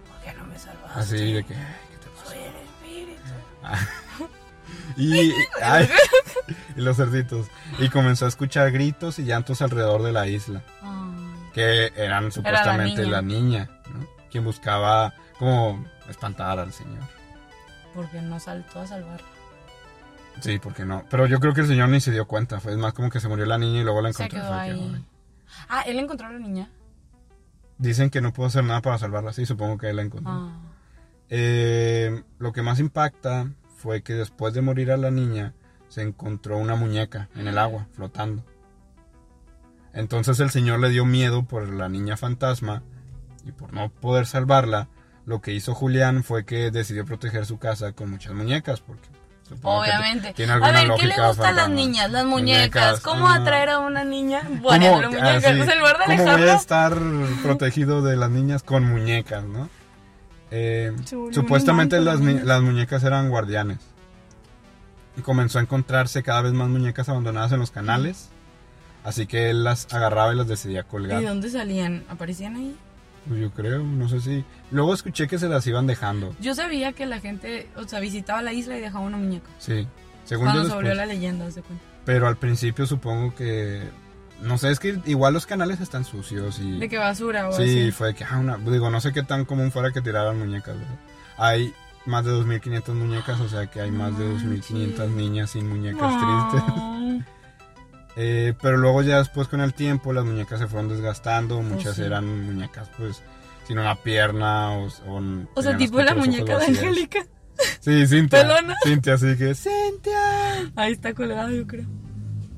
¿Por 0.09 0.21
qué 0.25 0.37
no 0.37 0.45
me 0.47 0.59
salvaste? 0.59 0.99
Así 1.01 1.33
de 1.33 1.45
que, 1.45 1.55
"Ay, 1.55 1.67
¿qué 1.91 1.97
te 1.99 2.09
pasó?". 2.09 2.31
Soy 2.31 2.39
el 2.39 2.57
espíritu. 2.57 3.21
Y, 4.97 5.33
ay, 5.63 5.89
y 6.77 6.81
los 6.81 6.97
cerditos. 6.97 7.47
Y 7.79 7.89
comenzó 7.89 8.25
a 8.27 8.29
escuchar 8.29 8.71
gritos 8.73 9.19
y 9.21 9.25
llantos 9.25 9.63
alrededor 9.63 10.03
de 10.03 10.13
la 10.13 10.27
isla. 10.27 10.63
Que 11.55 11.93
eran 11.97 12.33
supuestamente 12.33 13.03
niña. 13.03 13.11
la 13.13 13.23
niña, 13.23 13.71
¿no? 13.95 14.07
Quien 14.31 14.45
buscaba 14.45 15.15
como 15.39 15.85
espantar 16.09 16.59
al 16.59 16.73
señor. 16.73 17.03
Porque 17.95 18.21
no 18.23 18.39
saltó 18.41 18.81
a 18.81 18.87
salvar. 18.87 19.21
Sí, 20.41 20.59
porque 20.59 20.85
no. 20.85 21.05
Pero 21.11 21.27
yo 21.27 21.41
creo 21.41 21.53
que 21.55 21.61
el 21.63 21.67
señor 21.67 21.89
ni 21.89 22.01
se 22.01 22.13
dio 22.13 22.27
cuenta. 22.27 22.61
Fue 22.61 22.77
más 22.77 22.93
como 22.93 23.11
que 23.11 23.21
se 23.21 23.29
murió 23.29 23.45
la 23.47 23.59
niña 23.59 23.81
y 23.81 23.85
luego 23.85 24.01
la 24.01 24.13
Se 24.13 24.23
encontró. 24.25 24.41
quedó 24.41 24.49
Fue 24.55 24.65
que, 24.67 24.71
ahí. 24.73 24.93
"Ay". 24.95 25.05
Ah, 25.69 25.83
él 25.87 25.99
encontró 25.99 26.29
a 26.29 26.33
la 26.33 26.39
niña. 26.39 26.71
Dicen 27.79 28.11
que 28.11 28.21
no 28.21 28.33
pudo 28.33 28.47
hacer 28.47 28.65
nada 28.65 28.81
para 28.81 28.99
salvarla. 28.99 29.33
Sí, 29.33 29.45
supongo 29.47 29.77
que 29.79 29.91
él 29.91 29.97
la 29.97 30.03
encontró. 30.03 30.31
Ah. 30.33 30.59
Eh, 31.29 32.23
lo 32.39 32.53
que 32.53 32.63
más 32.63 32.79
impacta 32.79 33.51
fue 33.77 34.03
que 34.03 34.15
después 34.15 34.55
de 34.55 34.61
morir 34.63 34.91
a 34.93 34.97
la 34.97 35.11
niña 35.11 35.55
se 35.89 36.03
encontró 36.03 36.59
una 36.59 36.77
muñeca 36.77 37.29
en 37.35 37.49
el 37.49 37.59
agua 37.59 37.87
flotando. 37.93 38.45
Entonces 39.93 40.39
el 40.41 40.51
señor 40.51 40.79
le 40.81 40.91
dio 40.91 41.05
miedo 41.05 41.45
por 41.45 41.69
la 41.69 41.89
niña 41.89 42.17
fantasma 42.17 42.83
y 43.45 43.53
por 43.53 43.73
no 43.73 43.89
poder 43.91 44.27
salvarla. 44.27 44.89
Lo 45.31 45.41
que 45.41 45.53
hizo 45.53 45.77
Julián 45.77 46.25
fue 46.25 46.45
que 46.45 46.73
decidió 46.73 47.05
proteger 47.05 47.47
su 47.47 47.57
casa 47.57 47.93
con 47.93 48.11
muchas 48.11 48.33
muñecas 48.33 48.81
porque 48.81 49.07
supongo 49.49 49.85
que 49.85 49.91
Obviamente. 49.91 50.35
tiene 50.35 50.51
A 50.51 50.55
alguna 50.57 50.73
ver, 50.73 50.91
¿qué 50.99 51.07
le 51.07 51.25
gustan 51.25 51.55
las 51.55 51.71
niñas? 51.71 52.11
Las 52.11 52.25
muñecas. 52.25 52.61
Muñecas, 52.65 53.01
¿Cómo 53.01 53.29
ah. 53.29 53.37
atraer 53.37 53.69
a 53.69 53.79
una 53.79 54.03
niña? 54.03 54.43
Bueno, 54.61 54.87
¿Cómo, 54.87 55.03
la 55.03 55.09
muñeca. 55.09 55.29
ah, 55.37 55.41
sí, 55.41 55.61
O 55.61 55.65
sea, 55.65 55.75
en 55.75 55.79
lugar 55.79 55.99
de 55.99 56.17
¿cómo 56.17 56.33
voy 56.33 56.49
a 56.49 56.55
estar 56.57 56.99
protegido 57.45 58.03
de 58.03 58.17
las 58.17 58.29
niñas 58.29 58.65
con 58.65 58.83
muñecas, 58.83 59.45
no? 59.45 59.69
Eh, 60.51 60.97
supuestamente 61.31 62.01
las, 62.01 62.19
las 62.19 62.43
las 62.43 62.61
muñecas 62.61 63.05
eran 63.05 63.31
guardianes. 63.31 63.79
Y 65.17 65.21
comenzó 65.21 65.61
a 65.61 65.63
encontrarse 65.63 66.25
cada 66.25 66.43
vez 66.43 66.55
más 66.55 66.69
muñecas 66.69 67.09
abandonadas 67.09 67.53
en 67.53 67.61
los 67.61 67.71
canales. 67.71 68.31
Así 69.05 69.29
que 69.29 69.51
él 69.51 69.63
las 69.63 69.95
agarraba 69.95 70.33
y 70.33 70.37
las 70.37 70.49
decidía 70.49 70.81
¿Y 70.81 70.85
colgar. 70.91 71.21
de 71.21 71.29
dónde 71.29 71.51
salían? 71.51 72.03
¿Aparecían 72.09 72.57
ahí? 72.57 72.77
Pues 73.29 73.41
yo 73.41 73.51
creo, 73.51 73.83
no 73.83 74.09
sé 74.09 74.21
si. 74.21 74.45
Luego 74.71 74.95
escuché 74.95 75.29
que 75.29 75.39
se 75.39 75.49
las 75.49 75.67
iban 75.67 75.87
dejando. 75.87 76.35
Yo 76.41 76.55
sabía 76.55 76.93
que 76.93 77.07
la 77.07 77.21
gente, 77.21 77.69
o 77.77 77.87
sea, 77.87 78.01
visitaba 78.01 78.43
la 78.43 78.53
isla 78.53 78.77
y 78.77 78.81
dejaba 78.81 79.05
una 79.05 79.17
muñeca. 79.19 79.49
Sí. 79.59 79.87
Según 80.25 80.47
Cuando 80.47 80.63
yo 80.63 80.69
se 80.69 80.75
volvió 80.75 80.91
después. 80.91 81.09
la 81.09 81.15
leyenda, 81.15 81.47
de 81.47 81.63
cuenta. 81.63 81.85
Pero 82.05 82.27
al 82.29 82.37
principio 82.37 82.87
supongo 82.87 83.35
que. 83.35 83.83
No 84.43 84.57
sé, 84.57 84.71
es 84.71 84.81
que 84.81 84.99
igual 85.05 85.35
los 85.35 85.45
canales 85.47 85.81
están 85.81 86.05
sucios 86.05 86.59
y. 86.61 86.79
De 86.79 86.89
que 86.89 86.97
basura 86.99 87.49
o 87.49 87.53
Sí, 87.53 87.63
así. 87.63 87.91
fue 87.93 88.15
que, 88.15 88.25
ah, 88.25 88.39
una, 88.39 88.57
digo, 88.57 88.89
no 88.91 89.01
sé 89.01 89.13
qué 89.13 89.23
tan 89.23 89.45
común 89.45 89.71
fuera 89.71 89.91
que 89.93 90.01
tiraran 90.01 90.39
muñecas, 90.39 90.79
¿verdad? 90.79 90.97
Hay 91.37 91.75
más 92.07 92.25
de 92.25 92.33
2.500 92.33 92.95
muñecas, 92.95 93.39
o 93.41 93.49
sea 93.49 93.67
que 93.67 93.83
hay 93.83 93.91
más 93.91 94.17
de 94.19 94.25
2.500 94.35 94.97
Manches. 94.99 95.11
niñas 95.11 95.51
sin 95.51 95.69
muñecas 95.69 96.11
tristes. 96.51 97.25
Eh, 98.23 98.53
pero 98.61 98.77
luego 98.77 99.01
ya 99.01 99.17
después 99.17 99.49
con 99.49 99.63
el 99.63 99.73
tiempo 99.73 100.13
las 100.13 100.27
muñecas 100.27 100.59
se 100.59 100.67
fueron 100.67 100.91
desgastando, 100.91 101.63
muchas 101.63 101.97
sí. 101.97 102.03
eran 102.03 102.45
muñecas 102.45 102.91
pues 102.99 103.23
sin 103.67 103.79
una 103.79 103.95
pierna 103.95 104.73
o... 104.73 104.89
O, 105.07 105.23
O 105.55 105.63
sea, 105.63 105.75
tipo 105.79 106.03
la 106.03 106.15
muñeca 106.15 106.59
de. 106.59 106.67
Angélica. 106.67 107.21
Sí, 107.81 108.07
Cintia. 108.07 108.43
Pelona. 108.43 108.77
Cintia, 108.85 109.15
así 109.15 109.39
que, 109.39 109.55
Cintia. 109.55 110.71
Ahí 110.77 110.93
está 110.93 111.15
colgado, 111.15 111.51
yo 111.51 111.67
creo. 111.67 111.87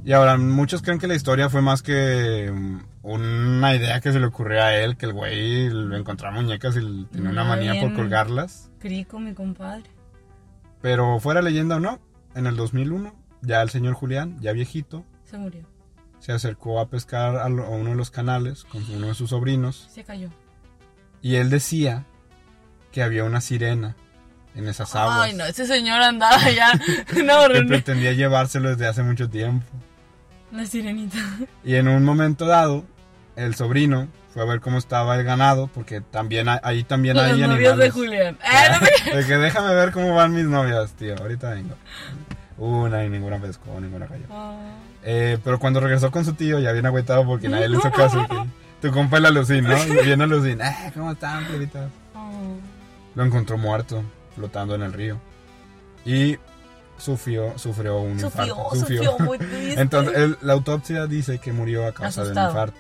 Y 0.05 0.13
ahora, 0.13 0.37
muchos 0.37 0.83
creen 0.83 0.99
que 0.99 1.07
la 1.07 1.15
historia 1.15 1.49
fue 1.49 1.63
más 1.63 1.81
que 1.81 2.51
mm, 2.53 2.81
una 3.05 3.77
idea 3.77 4.01
que 4.01 4.11
se 4.11 4.19
le 4.19 4.27
ocurrió 4.27 4.65
a 4.65 4.75
él, 4.75 4.97
que 4.97 5.07
el 5.07 5.13
güey 5.13 5.69
le 5.71 5.97
encontraba 5.97 6.35
muñecas 6.35 6.77
y 6.77 7.05
tenía 7.13 7.31
una 7.31 7.45
manía 7.45 7.81
por 7.81 7.95
colgarlas. 7.95 8.69
Crico, 8.81 9.21
mi 9.21 9.33
compadre. 9.33 9.91
Pero 10.81 11.21
fuera 11.21 11.41
leyenda 11.41 11.77
o 11.77 11.81
no, 11.81 12.01
en 12.35 12.49
el 12.49 12.57
2001, 12.57 13.15
ya 13.43 13.63
el 13.63 13.71
señor 13.71 13.95
Julián, 13.95 14.39
ya 14.41 14.53
viejito, 14.53 15.05
Se 15.33 15.39
murió. 15.39 15.63
se 16.21 16.31
acercó 16.33 16.79
a 16.79 16.89
pescar 16.89 17.35
a, 17.37 17.49
lo- 17.49 17.65
a 17.65 17.71
uno 17.71 17.91
de 17.91 17.97
los 17.97 18.11
canales 18.13 18.63
con 18.65 18.85
uno 18.95 19.09
de 19.09 19.15
sus 19.15 19.31
sobrinos 19.31 19.89
Se 19.91 20.05
cayó. 20.05 20.29
y 21.21 21.35
él 21.37 21.51
decía 21.51 22.05
que 22.93 23.03
había 23.03 23.25
una 23.25 23.41
sirena 23.41 23.97
en 24.55 24.69
esas 24.69 24.95
aguas 24.95 25.19
Ay, 25.23 25.35
no, 25.35 25.45
ese 25.47 25.67
señor 25.67 26.01
andaba 26.03 26.49
ya. 26.55 26.71
No, 27.25 27.49
que 27.53 27.63
pretendía 27.67 28.13
llevárselo 28.13 28.69
desde 28.69 28.87
hace 28.87 29.03
mucho 29.03 29.29
tiempo. 29.31 29.67
La 30.53 30.65
sirenita. 30.67 31.17
Y 31.65 31.75
en 31.77 31.89
un 31.89 32.05
momento 32.05 32.45
dado, 32.47 32.85
el 33.37 33.55
sobrino 33.55 34.09
fue 34.35 34.43
a 34.43 34.45
ver 34.45 34.61
cómo 34.61 34.77
estaba 34.77 35.17
el 35.17 35.25
ganado, 35.25 35.69
porque 35.73 36.03
también 36.03 36.49
hay- 36.51 36.59
ahí 36.63 36.85
también 36.85 37.17
Los 37.17 37.25
hay 37.25 37.41
novios 37.41 37.49
de 37.79 37.87
animales. 37.87 37.93
Julián. 37.95 38.39
Ah, 38.45 38.79
no 38.81 38.87
sé. 38.87 39.17
De 39.17 39.27
que 39.27 39.37
déjame 39.39 39.75
ver 39.75 39.93
cómo 39.93 40.15
van 40.15 40.35
mis 40.35 40.45
novias, 40.45 40.93
tío. 40.93 41.17
Ahorita 41.19 41.51
vengo. 41.55 41.75
Una 42.59 43.03
y 43.05 43.09
ninguna 43.09 43.41
pescó, 43.41 43.81
ninguna 43.81 44.07
cayó. 44.07 44.25
Ah. 44.31 44.59
Eh, 45.05 45.39
pero 45.43 45.59
cuando 45.59 45.81
regresó 45.81 46.11
con 46.11 46.25
su 46.25 46.35
tío, 46.35 46.59
ya 46.61 46.73
bien 46.73 46.87
agüetado 46.87 47.25
porque 47.27 47.49
nadie 47.49 47.69
le 47.69 47.79
hizo 47.79 47.91
caso. 47.91 48.25
que 48.29 48.89
tu 48.89 48.93
compa 48.95 49.19
el 49.19 49.27
alucín, 49.27 49.65
¿no? 49.65 49.77
Y 49.85 50.05
viene 50.05 50.25
alucín. 50.25 50.61
Eh, 50.61 50.91
¿cómo 50.95 51.13
están, 51.13 51.45
plebita? 51.47 51.89
Ah. 52.15 52.31
Lo 53.15 53.25
encontró 53.25 53.59
muerto, 53.59 54.03
flotando 54.35 54.75
en 54.75 54.83
el 54.83 54.93
río. 54.93 55.19
Y 56.05 56.37
sufrió, 56.99 57.59
sufrió 57.59 57.99
un 58.01 58.19
Sufrió, 58.21 58.47
infarto. 58.47 58.77
sufrió 58.77 59.19
muy 59.19 59.39
triste. 59.39 59.81
Entonces, 59.81 60.17
el- 60.17 60.39
la 60.43 60.53
autopsia 60.53 61.07
dice 61.07 61.39
que 61.39 61.53
murió 61.53 61.87
a 61.87 61.93
causa 61.93 62.25
de 62.25 62.33
un 62.33 62.39
infarto. 62.39 62.79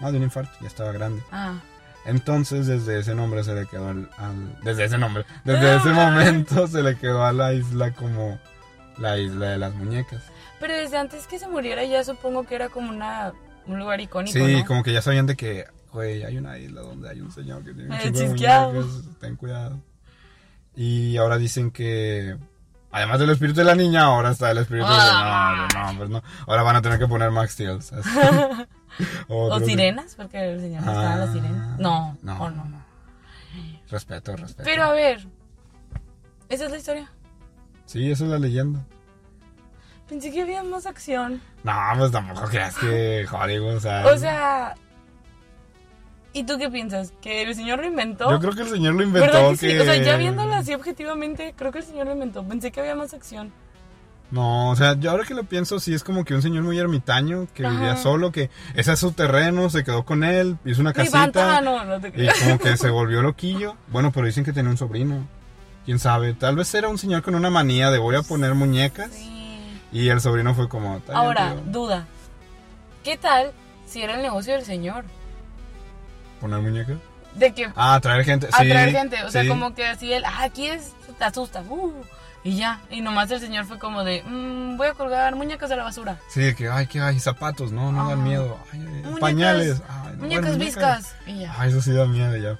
No, 0.00 0.10
de 0.12 0.18
un 0.18 0.24
infarto, 0.24 0.50
ya 0.60 0.66
estaba 0.68 0.92
grande. 0.92 1.22
Ah. 1.32 1.54
Entonces, 2.06 2.66
desde 2.66 2.98
ese 3.00 3.14
nombre 3.14 3.42
se 3.44 3.54
le 3.54 3.66
quedó 3.66 3.88
al, 3.88 4.10
al- 4.18 4.58
Desde 4.62 4.84
ese 4.84 4.98
nombre. 4.98 5.24
Desde 5.44 5.76
ese 5.76 5.88
momento 5.90 6.66
se 6.68 6.82
le 6.82 6.96
quedó 6.96 7.24
a 7.24 7.32
la 7.32 7.54
isla 7.54 7.92
como 7.92 8.38
la 8.98 9.18
isla 9.18 9.50
de 9.50 9.58
las 9.58 9.74
muñecas. 9.74 10.22
Pero 10.66 10.78
desde 10.80 10.96
antes 10.96 11.26
que 11.26 11.38
se 11.38 11.46
muriera 11.46 11.84
ya 11.84 12.02
supongo 12.04 12.44
que 12.44 12.54
era 12.54 12.70
como 12.70 12.88
una 12.88 13.34
un 13.66 13.78
lugar 13.78 14.00
icónico, 14.00 14.32
Sí, 14.38 14.56
¿no? 14.60 14.64
como 14.64 14.82
que 14.82 14.94
ya 14.94 15.02
sabían 15.02 15.26
de 15.26 15.36
que, 15.36 15.66
güey, 15.92 16.22
hay 16.24 16.38
una 16.38 16.56
isla 16.58 16.80
donde 16.80 17.10
hay 17.10 17.20
un 17.20 17.30
señor 17.30 17.62
que 17.62 17.74
tiene 17.74 17.90
un 17.90 17.94
Eh, 17.94 18.00
chingo 18.04 18.18
de 18.18 18.28
muñecas, 18.28 19.18
ten 19.20 19.36
cuidado. 19.36 19.78
Y 20.74 21.18
ahora 21.18 21.36
dicen 21.36 21.70
que, 21.70 22.38
además 22.90 23.20
del 23.20 23.28
espíritu 23.28 23.58
de 23.60 23.64
la 23.66 23.74
niña, 23.74 24.04
ahora 24.04 24.30
está 24.30 24.50
el 24.52 24.56
espíritu 24.58 24.86
Ah. 24.88 25.66
de... 25.70 25.78
No, 25.78 25.92
no, 25.92 25.98
pues 25.98 26.08
no. 26.10 26.22
Ahora 26.46 26.62
van 26.62 26.76
a 26.76 26.82
tener 26.82 26.98
que 26.98 27.06
poner 27.08 27.30
Max 27.30 27.52
Steel. 27.52 27.78
¿O 29.28 29.60
sirenas? 29.64 30.14
Porque 30.14 30.38
el 30.52 30.60
señor 30.60 30.82
no 30.82 30.92
estaba 30.92 31.12
Ah, 31.12 31.16
las 31.18 31.32
sirenas. 31.34 31.78
No, 31.78 32.16
no, 32.22 32.42
o 32.42 32.50
no. 32.50 32.64
no. 32.64 32.84
Respeto, 33.90 34.34
respeto. 34.36 34.62
Pero 34.64 34.84
a 34.84 34.92
ver, 34.92 35.26
esa 36.48 36.64
es 36.64 36.70
la 36.70 36.78
historia. 36.78 37.12
Sí, 37.84 38.10
esa 38.10 38.24
es 38.24 38.30
la 38.30 38.38
leyenda. 38.38 38.84
Pensé 40.08 40.30
que 40.30 40.42
había 40.42 40.62
más 40.62 40.86
acción. 40.86 41.40
No, 41.62 41.72
pues 41.96 42.12
tampoco 42.12 42.46
creas 42.48 42.76
que 42.76 43.26
Hollywood, 43.30 43.76
o 43.76 43.80
sea... 43.80 44.06
O 44.06 44.18
sea, 44.18 44.74
¿y 46.34 46.44
tú 46.44 46.58
qué 46.58 46.68
piensas? 46.68 47.12
¿Que 47.22 47.42
el 47.42 47.54
señor 47.54 47.78
lo 47.78 47.86
inventó? 47.86 48.30
Yo 48.30 48.38
creo 48.38 48.52
que 48.52 48.62
el 48.62 48.68
señor 48.68 48.94
lo 48.94 49.02
inventó. 49.02 49.32
¿Verdad 49.32 49.50
que 49.50 49.56
sí? 49.56 49.78
O 49.78 49.84
sea, 49.84 49.96
ya 49.96 50.16
viéndolo 50.16 50.54
así 50.54 50.74
objetivamente, 50.74 51.54
creo 51.56 51.72
que 51.72 51.78
el 51.78 51.84
señor 51.84 52.06
lo 52.06 52.12
inventó. 52.12 52.44
Pensé 52.46 52.70
que 52.70 52.80
había 52.80 52.94
más 52.94 53.14
acción. 53.14 53.52
No, 54.30 54.70
o 54.70 54.76
sea, 54.76 54.98
yo 54.98 55.10
ahora 55.10 55.24
que 55.24 55.34
lo 55.34 55.44
pienso, 55.44 55.78
sí 55.78 55.94
es 55.94 56.02
como 56.02 56.24
que 56.24 56.34
un 56.34 56.42
señor 56.42 56.64
muy 56.64 56.78
ermitaño 56.78 57.46
que 57.54 57.64
Ajá. 57.64 57.74
vivía 57.74 57.96
solo, 57.96 58.32
que 58.32 58.50
ese 58.74 58.92
es 58.92 58.98
su 58.98 59.12
terreno, 59.12 59.70
se 59.70 59.84
quedó 59.84 60.04
con 60.04 60.24
él, 60.24 60.58
hizo 60.64 60.80
una 60.80 60.92
casita 60.92 61.18
pantano, 61.32 61.84
no 61.84 62.00
te 62.00 62.08
y 62.08 62.28
como 62.42 62.58
que 62.58 62.76
se 62.76 62.90
volvió 62.90 63.22
loquillo. 63.22 63.76
Bueno, 63.88 64.10
pero 64.12 64.26
dicen 64.26 64.44
que 64.44 64.52
tenía 64.52 64.70
un 64.70 64.76
sobrino. 64.76 65.26
Quién 65.84 65.98
sabe, 65.98 66.34
tal 66.34 66.56
vez 66.56 66.74
era 66.74 66.88
un 66.88 66.98
señor 66.98 67.22
con 67.22 67.34
una 67.34 67.50
manía 67.50 67.90
de 67.90 67.98
voy 67.98 68.16
a 68.16 68.22
poner 68.22 68.54
muñecas 68.54 69.10
Sí. 69.12 69.33
Y 69.94 70.08
el 70.10 70.20
sobrino 70.20 70.54
fue 70.54 70.68
como. 70.68 70.98
"Está 70.98 71.12
bien, 71.12 71.24
Ahora, 71.24 71.52
tío". 71.54 71.62
duda. 71.66 72.06
¿Qué 73.02 73.16
tal 73.16 73.52
si 73.86 74.02
era 74.02 74.16
el 74.16 74.22
negocio 74.22 74.52
del 74.54 74.64
señor? 74.66 75.04
poner 76.40 76.60
muñecas. 76.60 76.98
De 77.34 77.52
que 77.54 77.70
Ah, 77.74 77.98
traer 78.02 78.24
gente. 78.24 78.46
sí, 78.48 78.52
atraer 78.54 78.90
gente. 78.92 79.24
O 79.24 79.30
sea, 79.30 79.48
como 79.48 79.74
que 79.74 79.86
así 79.86 80.12
él, 80.12 80.24
ah, 80.26 80.42
aquí 80.44 80.66
es, 80.68 80.92
te 81.18 81.24
asusta. 81.24 81.62
uh, 81.62 81.92
y 82.44 82.56
ya. 82.56 82.80
Y 82.90 83.00
nomás 83.00 83.30
el 83.30 83.40
señor 83.40 83.64
fue 83.64 83.78
como 83.78 84.04
de, 84.04 84.22
"Mm, 84.24 84.76
voy 84.76 84.88
a 84.88 84.92
colgar 84.92 85.34
muñecas 85.34 85.70
de 85.70 85.76
la 85.76 85.84
basura. 85.84 86.18
Sí, 86.28 86.40
de 86.42 86.54
que, 86.54 86.68
ay, 86.68 86.86
que 86.86 87.00
hay 87.00 87.18
zapatos, 87.18 87.72
no, 87.72 87.90
no 87.92 88.08
dan 88.10 88.20
Ah. 88.20 88.22
miedo. 88.22 88.58
Ay, 88.72 88.80
ay, 88.80 88.86
Muñecas- 89.04 89.20
pañales. 89.20 89.82
Ay, 89.88 90.16
Muñecas 90.18 90.50
bueno, 90.50 90.64
viscas. 90.64 91.14
Y 91.26 91.38
ya. 91.40 91.54
Ay, 91.58 91.70
eso 91.70 91.80
sí 91.80 91.92
da 91.92 92.04
miedo 92.06 92.36
ya. 92.36 92.58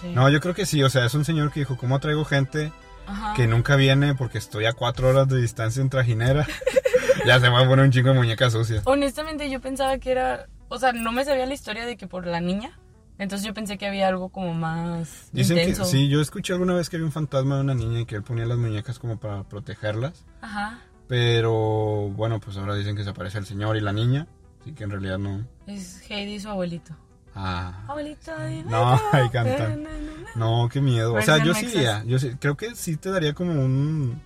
Sí. 0.00 0.08
No, 0.12 0.28
yo 0.28 0.40
creo 0.40 0.54
que 0.54 0.66
sí, 0.66 0.82
o 0.82 0.90
sea, 0.90 1.04
es 1.04 1.14
un 1.14 1.24
señor 1.24 1.52
que 1.52 1.60
dijo, 1.60 1.76
¿cómo 1.76 2.00
traigo 2.00 2.24
gente 2.24 2.72
Ajá. 3.06 3.34
que 3.34 3.46
nunca 3.46 3.76
viene 3.76 4.14
porque 4.14 4.38
estoy 4.38 4.66
a 4.66 4.72
cuatro 4.72 5.08
horas 5.08 5.28
de 5.28 5.40
distancia 5.40 5.80
en 5.82 5.90
trajinera? 5.90 6.46
ya 7.26 7.40
se 7.40 7.48
va 7.48 7.60
a 7.60 7.66
poner 7.68 7.84
un 7.84 7.90
chingo 7.92 8.10
de 8.10 8.14
muñecas 8.16 8.52
sucias. 8.52 8.82
Honestamente, 8.86 9.50
yo 9.50 9.60
pensaba 9.60 9.98
que 9.98 10.12
era. 10.12 10.46
O 10.68 10.78
sea, 10.78 10.92
no 10.92 11.12
me 11.12 11.24
sabía 11.24 11.46
la 11.46 11.54
historia 11.54 11.84
de 11.86 11.96
que 11.96 12.06
por 12.06 12.26
la 12.26 12.40
niña. 12.40 12.78
Entonces 13.18 13.46
yo 13.46 13.54
pensé 13.54 13.76
que 13.78 13.86
había 13.86 14.08
algo 14.08 14.30
como 14.30 14.54
más 14.54 15.28
Dicen 15.32 15.58
intenso. 15.58 15.82
que 15.82 15.88
sí, 15.88 16.08
yo 16.08 16.20
escuché 16.20 16.54
alguna 16.54 16.74
vez 16.74 16.88
que 16.88 16.96
había 16.96 17.06
un 17.06 17.12
fantasma 17.12 17.56
de 17.56 17.60
una 17.60 17.74
niña 17.74 18.00
y 18.00 18.06
que 18.06 18.16
él 18.16 18.22
ponía 18.22 18.46
las 18.46 18.58
muñecas 18.58 18.98
como 18.98 19.18
para 19.20 19.44
protegerlas. 19.44 20.24
Ajá. 20.40 20.80
Pero 21.08 22.08
bueno, 22.08 22.40
pues 22.40 22.56
ahora 22.56 22.74
dicen 22.74 22.96
que 22.96 23.04
se 23.04 23.10
aparece 23.10 23.38
el 23.38 23.46
señor 23.46 23.76
y 23.76 23.80
la 23.80 23.92
niña. 23.92 24.26
Así 24.60 24.72
que 24.72 24.84
en 24.84 24.90
realidad 24.90 25.18
no. 25.18 25.46
Es 25.66 26.02
Heidi 26.10 26.34
y 26.34 26.40
su 26.40 26.48
abuelito. 26.48 26.96
Ah. 27.34 27.84
Abuelito. 27.88 28.32
No, 28.66 29.00
ahí 29.12 29.28
cantan. 29.30 29.82
Na. 29.82 29.90
No, 30.34 30.68
qué 30.70 30.80
miedo. 30.80 31.14
O 31.14 31.22
sea, 31.22 31.42
yo 31.42 31.54
sí 31.54 31.66
iría. 31.66 32.02
Yo 32.04 32.18
sí, 32.18 32.32
creo 32.38 32.56
que 32.56 32.74
sí 32.74 32.96
te 32.96 33.10
daría 33.10 33.34
como 33.34 33.52
un. 33.52 34.20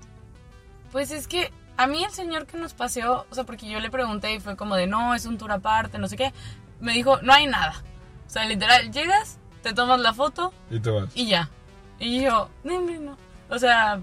Pues 0.93 1.11
es 1.11 1.29
que 1.29 1.53
a 1.77 1.87
mí 1.87 2.05
el 2.05 2.11
señor 2.11 2.47
que 2.47 2.57
nos 2.57 2.75
paseó, 2.75 3.27
o 3.31 3.35
sea, 3.35 3.45
porque 3.45 3.69
yo 3.69 3.81
le 3.81 3.91
pregunté 3.91 4.35
y 4.35 4.41
fue 4.41 4.57
como 4.57 4.77
de, 4.77 4.87
no, 4.87 5.15
es 5.15 5.27
un 5.27 5.39
tour 5.39 5.53
aparte, 5.53 5.99
no 5.99 6.09
sé 6.09 6.17
qué, 6.17 6.33
me 6.81 6.93
dijo, 6.93 7.21
no 7.23 7.33
hay 7.33 7.47
nada. 7.47 7.75
O 8.27 8.31
sea, 8.31 8.45
literal, 8.45 8.91
llegas, 8.91 9.39
te 9.63 9.73
tomas 9.73 10.01
la 10.01 10.13
foto 10.15 10.53
Y 10.71 10.81
te 10.81 10.91
vas. 10.91 11.11
y 11.15 11.27
ya. 11.27 11.51
Y 11.99 12.23
yo, 12.23 12.51
no, 12.65 12.81
no, 12.81 13.01
no. 13.01 13.19
O 13.49 13.59
sea, 13.59 14.01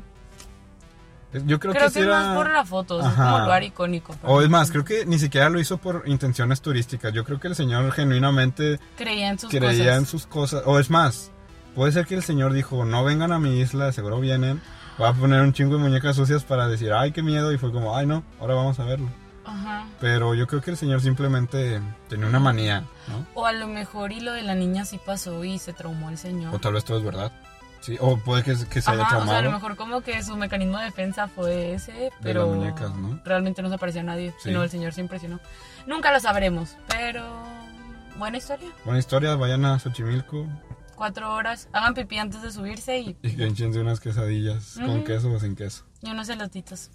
Yo 1.34 1.60
creo, 1.60 1.74
creo 1.74 1.74
que 1.74 1.94
que, 1.94 2.00
es 2.02 2.08
más 2.08 2.26
era. 2.26 2.36
por 2.36 2.50
la 2.50 2.66
foto, 2.66 3.00
es 3.02 3.14
como 3.14 3.40
lugar 3.40 3.64
icónico. 3.64 4.16
O 4.24 4.42
es 4.42 4.50
más, 4.50 4.72
creo 4.72 4.86
que 4.86 5.06
ni 5.06 5.20
siquiera 5.20 5.50
lo 5.50 5.60
hizo 5.60 5.78
por 5.78 6.04
intenciones 6.06 6.62
turísticas. 6.62 7.12
Yo 7.14 7.24
creo 7.24 7.40
que 7.40 7.48
el 7.48 7.56
señor 7.56 7.92
genuinamente 7.92 8.80
Creía 8.96 9.30
en 9.30 9.40
sus 9.40 9.50
creía 9.50 9.70
cosas. 9.70 9.98
en 9.98 10.06
sus 10.06 10.28
cosas. 10.28 10.64
O 10.66 10.80
es 10.80 10.90
más, 10.90 11.32
puede 11.76 11.92
ser 11.92 12.06
que 12.06 12.16
el 12.16 12.24
señor 12.24 12.54
dijo, 12.54 12.86
no 12.86 13.04
vengan 13.04 13.32
a 13.32 13.40
mi 13.40 13.60
isla, 13.60 13.92
seguro 13.92 14.20
vienen. 14.20 14.62
Voy 14.98 15.08
a 15.08 15.14
poner 15.14 15.42
un 15.42 15.54
chingo 15.54 15.78
de 15.78 15.82
muñecas 15.82 16.16
sucias 16.16 16.44
para 16.44 16.68
decir, 16.68 16.94
ay, 16.94 17.12
qué 17.12 17.24
miedo. 17.24 17.52
Y 17.52 17.58
fue 17.58 17.72
como, 17.72 17.98
ay, 17.98 18.06
no, 18.06 18.24
ahora 18.40 18.54
vamos 18.54 18.80
a 18.80 18.84
verlo. 18.84 19.10
Ajá. 19.46 19.88
Pero 20.00 20.36
yo 20.36 20.48
creo 20.48 20.62
que 20.62 20.72
el 20.72 20.78
señor 20.78 21.02
simplemente 21.02 21.82
tenía 22.08 22.28
una 22.28 22.40
manía, 22.40 22.86
¿no? 23.08 23.26
O 23.34 23.46
a 23.46 23.54
lo 23.54 23.68
mejor 23.68 24.12
y 24.12 24.20
lo 24.22 24.32
de 24.34 24.42
la 24.44 24.56
niña 24.56 24.86
sí 24.86 25.00
pasó 25.04 25.44
y 25.44 25.58
se 25.60 25.74
traumó 25.74 26.10
el 26.10 26.18
señor. 26.18 26.54
O 26.54 26.60
tal 26.60 26.74
vez 26.74 26.86
todo 26.86 27.00
es 27.00 27.04
verdad. 27.04 27.32
Sí, 27.84 27.98
o 28.00 28.18
puede 28.18 28.44
que, 28.44 28.56
que 28.70 28.82
se 28.82 28.90
haya 28.92 29.02
Ajá, 29.04 29.18
o 29.18 29.26
sea, 29.26 29.38
a 29.38 29.42
traumado. 29.42 29.42
lo 29.44 29.52
mejor 29.52 29.76
como 29.76 30.02
que 30.02 30.24
su 30.24 30.36
mecanismo 30.38 30.78
de 30.80 30.86
defensa 30.86 31.28
fue 31.28 31.74
ese, 31.74 32.12
pero 32.22 32.48
las 32.48 32.56
muñecas, 32.58 32.96
¿no? 32.96 33.20
realmente 33.26 33.62
no 33.62 33.68
se 33.70 33.76
apareció 33.76 34.00
a 34.02 34.06
nadie, 34.06 34.32
Sí. 34.40 34.50
sino 34.50 34.64
el 34.64 34.70
señor 34.70 34.94
se 34.94 35.02
impresionó. 35.02 35.40
Nunca 35.86 36.12
lo 36.14 36.20
sabremos, 36.22 36.78
pero 36.88 37.24
buena 38.18 38.38
historia. 38.38 38.70
Buena 38.86 39.00
historia, 39.00 39.36
vayan 39.36 39.66
a 39.66 39.78
Xochimilco 39.80 40.48
Cuatro 40.96 41.34
horas, 41.34 41.68
hagan 41.74 41.94
pipí 41.96 42.18
antes 42.20 42.42
de 42.42 42.52
subirse 42.52 43.00
y, 43.00 43.18
y 43.22 43.36
que 43.36 43.48
échense 43.48 43.80
unas 43.82 44.00
quesadillas 44.00 44.76
con 44.86 45.04
queso 45.04 45.30
o 45.32 45.40
sin 45.40 45.56
queso. 45.56 45.84
y 46.02 46.10
unos 46.12 46.30
elotitos. 46.30 46.90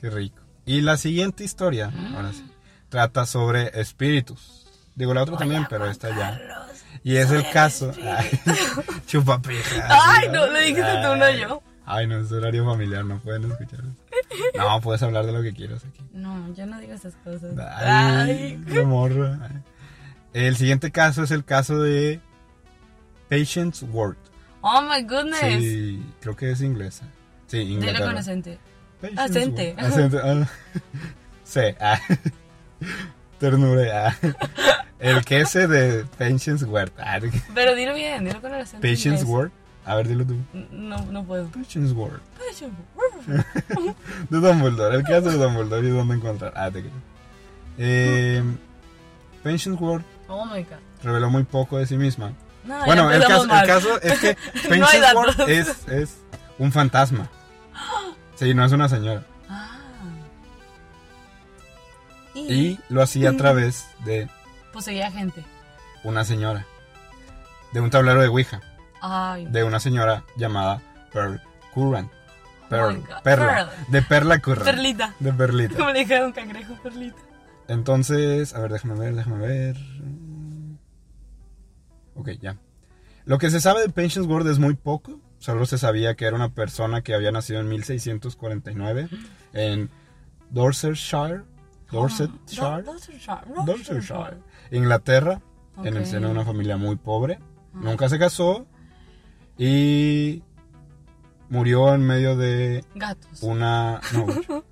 Qué 0.00 0.10
rico. 0.10 0.42
Y 0.64 0.80
la 0.80 0.96
siguiente 0.96 1.44
historia, 1.44 1.92
ahora 2.16 2.32
sí, 2.32 2.44
trata 2.88 3.26
sobre 3.26 3.78
espíritus. 3.80 4.66
Digo, 4.96 5.14
la 5.14 5.22
otra 5.22 5.36
también, 5.36 5.66
pero 5.70 5.86
esta 5.86 6.08
ya. 6.16 6.40
Y 7.04 7.16
es 7.16 7.30
el 7.30 7.48
caso. 7.50 7.92
Ay, 8.04 8.30
chupapija. 9.06 9.86
Ay, 9.88 10.28
no, 10.28 10.46
lo 10.46 10.58
dijiste 10.60 10.82
tú, 11.02 11.16
no 11.16 11.30
yo. 11.30 11.62
Ay, 11.84 12.06
no, 12.06 12.20
es 12.20 12.30
horario 12.30 12.64
familiar, 12.64 13.04
no 13.04 13.18
pueden 13.18 13.50
escuchar. 13.50 13.80
No, 14.56 14.80
puedes 14.80 15.02
hablar 15.02 15.26
de 15.26 15.32
lo 15.32 15.42
que 15.42 15.52
quieras 15.52 15.84
aquí. 15.84 16.00
No, 16.12 16.54
yo 16.54 16.64
no 16.66 16.78
digo 16.80 16.94
esas 16.94 17.14
cosas. 17.24 17.58
Ay, 17.58 18.62
Ay. 18.70 18.84
morra. 18.84 19.50
El 20.32 20.56
siguiente 20.56 20.90
caso 20.92 21.24
es 21.24 21.30
el 21.32 21.44
caso 21.44 21.80
de 21.82 22.20
Patience 23.28 23.84
Ward. 23.86 24.16
Oh 24.60 24.80
my 24.82 25.02
goodness. 25.02 25.40
Sí, 25.60 26.02
creo 26.20 26.36
que 26.36 26.52
es 26.52 26.60
inglesa. 26.62 27.04
Sí, 27.48 27.58
Dilo 27.58 27.72
Inglaterra. 27.80 28.06
con 28.06 28.16
acente. 28.18 28.58
Patience 29.00 29.22
Acente. 29.22 29.74
Ward. 29.76 29.86
Acente. 29.92 30.18
ah. 30.22 30.48
Sí. 31.44 31.60
ah. 31.80 32.00
Ternura. 33.42 34.16
El 35.00 35.24
queso 35.24 35.66
de 35.66 36.04
Patience 36.16 36.64
Ward. 36.64 36.92
Ah, 36.96 37.18
Pero 37.52 37.74
dilo 37.74 37.92
bien, 37.92 38.24
dilo 38.24 38.40
con 38.40 38.54
el 38.54 38.60
acento. 38.60 38.86
Patience. 38.86 39.24
Ward. 39.24 39.50
A 39.84 39.96
ver, 39.96 40.06
dilo 40.06 40.24
tú. 40.24 40.36
No, 40.70 40.96
no 41.06 41.24
puedo. 41.24 41.48
Patience 41.48 41.92
Ward. 41.92 42.20
Patience 42.38 42.76
Ward. 42.94 43.44
De 44.30 44.38
Dumbledore. 44.38 44.94
El 44.94 45.02
caso 45.02 45.28
de 45.28 45.38
Dumbledore 45.38 45.88
y 45.88 45.90
dónde 45.90 46.14
encontrar. 46.14 46.52
Ah, 46.54 46.70
te 46.70 46.82
creo. 46.82 46.92
Eh, 47.78 48.44
Patience 49.42 49.82
Ward 49.82 50.02
Oh 50.28 50.44
my 50.44 50.62
god. 50.62 50.76
reveló 51.02 51.30
muy 51.30 51.42
poco 51.42 51.78
de 51.78 51.86
sí 51.86 51.96
misma. 51.96 52.32
No, 52.62 52.84
Bueno, 52.84 53.10
el 53.10 53.24
caso, 53.66 54.00
el 54.00 54.12
es 54.12 54.20
que 54.20 54.36
No 54.78 54.86
datos. 54.86 55.36
Ward 55.36 55.50
es, 55.50 55.88
es 55.88 56.16
un 56.58 56.70
fantasma. 56.70 57.28
Sí, 58.36 58.54
no 58.54 58.64
es 58.64 58.72
una 58.72 58.88
señora. 58.88 59.24
Y 62.34 62.78
lo 62.88 63.02
hacía 63.02 63.30
a 63.30 63.36
través 63.36 63.86
de 64.04 64.28
Poseía 64.72 65.10
gente. 65.10 65.44
una 66.04 66.24
señora. 66.24 66.66
De 67.72 67.80
un 67.80 67.90
tablero 67.90 68.20
de 68.20 68.28
Ouija. 68.28 68.60
Ay. 69.00 69.46
De 69.46 69.64
una 69.64 69.80
señora 69.80 70.24
llamada 70.36 70.80
Pearl 71.12 71.40
Curran. 71.74 72.06
Oh 72.06 72.68
Pearl. 72.68 73.02
Perla. 73.22 73.22
Pearl. 73.22 73.70
De 73.88 74.02
Perla 74.02 74.38
Curran. 74.38 74.64
Perlita. 74.64 75.14
De 75.18 75.32
Perlita. 75.32 75.76
Como 75.76 75.90
le 75.90 75.98
dije 76.00 76.24
un 76.24 76.32
cangrejo, 76.32 76.74
perlita. 76.82 77.18
Entonces, 77.68 78.54
a 78.54 78.60
ver, 78.60 78.72
déjame 78.72 78.98
ver, 78.98 79.14
déjame 79.14 79.46
ver. 79.46 79.76
Ok, 82.14 82.30
ya. 82.40 82.56
Lo 83.24 83.38
que 83.38 83.50
se 83.50 83.60
sabe 83.60 83.86
de 83.86 84.20
Ward 84.22 84.48
es 84.48 84.58
muy 84.58 84.74
poco. 84.74 85.20
Solo 85.38 85.66
se 85.66 85.78
sabía 85.78 86.14
que 86.14 86.24
era 86.24 86.36
una 86.36 86.50
persona 86.50 87.02
que 87.02 87.14
había 87.14 87.32
nacido 87.32 87.60
en 87.60 87.68
1649 87.68 89.08
en 89.52 89.90
Dorsetshire. 90.50 91.42
Dorsetshire. 91.92 92.66
Ah, 92.66 92.80
Dorsetshire. 92.82 93.64
Dorsetshire. 93.66 94.38
Inglaterra, 94.70 95.40
en 95.84 95.96
el 95.96 96.06
seno 96.06 96.28
de 96.28 96.32
una 96.32 96.44
familia 96.44 96.76
muy 96.76 96.96
pobre. 96.96 97.38
Ah. 97.74 97.80
Nunca 97.82 98.08
se 98.08 98.18
casó 98.18 98.66
y 99.58 100.42
murió 101.48 101.94
en 101.94 102.06
medio 102.06 102.36
de 102.36 102.84
Gatos. 102.94 103.42
una... 103.42 104.00
No, 104.12 104.26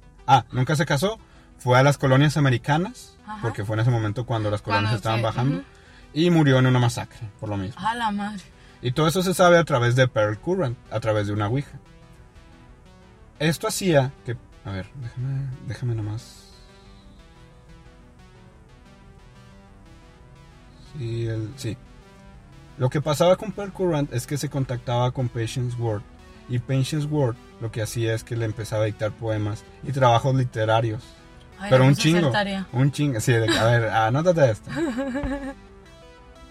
ah, 0.26 0.44
nunca 0.52 0.74
se 0.76 0.86
casó. 0.86 1.18
Fue 1.58 1.78
a 1.78 1.82
las 1.82 1.98
colonias 1.98 2.38
americanas, 2.38 3.18
Ajá. 3.26 3.42
porque 3.42 3.64
fue 3.64 3.76
en 3.76 3.80
ese 3.80 3.90
momento 3.90 4.24
cuando 4.24 4.50
las 4.50 4.62
colonias 4.62 4.84
Cuando 4.84 4.96
estaban 4.96 5.18
sí, 5.18 5.24
bajando. 5.24 5.64
Y 6.14 6.30
murió 6.30 6.58
en 6.58 6.66
una 6.66 6.78
masacre, 6.78 7.28
por 7.38 7.50
lo 7.50 7.58
mismo. 7.58 7.86
A 7.86 7.94
la 7.94 8.10
madre. 8.10 8.42
Y 8.82 8.92
todo 8.92 9.06
eso 9.08 9.22
se 9.22 9.34
sabe 9.34 9.58
a 9.58 9.64
través 9.64 9.94
de 9.94 10.08
Pearl 10.08 10.38
Current, 10.38 10.78
a 10.90 11.00
través 11.00 11.26
de 11.26 11.34
una 11.34 11.48
Ouija. 11.48 11.78
Esto 13.38 13.68
hacía 13.68 14.10
que... 14.24 14.38
A 14.64 14.70
ver, 14.70 14.86
déjame, 15.00 15.48
déjame 15.66 15.94
nomás... 15.94 16.39
Sí, 20.97 21.26
el, 21.26 21.53
sí. 21.57 21.76
Lo 22.78 22.88
que 22.88 23.01
pasaba 23.01 23.36
con 23.36 23.53
Pearl 23.53 23.72
Current 23.72 24.12
es 24.12 24.26
que 24.26 24.38
se 24.38 24.49
contactaba 24.49 25.11
con 25.12 25.28
Patience 25.28 25.76
Ward. 25.78 26.03
Y 26.49 26.59
Patience 26.59 27.07
Ward 27.07 27.36
lo 27.61 27.70
que 27.70 27.82
hacía 27.82 28.14
es 28.14 28.24
que 28.24 28.36
le 28.36 28.47
empezaba 28.47 28.84
a 28.84 28.86
dictar 28.86 29.12
poemas 29.12 29.64
y 29.82 29.93
trabajos 29.93 30.34
literarios. 30.34 31.03
Ay, 31.59 31.70
Pero 31.70 31.84
un 31.84 31.95
chingo. 31.95 32.32
Un 32.72 32.91
chingo. 32.91 33.20
Sí, 33.20 33.32
de 33.32 33.57
a 33.57 33.64
ver, 33.64 33.88
anótate 33.91 34.51
esto. 34.51 34.70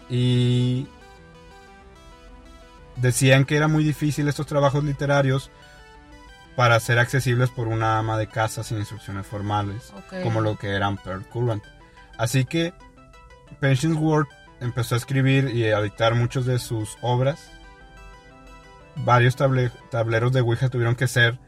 Y 0.09 0.87
decían 2.95 3.45
que 3.45 3.55
era 3.55 3.67
muy 3.67 3.83
difícil 3.83 4.27
estos 4.27 4.47
trabajos 4.47 4.83
literarios 4.83 5.51
para 6.55 6.79
ser 6.79 6.99
accesibles 6.99 7.49
por 7.49 7.67
una 7.67 7.99
ama 7.99 8.17
de 8.17 8.27
casa 8.27 8.63
sin 8.63 8.79
instrucciones 8.79 9.25
formales, 9.25 9.93
como 10.23 10.41
lo 10.41 10.57
que 10.57 10.69
eran 10.69 10.97
Pearl 10.97 11.25
Current. 11.25 11.63
Así 12.17 12.43
que 12.43 12.73
Ward 13.97 14.27
empezó 14.59 14.95
a 14.95 14.97
escribir 14.97 15.49
y 15.55 15.65
a 15.71 15.81
dictar 15.81 16.15
muchas 16.15 16.45
de 16.45 16.59
sus 16.59 16.97
obras. 17.01 17.51
Varios 18.95 19.35
table- 19.37 19.71
tableros 19.91 20.31
de 20.33 20.41
Ouija 20.41 20.69
tuvieron 20.69 20.95
que 20.95 21.07
ser 21.07 21.39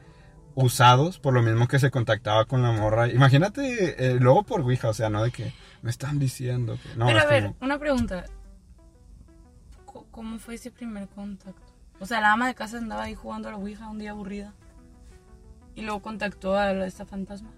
usados 0.55 1.19
por 1.19 1.33
lo 1.33 1.41
mismo 1.41 1.67
que 1.67 1.79
se 1.79 1.91
contactaba 1.91 2.45
con 2.45 2.61
la 2.61 2.71
morra. 2.71 3.09
Imagínate, 3.09 4.11
eh, 4.11 4.15
luego 4.19 4.43
por 4.43 4.61
Ouija, 4.61 4.89
o 4.89 4.93
sea, 4.93 5.09
no 5.09 5.23
de 5.23 5.31
que 5.31 5.53
me 5.81 5.89
están 5.89 6.19
diciendo 6.19 6.77
que... 6.81 6.95
No, 6.95 7.07
Pero 7.07 7.19
a 7.19 7.25
ver, 7.25 7.43
como- 7.43 7.55
una 7.61 7.79
pregunta. 7.79 8.25
¿Cómo 10.11 10.39
fue 10.39 10.55
ese 10.55 10.71
primer 10.71 11.07
contacto? 11.07 11.73
O 11.99 12.05
sea, 12.05 12.19
la 12.21 12.33
ama 12.33 12.47
de 12.47 12.55
casa 12.55 12.77
andaba 12.77 13.03
ahí 13.03 13.15
jugando 13.15 13.47
a 13.47 13.51
la 13.51 13.57
Ouija 13.57 13.89
un 13.89 13.99
día 13.99 14.11
aburrida. 14.11 14.53
Y 15.75 15.81
luego 15.83 16.01
contactó 16.01 16.57
a 16.57 16.71
esta 16.85 17.05
fantasma. 17.05 17.49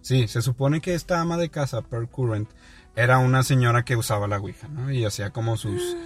Sí, 0.00 0.28
se 0.28 0.42
supone 0.42 0.80
que 0.80 0.94
esta 0.94 1.20
ama 1.20 1.36
de 1.36 1.48
casa, 1.50 1.82
Pearl 1.82 2.08
Current, 2.08 2.48
era 2.96 3.18
una 3.18 3.42
señora 3.42 3.84
que 3.84 3.96
usaba 3.96 4.26
la 4.26 4.38
Ouija, 4.38 4.68
¿no? 4.68 4.90
Y 4.90 5.04
hacía 5.04 5.30
como 5.30 5.56
sus 5.56 5.96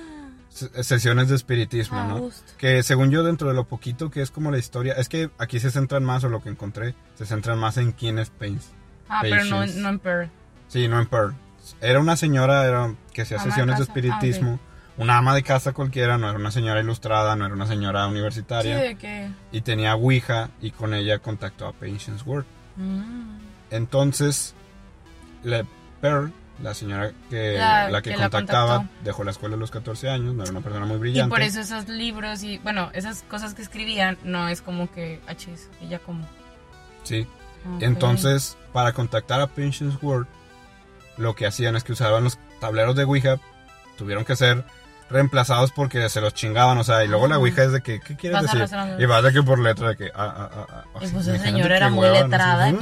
se- 0.49 0.83
sesiones 0.85 1.29
de 1.29 1.37
espiritismo, 1.37 1.99
A 2.01 2.05
¿no? 2.07 2.31
Que 2.59 2.83
según 2.83 3.11
yo, 3.11 3.23
dentro 3.23 3.49
de 3.49 3.55
lo 3.55 3.65
poquito 3.67 4.11
que 4.11 4.21
es 4.23 4.31
como 4.31 4.51
la 4.51 4.59
historia, 4.59 4.93
es 4.95 5.09
que 5.09 5.31
aquí 5.39 5.61
se 5.61 5.71
centran 5.71 6.05
más, 6.05 6.25
o 6.25 6.29
lo 6.29 6.43
que 6.43 6.51
encontré, 6.51 6.95
se 7.17 7.25
centran 7.27 7.59
más 7.59 7.77
en 7.79 7.93
quién 7.93 8.19
es 8.19 8.31
Pains. 8.31 8.71
Ah, 9.09 9.21
pero 9.23 9.45
no, 9.45 9.65
no 9.67 9.89
en 9.89 9.99
Pearl. 9.99 10.31
Sí, 10.69 10.89
no 10.89 10.99
en 10.99 11.07
Pearl. 11.07 11.35
Era 11.81 12.01
una 12.01 12.17
señora 12.17 12.65
era, 12.67 12.95
que 13.13 13.23
hacía 13.23 13.37
Ama 13.37 13.45
de 13.45 13.51
sesiones 13.51 13.79
de 13.79 13.87
casa. 13.87 13.93
Ah, 13.93 13.93
ok. 13.93 13.97
espiritismo. 13.97 14.61
Una 14.99 15.17
ama 15.17 15.35
de 15.35 15.43
casa 15.43 15.73
cualquiera, 15.73 16.19
no 16.19 16.29
era 16.29 16.39
una 16.39 16.51
señora 16.51 16.81
ilustrada, 16.81 17.35
no 17.37 17.47
era 17.47 17.55
una 17.55 17.67
señora 17.67 18.05
Sí, 18.05 18.11
universitaria. 18.11 18.77
de 18.77 18.95
que... 18.97 19.31
Y 19.51 19.63
tenía 19.63 19.95
Ouija 19.95 20.51
y 20.61 20.71
con 20.71 20.93
ella 20.93 21.19
contactó 21.19 21.67
a 21.67 21.73
Patience 21.73 22.23
Ward. 22.27 22.45
Mm. 22.77 23.39
Entonces, 23.73 24.55
la 25.43 25.65
Pearl, 26.01 26.33
la 26.63 26.75
señora 26.75 27.13
que 27.31 27.55
la, 27.59 27.89
La 27.91 28.03
que, 28.03 28.11
que 28.11 28.17
la 28.17 28.25
contactaba, 28.31 28.77
contactó. 28.79 29.05
dejó 29.05 29.25
la 29.25 29.31
escuela 29.33 29.57
a 29.57 29.59
los 29.59 29.71
14 29.71 30.09
años, 30.11 30.35
no 30.35 30.43
era 30.43 30.53
una 30.53 30.61
persona 30.61 30.87
muy 30.87 30.97
Y 30.97 31.01
brillante. 31.01 31.31
por 31.31 31.43
eso 31.43 31.61
esos 31.61 31.89
libros 31.89 32.43
y, 32.45 32.59
bueno, 32.59 32.91
esas 32.93 33.23
cosas 33.25 33.55
que 33.55 33.63
escribían 33.63 34.19
no 34.23 34.49
es 34.49 34.63
como 34.63 34.91
que, 34.93 35.21
achis, 35.27 35.69
ella 35.83 35.99
como... 35.99 36.25
Sí. 37.03 37.27
Ok. 37.77 37.83
Entonces, 37.83 38.57
para 38.73 38.93
contactar 38.93 39.41
a 39.41 39.47
Patience 39.49 39.97
Ward, 40.03 40.27
lo 41.17 41.35
que 41.35 41.47
hacían 41.47 41.75
es 41.77 41.85
que 41.85 41.93
usaban 41.93 42.25
los 42.25 42.39
tableros 42.61 42.95
de 42.97 43.05
Ouija, 43.05 43.39
tuvieron 43.97 44.25
que 44.25 44.37
ser 44.37 44.65
reemplazados 45.11 45.73
porque 45.73 46.09
se 46.09 46.21
los 46.23 46.33
chingaban, 46.33 46.79
o 46.79 46.85
sea, 46.85 47.05
y 47.05 47.09
luego 47.09 47.27
la 47.29 47.35
Ah. 47.35 47.39
Ouija 47.39 47.65
es 47.65 47.73
de 47.73 47.83
que, 47.83 48.01
¿qué 48.01 48.17
quieres 48.17 48.43
decir? 48.43 48.65
Y 48.99 49.05
vas 49.05 49.23
de 49.23 49.33
que 49.33 49.43
por 49.43 49.59
letra 49.59 49.91
de 49.91 49.97
que, 49.97 50.07
ah, 50.15 50.35
ah, 50.37 50.51
ah, 50.55 50.67
ah. 50.71 50.85
o 50.95 51.05
Y 51.05 51.09
pues 51.09 51.27
esa 51.27 51.43
señora 51.43 51.77
era 51.77 51.91
muy 51.91 52.09
letrada, 52.09 52.73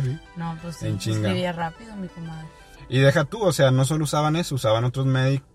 Pues. 0.00 0.20
No, 0.36 0.58
pues 0.62 0.76
sí, 0.76 0.94
chinga. 0.98 1.28
escribía 1.28 1.52
rápido, 1.52 1.96
mi 1.96 2.08
comadre. 2.08 2.46
Y 2.88 2.98
deja 3.00 3.24
tú, 3.24 3.42
o 3.42 3.52
sea, 3.52 3.70
no 3.70 3.84
solo 3.84 4.04
usaban 4.04 4.36
eso, 4.36 4.54
usaban 4.54 4.84
otros 4.84 5.06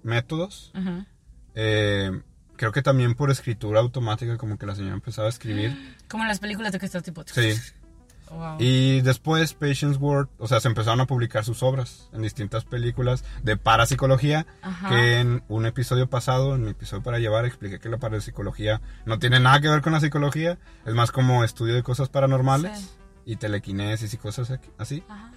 métodos. 0.04 0.74
Eh, 1.56 2.22
creo 2.58 2.72
que 2.72 2.82
también 2.82 3.16
por 3.16 3.32
escritura 3.32 3.80
automática, 3.80 4.38
como 4.38 4.58
que 4.58 4.66
la 4.66 4.76
señora 4.76 4.94
empezaba 4.96 5.28
a 5.28 5.30
escribir. 5.30 5.98
Como 6.10 6.24
en 6.24 6.30
las 6.30 6.40
películas 6.40 6.72
de 6.72 6.80
que 6.80 6.86
estás 6.86 7.04
tipo... 7.04 7.24
Sí. 7.26 7.54
Wow. 8.32 8.56
Y 8.60 9.02
después 9.02 9.54
Patience 9.54 9.98
Ward, 10.00 10.30
o 10.38 10.48
sea, 10.48 10.62
se 10.62 10.70
empezaron 10.70 11.02
a 11.02 11.06
publicar 11.06 11.44
sus 11.44 11.64
obras 11.64 12.08
en 12.14 12.22
distintas 12.22 12.64
películas 12.64 13.26
de 13.44 13.58
parapsicología, 13.58 14.48
Ajá. 14.62 14.88
que 14.88 15.20
en 15.20 15.44
un 15.50 15.66
episodio 15.66 16.10
pasado, 16.10 16.56
en 16.56 16.64
mi 16.64 16.70
episodio 16.70 17.04
para 17.04 17.20
llevar, 17.20 17.46
expliqué 17.46 17.80
que 17.80 17.90
la 17.90 17.98
parapsicología 17.98 18.80
no 19.06 19.20
tiene 19.20 19.42
nada 19.42 19.60
que 19.60 19.68
ver 19.68 19.82
con 19.82 19.92
la 19.92 20.00
psicología, 20.00 20.60
es 20.86 20.94
más 20.94 21.12
como 21.12 21.44
estudio 21.44 21.76
de 21.76 21.84
cosas 21.84 22.08
paranormales 22.08 22.80
Sí. 22.80 22.90
Y 23.26 23.36
telequinesis 23.36 24.14
y 24.14 24.18
cosas 24.18 24.60
así. 24.78 25.04
Ajá. 25.08 25.32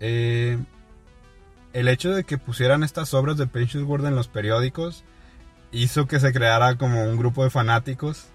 Eh, 0.00 0.58
el 1.72 1.88
hecho 1.88 2.10
de 2.14 2.24
que 2.24 2.38
pusieran 2.38 2.82
estas 2.82 3.12
obras 3.14 3.36
de 3.36 3.46
Ward 3.84 4.06
en 4.06 4.14
los 4.16 4.28
periódicos 4.28 5.04
hizo 5.72 6.06
que 6.06 6.20
se 6.20 6.32
creara 6.32 6.76
como 6.76 7.04
un 7.04 7.16
grupo 7.18 7.44
de 7.44 7.50
fanáticos 7.50 8.26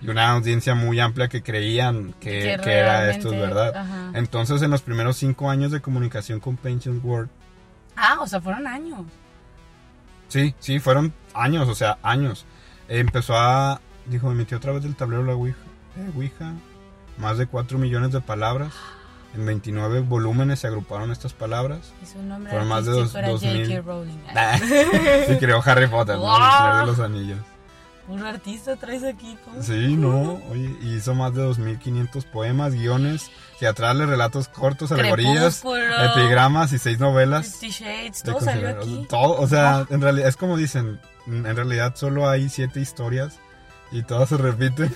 y 0.00 0.08
una 0.08 0.30
audiencia 0.30 0.74
muy 0.74 0.98
amplia 1.00 1.28
que 1.28 1.42
creían 1.42 2.12
que, 2.20 2.58
que 2.62 2.72
era 2.72 3.10
esto 3.10 3.30
verdad. 3.30 3.76
Ajá. 3.76 4.10
Entonces, 4.14 4.60
en 4.62 4.70
los 4.70 4.82
primeros 4.82 5.16
cinco 5.16 5.48
años 5.48 5.70
de 5.70 5.80
comunicación 5.80 6.40
con 6.40 6.58
Ward, 7.02 7.28
Ah, 7.94 8.18
o 8.20 8.26
sea, 8.26 8.40
fueron 8.40 8.66
años. 8.66 9.02
sí, 10.28 10.54
sí, 10.58 10.78
fueron 10.80 11.12
años, 11.34 11.68
o 11.68 11.74
sea, 11.74 11.98
años. 12.02 12.46
Eh, 12.88 12.98
empezó 13.00 13.36
a, 13.36 13.80
dijo, 14.06 14.30
emitió 14.32 14.56
a 14.56 14.60
través 14.60 14.82
del 14.82 14.96
tablero 14.96 15.22
la 15.24 15.34
Ouija, 15.34 15.58
eh, 15.98 16.10
Ouija, 16.16 16.52
más 17.22 17.38
de 17.38 17.46
4 17.46 17.78
millones 17.78 18.12
de 18.12 18.20
palabras. 18.20 18.74
En 19.34 19.46
29 19.46 20.00
volúmenes 20.00 20.58
se 20.60 20.66
agruparon 20.66 21.10
estas 21.10 21.32
palabras. 21.32 21.92
Y 22.02 22.06
su 22.06 22.22
nombre 22.22 22.50
Fueron 22.50 22.68
más 22.68 22.84
de 22.84 22.90
dos- 22.92 23.14
artístico 23.14 23.18
era 23.18 23.28
dos 23.28 23.40
J.K. 23.40 23.58
mil. 23.58 23.82
Rowling. 23.82 25.32
y 25.34 25.38
creó 25.38 25.62
Harry 25.64 25.86
Potter, 25.86 26.16
¿no? 26.16 26.22
El 26.36 26.42
Wow. 26.42 26.80
De 26.80 26.86
los 26.86 27.00
Anillos. 27.00 27.38
Puro 28.06 28.26
artista 28.26 28.74
traes 28.76 29.04
aquí 29.04 29.38
todo. 29.44 29.62
Sí, 29.62 29.96
no, 29.96 30.40
oye, 30.50 30.76
hizo 30.82 31.14
más 31.14 31.32
de 31.34 31.46
2.500 31.48 32.24
poemas, 32.26 32.74
guiones, 32.74 33.30
teatrales, 33.60 34.08
relatos 34.08 34.48
cortos, 34.48 34.90
alegorías, 34.92 35.62
epigramas 35.64 36.72
y 36.72 36.78
seis 36.80 36.98
novelas. 36.98 37.46
Fifty 37.58 37.70
Shades, 37.70 38.22
de 38.24 38.32
todo 38.32 38.40
salió 38.44 38.68
aquí. 38.70 39.06
Todo, 39.08 39.40
o 39.40 39.46
sea, 39.46 39.86
en 39.88 40.00
realidad, 40.02 40.28
es 40.28 40.36
como 40.36 40.56
dicen, 40.56 41.00
en 41.28 41.56
realidad 41.56 41.94
solo 41.94 42.28
hay 42.28 42.48
siete 42.48 42.80
historias 42.80 43.38
y 43.92 44.02
todas 44.02 44.28
se 44.28 44.36
repiten. 44.36 44.94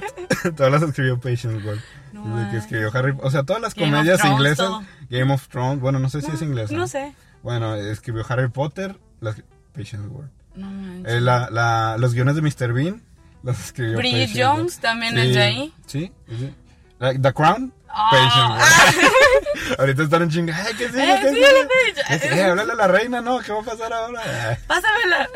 todas 0.56 0.72
las 0.72 0.82
escribió 0.82 1.18
Patience 1.18 1.66
Ward. 1.66 1.78
No 2.12 2.50
que 2.50 2.58
escribió 2.58 2.90
Harry, 2.94 3.14
o 3.20 3.30
sea, 3.30 3.42
todas 3.42 3.60
las 3.60 3.74
Game 3.74 3.90
comedias 3.90 4.18
Thrones, 4.20 4.36
inglesas, 4.38 4.66
todo. 4.66 4.84
Game 5.10 5.32
of 5.32 5.48
Thrones, 5.48 5.80
bueno, 5.80 5.98
no 5.98 6.08
sé 6.08 6.20
si 6.20 6.28
No, 6.28 6.34
es 6.34 6.42
inglesa. 6.42 6.74
No 6.74 6.86
sé. 6.86 7.14
Bueno, 7.42 7.74
escribió 7.74 8.24
Harry 8.28 8.48
Potter, 8.48 8.96
las 9.20 9.36
Patience 9.74 10.08
Ward. 10.08 10.28
No. 10.54 10.68
Eh, 11.08 11.20
la- 11.20 11.50
la- 11.50 11.96
los 11.98 12.14
guiones 12.14 12.36
de 12.36 12.42
Mr. 12.42 12.72
Bean 12.72 13.02
los 13.42 13.58
escribió 13.58 13.98
Bridget 13.98 14.28
Patience. 14.28 14.44
Jones 14.44 14.78
también 14.78 15.14
Sí, 15.14 15.20
es 15.20 15.34
de 15.34 15.42
ahí. 15.42 15.74
Sí, 15.86 16.12
sí. 16.28 16.54
La- 17.00 17.12
The 17.20 17.32
Crown, 17.32 17.72
Ah. 17.88 18.08
Patience 18.10 18.52
Ward. 18.52 19.78
Ahorita 19.80 20.02
están 20.04 20.22
en 20.22 20.30
chinga. 20.30 20.56
Ay, 20.56 20.74
¿qué 20.78 20.88
sigue? 20.88 21.12
Eh, 21.14 21.18
¿Qué 21.20 21.28
sí, 21.28 21.34
sigue? 21.34 21.46
la 21.52 22.08
¿Qué 22.08 22.28
sigue? 22.28 22.42
Háblale 22.44 22.72
a 22.72 22.76
la 22.76 22.86
reina, 22.88 23.20
¿no? 23.20 23.40
¿Qué 23.40 23.52
va 23.52 23.60
a 23.60 23.64
pasar 23.64 23.92
ahora? 23.92 24.20
Pásamela. 24.66 25.28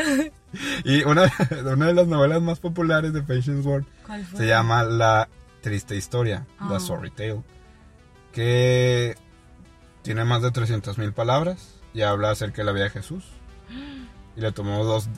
Y 0.85 1.03
una, 1.05 1.31
una 1.73 1.87
de 1.87 1.95
las 1.95 2.07
novelas 2.07 2.41
más 2.43 2.59
populares 2.61 3.13
de 3.13 3.23
Patience 3.23 3.69
Ward 3.69 3.85
se 4.37 4.47
llama 4.47 4.83
La 4.85 5.29
triste 5.61 5.97
historia, 5.97 6.47
Ah. 6.59 6.69
The 6.73 6.81
Sorry 6.81 7.11
Tale, 7.11 7.43
que 8.33 9.17
tiene 10.03 10.25
más 10.25 10.43
de 10.43 10.51
300.000 10.53 11.13
palabras 11.13 11.75
y 11.93 12.03
habla 12.03 12.31
acerca 12.31 12.59
de 12.59 12.65
la 12.65 12.73
vida 12.73 12.85
de 12.85 12.91
Jesús. 12.91 13.25
Y 14.37 14.41
le 14.41 14.53
tomó 14.53 14.85
dos, 14.85 15.09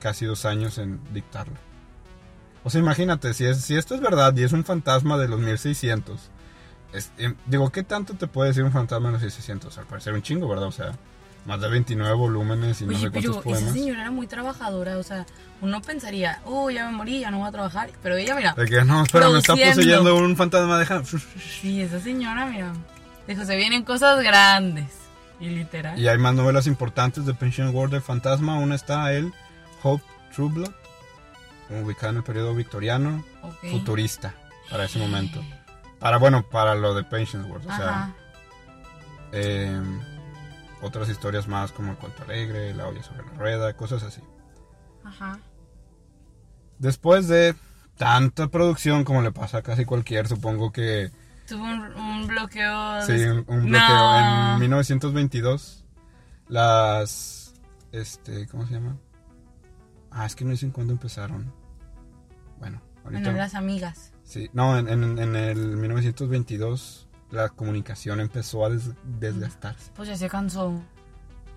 casi 0.00 0.26
dos 0.26 0.44
años 0.44 0.78
en 0.78 1.00
dictarla. 1.12 1.58
O 2.64 2.70
sea, 2.70 2.80
imagínate, 2.80 3.32
si, 3.34 3.46
es, 3.46 3.62
si 3.62 3.76
esto 3.76 3.94
es 3.94 4.00
verdad 4.00 4.36
y 4.36 4.42
es 4.44 4.52
un 4.52 4.64
fantasma 4.64 5.16
de 5.16 5.28
los 5.28 5.40
1600, 5.40 6.30
es- 6.92 7.12
em, 7.16 7.34
digo, 7.46 7.70
¿qué 7.70 7.82
tanto 7.82 8.14
te 8.14 8.26
puede 8.26 8.48
decir 8.50 8.64
un 8.64 8.72
fantasma 8.72 9.08
de 9.08 9.12
los 9.12 9.22
1600? 9.22 9.78
Al 9.78 9.86
parecer 9.86 10.12
un 10.12 10.22
chingo, 10.22 10.46
¿verdad? 10.48 10.66
O 10.68 10.72
sea, 10.72 10.92
más 11.48 11.60
de 11.62 11.68
29 11.70 12.14
volúmenes 12.14 12.80
y 12.82 12.84
no 12.84 12.90
Oye, 12.90 13.00
sé 13.00 13.10
pero 13.10 13.32
cuántos 13.32 13.36
esa 13.36 13.42
poemas. 13.42 13.72
señora 13.72 14.00
era 14.02 14.10
muy 14.10 14.26
trabajadora, 14.26 14.98
o 14.98 15.02
sea, 15.02 15.24
uno 15.62 15.80
pensaría, 15.80 16.40
oh, 16.44 16.68
ya 16.70 16.84
me 16.90 16.92
morí, 16.96 17.20
ya 17.20 17.30
no 17.30 17.38
voy 17.38 17.48
a 17.48 17.52
trabajar, 17.52 17.90
pero 18.02 18.16
ella, 18.16 18.34
mira, 18.34 18.52
De 18.52 18.66
que 18.66 18.84
no, 18.84 19.02
espera, 19.02 19.30
me 19.30 19.38
está 19.38 19.54
poseyendo 19.56 20.14
un 20.14 20.36
fantasma, 20.36 20.78
deja. 20.78 21.02
sí, 21.60 21.80
esa 21.80 22.00
señora, 22.00 22.44
mira, 22.46 22.74
dijo, 23.26 23.44
se 23.46 23.56
vienen 23.56 23.82
cosas 23.82 24.22
grandes, 24.22 24.90
y 25.40 25.48
literal. 25.48 25.98
Y 25.98 26.06
hay 26.06 26.18
más 26.18 26.34
novelas 26.34 26.66
importantes 26.66 27.24
de 27.24 27.32
Pension 27.32 27.74
World 27.74 27.92
del 27.94 28.02
fantasma. 28.02 28.58
Una 28.58 28.74
está 28.74 29.12
el 29.12 29.32
Hope 29.82 30.04
True 30.34 30.50
Blood, 30.52 30.72
ubicada 31.82 32.10
en 32.10 32.16
el 32.18 32.24
periodo 32.24 32.54
victoriano, 32.54 33.24
Ok. 33.42 33.70
futurista 33.70 34.34
para 34.70 34.84
ese 34.84 34.98
momento. 34.98 35.40
Para, 35.98 36.18
bueno, 36.18 36.42
para 36.42 36.74
lo 36.74 36.92
de 36.94 37.04
Pension 37.04 37.44
World. 37.50 37.66
O 37.70 37.76
sea, 37.76 38.12
eh, 39.32 39.80
otras 40.82 41.08
historias 41.08 41.48
más 41.48 41.72
como 41.72 41.92
El 41.92 41.98
Cuento 41.98 42.22
Alegre, 42.22 42.74
La 42.74 42.86
olla 42.88 43.02
sobre 43.02 43.24
la 43.26 43.32
rueda, 43.32 43.76
cosas 43.76 44.02
así. 44.02 44.20
Ajá. 45.04 45.38
Después 46.78 47.28
de 47.28 47.54
tanta 47.96 48.48
producción 48.48 49.04
como 49.04 49.22
le 49.22 49.32
pasa 49.32 49.58
a 49.58 49.62
casi 49.62 49.84
cualquier, 49.84 50.28
supongo 50.28 50.70
que 50.72 51.10
Tuvo 51.48 51.64
un, 51.64 51.80
un 51.96 52.26
bloqueo. 52.26 53.02
Sí, 53.02 53.12
un, 53.24 53.44
No. 53.48 53.62
bloqueo. 53.62 54.18
En 54.54 54.58
1922, 54.60 55.84
las. 56.46 57.54
Este, 57.90 58.46
¿Cómo 58.48 58.66
se 58.66 58.74
llama? 58.74 58.98
Ah, 60.10 60.26
es 60.26 60.36
que 60.36 60.44
no 60.44 60.50
dicen 60.50 60.70
cuándo 60.72 60.92
empezaron. 60.92 61.50
Bueno, 62.58 62.82
ahorita. 63.02 63.22
Bueno, 63.22 63.38
las 63.38 63.54
amigas. 63.54 64.12
Sí, 64.24 64.50
no, 64.52 64.76
en, 64.78 64.88
en- 64.90 65.18
en 65.18 65.36
el 65.36 65.76
1922 65.78 67.07
la 67.30 67.48
comunicación 67.50 68.20
empezó 68.20 68.64
a 68.64 68.70
des- 68.70 68.90
desgastarse. 69.04 69.90
Pues 69.94 70.08
ya 70.08 70.16
se 70.16 70.28
cansó. 70.28 70.80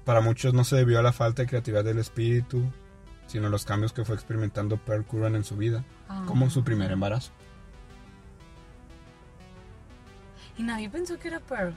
Para 0.05 0.21
muchos 0.21 0.53
no 0.53 0.63
se 0.63 0.75
debió 0.75 0.99
a 0.99 1.03
la 1.03 1.13
falta 1.13 1.43
de 1.43 1.47
creatividad 1.47 1.83
del 1.83 1.99
espíritu, 1.99 2.63
sino 3.27 3.47
a 3.47 3.49
los 3.49 3.65
cambios 3.65 3.93
que 3.93 4.03
fue 4.03 4.15
experimentando 4.15 4.77
Pearl 4.77 5.05
Curran 5.05 5.35
en 5.35 5.43
su 5.43 5.55
vida, 5.55 5.83
Ah. 6.09 6.23
como 6.27 6.49
su 6.49 6.63
primer 6.63 6.91
embarazo. 6.91 7.31
Y 10.57 10.63
nadie 10.63 10.89
pensó 10.89 11.17
que 11.17 11.27
era 11.29 11.39
Pearl. 11.39 11.73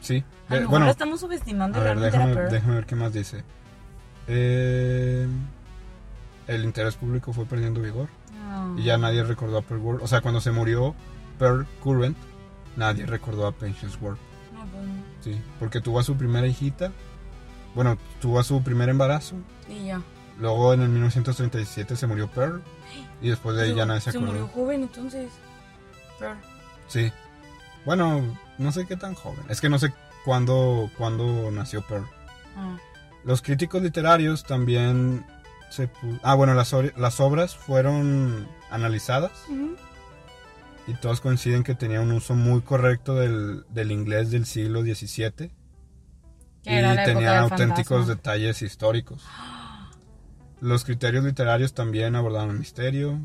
Sí, 0.00 0.24
A 0.48 0.54
mejor 0.54 0.68
bueno, 0.68 0.88
estamos 0.90 1.20
subestimando 1.20 1.78
A 1.78 1.82
ver, 1.82 1.98
realmente 1.98 2.16
era 2.16 2.26
déjame, 2.26 2.34
Pearl. 2.40 2.52
déjame 2.52 2.74
ver 2.74 2.86
qué 2.86 2.96
más 2.96 3.12
dice. 3.12 3.44
Eh, 4.26 5.28
el 6.46 6.64
interés 6.64 6.96
público 6.96 7.32
fue 7.32 7.44
perdiendo 7.46 7.80
vigor 7.80 8.08
Ah. 8.48 8.74
y 8.76 8.84
ya 8.84 8.96
nadie 8.98 9.22
recordó 9.22 9.58
a 9.58 9.62
Pearl 9.62 9.80
World. 9.82 10.02
O 10.02 10.08
sea, 10.08 10.20
cuando 10.22 10.40
se 10.40 10.50
murió 10.50 10.94
Pearl 11.40 11.66
Current, 11.82 12.16
nadie 12.76 13.04
recordó 13.06 13.46
a 13.48 13.52
Patience 13.52 13.98
World. 14.00 14.18
No, 14.52 14.60
pues 14.66 14.84
no. 14.86 14.92
Sí, 15.24 15.40
porque 15.58 15.80
tuvo 15.80 15.98
a 15.98 16.04
su 16.04 16.16
primera 16.16 16.46
hijita. 16.46 16.92
Bueno, 17.74 17.98
tuvo 18.20 18.38
a 18.38 18.44
su 18.44 18.62
primer 18.62 18.88
embarazo. 18.90 19.34
Y 19.68 19.86
ya. 19.86 20.00
Luego 20.38 20.72
en 20.74 20.82
el 20.82 20.88
1937 20.90 21.96
se 21.96 22.06
murió 22.06 22.28
Pearl. 22.30 22.62
Y 23.22 23.28
después 23.30 23.56
de 23.56 23.62
ahí 23.64 23.74
ya 23.74 23.82
Se- 23.82 23.86
nadie 23.88 24.00
se 24.02 24.12
Se 24.12 24.18
acordó. 24.18 24.32
murió 24.32 24.48
joven 24.48 24.82
entonces. 24.82 25.32
Pearl. 26.18 26.38
Sí. 26.88 27.10
Bueno, 27.84 28.36
no 28.58 28.72
sé 28.72 28.86
qué 28.86 28.96
tan 28.96 29.14
joven. 29.14 29.44
Es 29.48 29.60
que 29.60 29.68
no 29.68 29.78
sé 29.78 29.92
cuándo, 30.24 30.90
cuándo 30.98 31.50
nació 31.50 31.82
Pearl. 31.86 32.04
Ah. 32.56 32.76
Los 33.24 33.40
críticos 33.42 33.82
literarios 33.82 34.44
también 34.44 35.24
se... 35.70 35.90
Ah, 36.22 36.34
bueno, 36.34 36.54
las, 36.54 36.74
las 36.96 37.20
obras 37.20 37.56
fueron 37.56 38.46
analizadas. 38.70 39.32
Y 40.90 40.94
todos 40.94 41.20
coinciden 41.20 41.62
que 41.62 41.76
tenía 41.76 42.00
un 42.00 42.10
uso 42.10 42.34
muy 42.34 42.62
correcto 42.62 43.14
del, 43.14 43.64
del 43.68 43.92
inglés 43.92 44.30
del 44.32 44.44
siglo 44.44 44.82
XVII 44.82 45.52
y 46.64 46.74
del 46.74 46.98
auténticos 47.28 47.48
fantasma. 47.48 48.06
detalles 48.06 48.62
históricos. 48.62 49.24
Los 50.60 50.84
criterios 50.84 51.24
literarios 51.24 51.74
también 51.74 52.16
abordaron 52.16 52.50
el 52.50 52.58
misterio. 52.58 53.20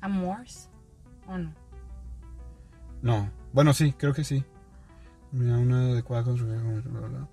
¿A 0.00 0.08
Morse? 0.08 0.68
¿O 1.26 1.36
no? 1.36 1.52
No, 3.02 3.30
bueno, 3.52 3.74
sí, 3.74 3.92
creo 3.92 4.14
que 4.14 4.22
sí. 4.22 4.44
Tenía 5.32 5.56
una 5.56 5.80
adecuada 5.90 6.22
construcción. 6.22 6.82
bla, 6.84 7.00
bla, 7.00 7.08
bla. 7.08 7.28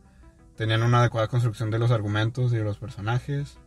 Tenían 0.56 0.82
una 0.82 1.02
adecuada 1.02 1.28
construcción 1.28 1.70
de 1.70 1.78
los 1.78 1.92
argumentos 1.92 2.52
y 2.54 2.58
de 2.58 2.64
los 2.64 2.80
personajes. 2.80 3.60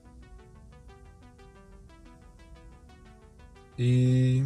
Y 3.76 4.42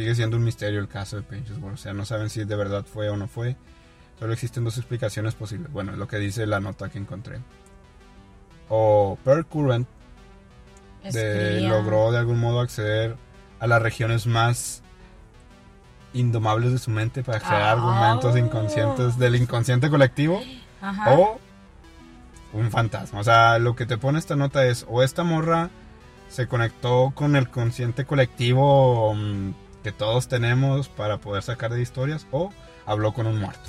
sigue 0.00 0.14
siendo 0.14 0.36
un 0.38 0.44
misterio 0.44 0.80
el 0.80 0.88
caso 0.88 1.16
de 1.16 1.22
Pinches 1.22 1.58
World. 1.58 1.74
O 1.74 1.76
sea, 1.76 1.92
no 1.92 2.04
saben 2.04 2.30
si 2.30 2.44
de 2.44 2.56
verdad 2.56 2.84
fue 2.90 3.08
o 3.10 3.16
no 3.16 3.28
fue. 3.28 3.56
Solo 4.18 4.32
existen 4.32 4.64
dos 4.64 4.76
explicaciones 4.78 5.34
posibles. 5.34 5.70
Bueno, 5.72 5.92
es 5.92 5.98
lo 5.98 6.08
que 6.08 6.16
dice 6.18 6.46
la 6.46 6.58
nota 6.60 6.88
que 6.88 6.98
encontré. 6.98 7.38
O 8.68 9.18
Per 9.24 9.44
Current 9.46 9.86
de- 11.12 11.60
logró 11.62 12.12
de 12.12 12.18
algún 12.18 12.38
modo 12.40 12.60
acceder 12.60 13.16
a 13.58 13.66
las 13.66 13.82
regiones 13.82 14.26
más 14.26 14.82
indomables 16.12 16.72
de 16.72 16.78
su 16.78 16.90
mente 16.90 17.22
para 17.22 17.38
a 17.38 17.68
Ah. 17.68 17.72
argumentos 17.72 18.36
inconscientes 18.36 19.18
del 19.18 19.36
inconsciente 19.36 19.90
colectivo 19.90 20.40
Ajá. 20.80 21.12
o 21.14 21.38
un 22.52 22.70
fantasma. 22.70 23.20
O 23.20 23.24
sea, 23.24 23.58
lo 23.58 23.76
que 23.76 23.86
te 23.86 23.96
pone 23.98 24.18
esta 24.18 24.34
nota 24.36 24.66
es 24.66 24.84
o 24.88 25.02
esta 25.02 25.22
morra 25.24 25.70
se 26.28 26.46
conectó 26.46 27.12
con 27.14 27.36
el 27.36 27.48
consciente 27.48 28.04
colectivo 28.04 29.14
mm, 29.14 29.50
que 29.82 29.92
todos 29.92 30.28
tenemos 30.28 30.88
para 30.88 31.18
poder 31.18 31.42
sacar 31.42 31.72
de 31.72 31.80
historias 31.82 32.26
o 32.30 32.52
habló 32.86 33.12
con 33.12 33.26
un 33.26 33.38
muerto. 33.40 33.68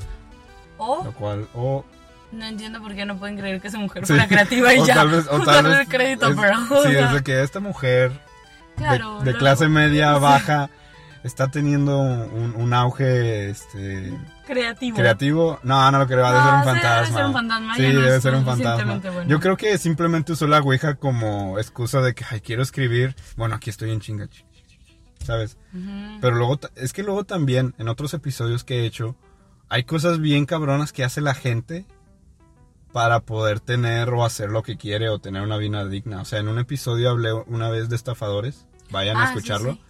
O 0.77 1.03
Lo 1.05 1.11
cual, 1.13 1.47
o 1.53 1.85
no 2.31 2.45
entiendo 2.45 2.81
por 2.81 2.95
qué 2.95 3.05
no 3.05 3.17
pueden 3.17 3.37
creer 3.37 3.59
que 3.61 3.67
esa 3.67 3.77
mujer 3.77 4.05
Sí. 4.05 4.13
fuera 4.13 4.27
creativa 4.27 4.73
y 4.73 4.79
o 4.79 4.85
ya. 4.85 4.95
tal 4.95 5.09
vez, 5.09 5.27
o 5.29 5.39
tal 5.43 5.63
vez 5.65 5.79
el 5.81 5.87
crédito, 5.87 6.29
es- 6.29 6.35
pero. 6.39 6.57
o 6.79 6.83
sí, 6.83 6.91
sea, 6.91 7.07
es 7.07 7.13
de 7.13 7.23
que 7.23 7.41
esta 7.43 7.59
mujer 7.59 8.11
claro, 8.77 9.19
de, 9.19 9.33
de 9.33 9.37
clase 9.37 9.67
media 9.67 10.13
baja 10.17 10.69
está 11.23 11.49
teniendo 11.49 11.99
un, 11.99 12.55
un 12.57 12.73
auge 12.73 13.49
este 13.51 14.11
Creativo. 14.47 14.97
creativo. 14.97 15.59
No, 15.61 15.91
no 15.91 15.99
lo 15.99 16.07
creo, 16.07 16.21
No, 16.23 16.31
ser 16.31 16.53
un 16.53 16.63
sí, 16.63 16.67
debe 16.67 16.81
fantasma. 16.81 17.15
ser 17.17 17.25
un 17.25 17.33
fantasma, 17.33 17.75
Sí, 17.75 17.81
no 17.93 18.01
debe 18.01 18.21
ser 18.21 18.35
un 18.35 18.45
fantasma. 18.45 18.95
bueno. 19.13 19.23
Yo 19.29 19.39
creo 19.39 19.55
que 19.57 19.77
simplemente 19.77 20.31
usó 20.31 20.47
la 20.47 20.59
ouija 20.61 20.95
como 20.95 21.59
excusa 21.59 22.01
de 22.01 22.15
que, 22.15 22.25
ay, 22.31 22.41
quiero 22.41 22.63
escribir. 22.63 23.15
Bueno, 23.37 23.53
aquí 23.55 23.69
estoy 23.69 23.91
en 23.91 23.99
chinga, 23.99 24.27
¿sabes? 25.23 25.57
Pero 26.21 26.35
luego, 26.35 26.59
es 26.75 26.93
que 26.93 27.03
luego 27.03 27.23
también, 27.23 27.73
en 27.77 27.87
otros 27.87 28.13
episodios 28.13 28.63
que 28.63 28.79
he 28.81 28.85
hecho, 28.85 29.15
hay 29.69 29.83
cosas 29.83 30.19
bien 30.19 30.45
cabronas 30.45 30.91
que 30.91 31.03
hace 31.03 31.21
la 31.21 31.33
gente 31.33 31.85
para 32.91 33.21
poder 33.21 33.59
tener 33.61 34.09
o 34.09 34.25
hacer 34.25 34.49
lo 34.49 34.63
que 34.63 34.75
quiere 34.77 35.07
o 35.09 35.19
tener 35.19 35.41
una 35.43 35.57
vida 35.57 35.85
digna. 35.87 36.21
O 36.21 36.25
sea, 36.25 36.39
en 36.39 36.47
un 36.49 36.59
episodio 36.59 37.09
hablé 37.09 37.31
una 37.33 37.69
vez 37.69 37.87
de 37.89 37.95
estafadores, 37.95 38.67
vayan 38.89 39.15
a 39.17 39.21
Ah, 39.23 39.25
escucharlo, 39.27 39.73
sí. 39.75 39.81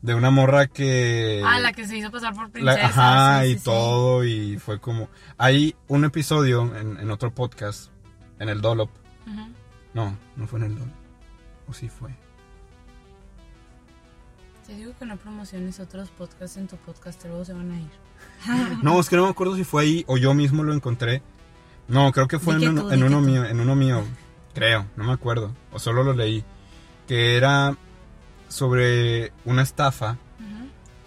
de 0.00 0.14
una 0.14 0.30
morra 0.30 0.66
que... 0.66 1.42
Ah, 1.44 1.58
la 1.60 1.72
que 1.74 1.86
se 1.86 1.98
hizo 1.98 2.10
pasar 2.10 2.32
por 2.34 2.44
la- 2.44 2.50
princesa. 2.74 2.86
ajá, 2.86 3.42
sí, 3.44 3.50
y 3.50 3.56
todo, 3.56 4.24
y 4.24 4.58
fue 4.58 4.80
como... 4.80 5.10
Hay 5.36 5.76
un 5.88 6.04
episodio 6.06 6.74
en, 6.76 6.96
en 6.98 7.10
otro 7.10 7.34
podcast, 7.34 7.90
en 8.38 8.48
el 8.48 8.62
Dolop. 8.62 8.88
No, 9.92 10.16
no 10.36 10.46
fue 10.46 10.58
en 10.60 10.64
el 10.66 10.74
Dolop. 10.78 10.94
O 11.68 11.74
sí 11.74 11.88
fue. 11.90 12.10
Te 14.66 14.74
digo 14.74 14.92
que 14.98 15.06
no 15.06 15.16
promociones 15.16 15.78
otros 15.78 16.08
podcasts 16.10 16.56
en 16.56 16.66
tu 16.66 16.76
podcast, 16.76 17.24
luego 17.24 17.44
se 17.44 17.52
van 17.52 17.70
a 17.70 17.80
ir. 17.80 17.90
No, 18.82 18.98
es 18.98 19.08
que 19.08 19.16
no 19.16 19.24
me 19.24 19.30
acuerdo 19.30 19.54
si 19.54 19.62
fue 19.62 19.82
ahí 19.82 20.04
o 20.08 20.16
yo 20.16 20.34
mismo 20.34 20.64
lo 20.64 20.74
encontré. 20.74 21.22
No, 21.86 22.10
creo 22.10 22.26
que 22.26 22.40
fue 22.40 22.54
en, 22.54 22.60
que 22.60 22.68
uno, 22.70 22.82
tú, 22.82 22.90
en 22.90 23.24
mío, 23.24 23.44
en 23.44 23.60
uno 23.60 23.76
mío, 23.76 24.02
creo, 24.54 24.86
no 24.96 25.04
me 25.04 25.12
acuerdo, 25.12 25.54
o 25.70 25.78
solo 25.78 26.02
lo 26.02 26.14
leí, 26.14 26.42
que 27.06 27.36
era 27.36 27.76
sobre 28.48 29.32
una 29.44 29.62
estafa 29.62 30.16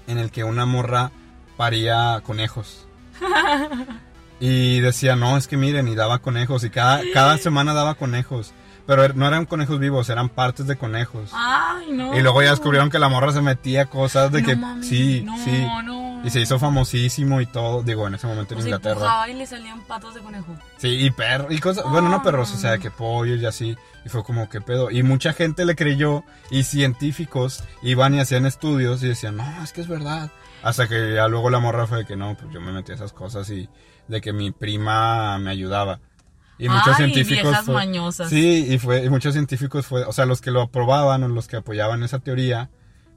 en 0.07 0.17
el 0.17 0.31
que 0.31 0.45
una 0.45 0.65
morra 0.65 1.11
paría 1.57 2.21
conejos. 2.25 2.87
Y 4.41 4.79
decía, 4.79 5.17
no, 5.17 5.35
es 5.35 5.49
que 5.49 5.57
miren, 5.57 5.89
y 5.89 5.95
daba 5.95 6.19
conejos, 6.19 6.63
y 6.63 6.69
cada, 6.69 7.01
cada 7.13 7.37
semana 7.39 7.73
daba 7.73 7.95
conejos. 7.95 8.53
Pero 8.89 9.03
er- 9.05 9.15
no 9.15 9.27
eran 9.27 9.45
conejos 9.45 9.77
vivos, 9.77 10.09
eran 10.09 10.29
partes 10.29 10.65
de 10.65 10.75
conejos. 10.75 11.29
Ay, 11.31 11.91
no. 11.91 12.17
Y 12.17 12.21
luego 12.23 12.41
ya 12.41 12.49
descubrieron 12.49 12.89
que 12.89 12.97
la 12.97 13.07
morra 13.07 13.31
se 13.31 13.39
metía 13.39 13.85
cosas 13.85 14.31
de 14.31 14.41
No 14.41 14.47
que, 14.47 14.55
mames, 14.55 14.87
sí, 14.87 15.21
no, 15.23 15.37
sí. 15.37 15.63
No, 15.85 16.23
Y 16.25 16.31
se 16.31 16.41
hizo 16.41 16.57
famosísimo 16.57 17.39
y 17.39 17.45
todo, 17.45 17.83
digo, 17.83 18.07
en 18.07 18.15
ese 18.15 18.25
momento 18.25 18.55
en 18.55 18.61
O 18.61 18.63
Inglaterra. 18.63 19.29
y 19.29 19.33
le 19.35 19.45
salían 19.45 19.81
patos 19.85 20.15
de 20.15 20.21
conejo. 20.21 20.57
Sí, 20.77 20.87
y 21.05 21.11
perros, 21.11 21.51
y 21.53 21.59
cosas, 21.59 21.85
bueno, 21.87 22.09
no 22.09 22.23
perros, 22.23 22.51
o 22.51 22.57
sea, 22.57 22.73
Ah. 22.73 22.77
que 22.79 22.89
pollos 22.89 23.39
y 23.39 23.45
así. 23.45 23.77
Y 24.05 24.09
fue 24.09 24.23
como, 24.23 24.49
¿qué 24.49 24.59
pedo? 24.59 24.89
Y 24.89 25.03
mucha 25.03 25.33
gente 25.33 25.65
le 25.65 25.75
creyó, 25.75 26.23
y 26.49 26.63
científicos 26.63 27.63
iban 27.83 28.15
y 28.15 28.19
hacían 28.19 28.47
estudios 28.47 29.03
y 29.03 29.07
decían, 29.09 29.37
no, 29.37 29.63
es 29.63 29.71
que 29.71 29.81
es 29.81 29.87
verdad. 29.87 30.31
Hasta 30.63 30.87
que 30.89 31.13
ya 31.13 31.27
luego 31.27 31.49
la 31.51 31.59
morra 31.59 31.85
fue 31.87 31.99
de 31.99 32.05
que 32.05 32.15
no, 32.17 32.35
pues 32.35 32.51
yo 32.51 32.59
me 32.59 32.71
metí 32.73 32.91
a 32.91 32.95
esas 32.95 33.13
cosas 33.13 33.49
y 33.51 33.69
de 34.07 34.19
que 34.19 34.33
mi 34.33 34.51
prima 34.51 35.37
me 35.37 35.51
ayudaba. 35.51 35.99
Y 36.59 36.67
muchos 36.69 36.87
Ay, 36.99 37.11
científicos. 37.11 37.57
fue- 37.65 37.73
mañosas. 37.73 38.29
Sí, 38.29 38.67
y 38.69 38.77
fue, 38.79 39.03
y 39.05 39.09
muchos 39.09 39.33
científicos 39.33 39.85
fue, 39.87 40.03
o 40.03 40.11
sea, 40.11 40.25
los 40.25 40.41
que 40.41 40.51
lo 40.51 40.61
aprobaban 40.61 41.23
o 41.23 41.27
los 41.29 41.47
que 41.47 41.55
apoyaban 41.55 42.03
esa 42.03 42.19
teoría, 42.19 42.69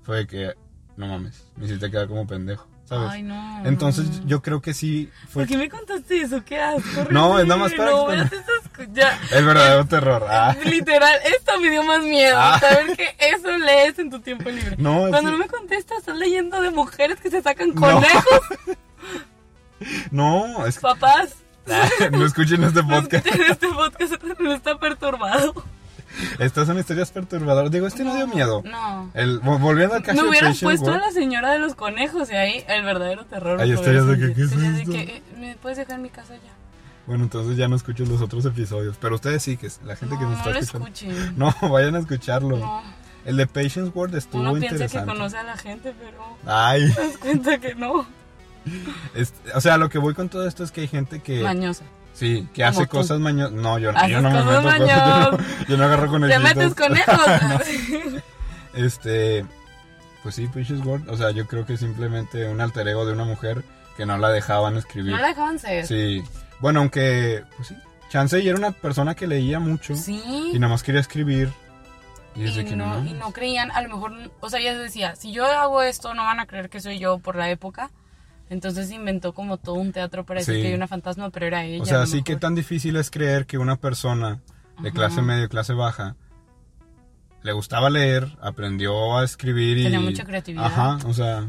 fue 0.03 0.27
que, 0.29 0.55
no 0.97 1.09
mames, 1.09 1.45
me 1.57 1.67
hiciste 1.67 1.91
quedar 1.91 2.07
como 2.07 2.25
pendejo, 2.27 2.69
¿sabes? 2.85 3.11
Ay, 3.11 3.23
no. 3.25 3.63
Entonces 3.67 4.21
no. 4.21 4.27
yo 4.29 4.43
creo 4.43 4.61
que 4.63 4.75
sí 4.75 5.11
fue 5.29 5.43
¿Por 5.43 5.49
qué 5.51 5.57
me 5.57 5.69
contaste 5.69 6.21
eso? 6.21 6.45
¿Qué 6.45 6.61
asco? 6.61 7.07
No, 7.11 7.39
es 7.41 7.47
nada 7.47 7.59
más 7.61 7.73
para 7.75 7.91
No, 7.91 8.07
que- 8.07 8.89
ya 8.93 9.19
el 9.33 9.45
verdadero 9.45 9.87
terror. 9.87 10.25
Ah. 10.29 10.55
Literal, 10.65 11.19
esto 11.37 11.59
me 11.61 11.69
dio 11.71 11.83
más 11.83 12.03
miedo. 12.05 12.37
Ah. 12.39 12.61
Saber 12.61 12.97
que 12.97 13.17
eso 13.19 13.49
lees 13.59 13.99
en 13.99 14.09
tu 14.11 14.21
tiempo 14.21 14.49
libre. 14.51 14.77
No, 14.79 15.09
Cuando 15.09 15.31
sí. 15.31 15.37
no 15.37 15.39
me 15.39 15.49
contestas, 15.49 15.99
estás 15.99 16.17
leyendo 16.17 16.61
de 16.61 16.71
mujeres 16.71 17.19
que 17.21 17.29
se 17.31 17.43
sacan 17.43 17.75
No. 17.75 17.81
conejos, 17.81 18.41
No, 20.13 20.65
es 20.67 20.77
que 20.77 20.81
papás. 20.83 21.35
no 22.13 22.25
escuchen 22.27 22.63
este 22.65 22.83
No 22.83 22.89
podcast. 22.89 23.27
escuchen 23.27 23.51
este 23.51 23.69
podcast 23.69 24.23
no 24.41 24.53
está 24.53 24.79
perturbado. 24.79 25.55
Estas 26.39 26.67
son 26.67 26.79
historias 26.79 27.11
perturbadoras. 27.11 27.71
Digo, 27.71 27.87
este 27.87 28.05
no 28.05 28.15
dio 28.15 28.27
miedo. 28.27 28.63
No. 28.65 29.11
El, 29.15 29.41
vol- 29.41 29.59
volviendo 29.61 29.95
de 29.99 30.01
hubieran 30.13 30.51
Patient 30.53 30.63
puesto 30.63 30.87
a 30.91 30.95
World, 30.95 31.07
la 31.07 31.13
señora 31.13 31.53
de 31.53 31.59
los 31.59 31.75
conejos 31.75 32.31
y 32.31 32.35
ahí 32.35 32.65
el 32.69 32.85
verdadero 32.85 33.25
terror. 33.25 33.61
Hay 33.61 33.73
historias 33.73 34.07
de 34.07 34.19
que, 34.19 34.35
¿qué 34.35 34.43
es 34.43 34.53
esto? 34.53 34.61
de 34.61 34.85
que, 34.85 35.17
eh, 35.17 35.23
¿me 35.39 35.57
puedes 35.57 35.79
dejar 35.79 35.97
en 35.97 36.03
mi 36.03 36.11
casa 36.11 36.35
ya? 36.35 36.53
Bueno, 37.07 37.25
entonces 37.25 37.57
ya 37.57 37.67
no 37.67 37.77
escucho 37.77 38.05
los 38.05 38.21
otros 38.21 38.45
episodios. 38.45 38.97
Pero 39.01 39.15
ustedes 39.15 39.43
sí, 39.43 39.57
que 39.57 39.69
es 39.69 39.81
la 39.85 39.97
gente 39.97 40.15
no, 40.15 40.21
que 40.21 40.27
nos 40.27 40.33
no 40.35 40.39
está 40.39 40.51
lo 40.51 40.59
escuchando. 40.59 40.89
escuchen. 41.17 41.35
No, 41.63 41.69
vayan 41.71 41.95
a 41.97 42.01
escucharlo. 42.01 42.59
No. 42.59 42.83
El 43.25 43.37
de 43.39 43.47
Patience 43.47 43.91
World 43.95 44.15
estuvo 44.17 44.43
Uno 44.43 44.53
piensa 44.53 44.69
que 44.69 44.75
interesante. 44.75 45.13
conoce 45.13 45.37
a 45.39 45.43
la 45.45 45.57
gente, 45.57 45.95
pero 45.99 46.37
Ay, 46.45 46.93
te 46.95 47.01
das 47.07 47.17
cuenta 47.19 47.59
que 47.59 47.75
no. 47.75 48.05
es- 49.15 49.35
o 49.55 49.61
sea, 49.61 49.77
lo 49.77 49.89
que 49.89 49.99
voy 49.99 50.15
con 50.15 50.29
todo 50.29 50.47
esto 50.47 50.65
es 50.65 50.71
que 50.71 50.83
hay 50.83 50.89
gente 50.89 51.21
que 51.21 51.43
Mañosa. 51.43 51.85
sí, 52.15 52.47
que 52.55 52.65
hace 52.65 52.83
tú. 52.87 52.97
cosas 52.99 53.19
mañosas. 53.21 53.53
No, 53.53 53.79
yo, 53.79 53.93
yo 54.09 54.21
no 54.21 54.31
me 54.31 54.43
meto 54.43 54.63
cosas 54.63 54.79
cosas, 54.79 54.79
yo 54.79 55.31
no, 55.33 55.39
yo 55.69 55.77
no 55.77 55.85
agarro 55.85 56.09
con 56.09 56.23
Te 56.29 56.39
metes 56.39 56.75
conejos. 56.75 57.17
Este, 58.75 59.45
pues 60.23 60.35
sí, 60.35 60.47
Patience 60.47 60.83
World, 60.87 61.11
o 61.11 61.17
sea, 61.17 61.31
yo 61.31 61.47
creo 61.47 61.67
que 61.67 61.77
simplemente 61.77 62.49
un 62.49 62.61
alter 62.61 62.89
ego 62.89 63.05
de 63.05 63.13
una 63.13 63.25
mujer 63.25 63.65
que 63.97 64.07
no 64.07 64.17
la 64.17 64.31
dejaban 64.31 64.77
escribir. 64.77 65.13
no 65.13 65.19
la 65.19 65.29
dejaban 65.29 65.59
ser. 65.59 65.87
Sí. 65.87 66.23
Bueno, 66.61 66.81
aunque, 66.81 67.45
pues 67.57 67.69
sí. 67.69 67.77
Chance 68.09 68.41
y 68.41 68.49
era 68.49 68.59
una 68.59 68.73
persona 68.73 69.15
que 69.15 69.27
leía 69.27 69.59
mucho 69.59 69.95
Sí. 69.95 70.23
y 70.53 70.59
nada 70.59 70.71
más 70.73 70.83
quería 70.83 71.01
escribir. 71.01 71.51
Y 72.35 72.45
Y 72.47 72.65
que 72.65 72.77
no, 72.77 73.01
no. 73.01 73.07
y 73.07 73.13
no 73.13 73.31
creían, 73.33 73.71
a 73.73 73.83
lo 73.83 73.91
mejor, 73.91 74.13
o 74.41 74.49
sea, 74.49 74.59
ella 74.61 74.77
decía, 74.79 75.17
si 75.17 75.33
yo 75.33 75.45
hago 75.45 75.83
esto, 75.83 76.15
no 76.15 76.25
van 76.25 76.41
a 76.41 76.47
creer 76.47 76.71
que 76.71 76.81
soy 76.81 76.99
yo 76.99 77.19
por 77.19 77.37
la 77.37 77.51
época. 77.51 77.91
Entonces 78.53 78.91
inventó 78.91 79.33
como 79.33 79.57
todo 79.57 79.77
un 79.77 79.93
teatro 79.93 80.27
para 80.27 80.41
decir 80.41 80.57
Sí. 80.57 80.61
que 80.61 80.69
hay 80.69 80.75
una 80.75 80.87
fantasma, 80.87 81.31
pero 81.31 81.47
era 81.47 81.65
ella. 81.65 81.83
o 81.83 81.87
sea, 81.87 82.05
sí 82.05 82.23
que 82.23 82.37
tan 82.37 82.55
difícil 82.55 82.97
es 82.97 83.11
creer 83.11 83.47
que 83.47 83.57
una 83.57 83.77
persona 83.77 84.43
de 84.83 84.89
Ajá. 84.91 84.95
clase 84.95 85.23
media, 85.23 85.49
clase 85.49 85.73
baja, 85.73 86.17
le 87.43 87.53
gustaba 87.53 87.89
leer, 87.89 88.29
aprendió 88.43 89.17
a 89.17 89.25
escribir 89.25 89.79
y... 89.79 89.85
Tenía 89.85 90.01
mucha 90.01 90.25
creatividad. 90.25 90.67
Ajá, 90.67 90.99
o 91.07 91.15
sea, 91.15 91.49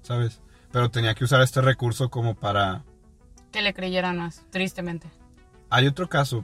¿sabes? 0.00 0.40
Pero 0.72 0.90
tenía 0.90 1.14
que 1.14 1.24
usar 1.24 1.42
este 1.42 1.60
recurso 1.60 2.08
como 2.08 2.34
para... 2.36 2.84
Que 3.50 3.60
le 3.60 3.74
creyeran 3.74 4.16
más, 4.16 4.42
tristemente. 4.50 5.08
Hay 5.68 5.86
otro 5.86 6.08
caso 6.08 6.42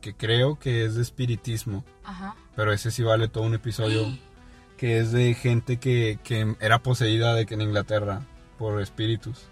que 0.00 0.14
creo 0.16 0.58
que 0.58 0.84
es 0.84 0.96
de 0.96 1.02
espiritismo, 1.02 1.84
Ajá. 2.02 2.34
pero 2.56 2.72
ese 2.72 2.90
sí 2.90 3.04
vale 3.04 3.28
todo 3.28 3.44
un 3.44 3.54
episodio, 3.54 4.04
que 4.76 4.98
es 4.98 5.12
de 5.12 5.34
gente 5.34 5.76
que, 5.78 6.18
que 6.24 6.56
era 6.58 6.82
poseída 6.82 7.34
de 7.34 7.46
que 7.46 7.54
en 7.54 7.60
Inglaterra 7.62 8.22
por 8.58 8.80
espíritus. 8.80 9.46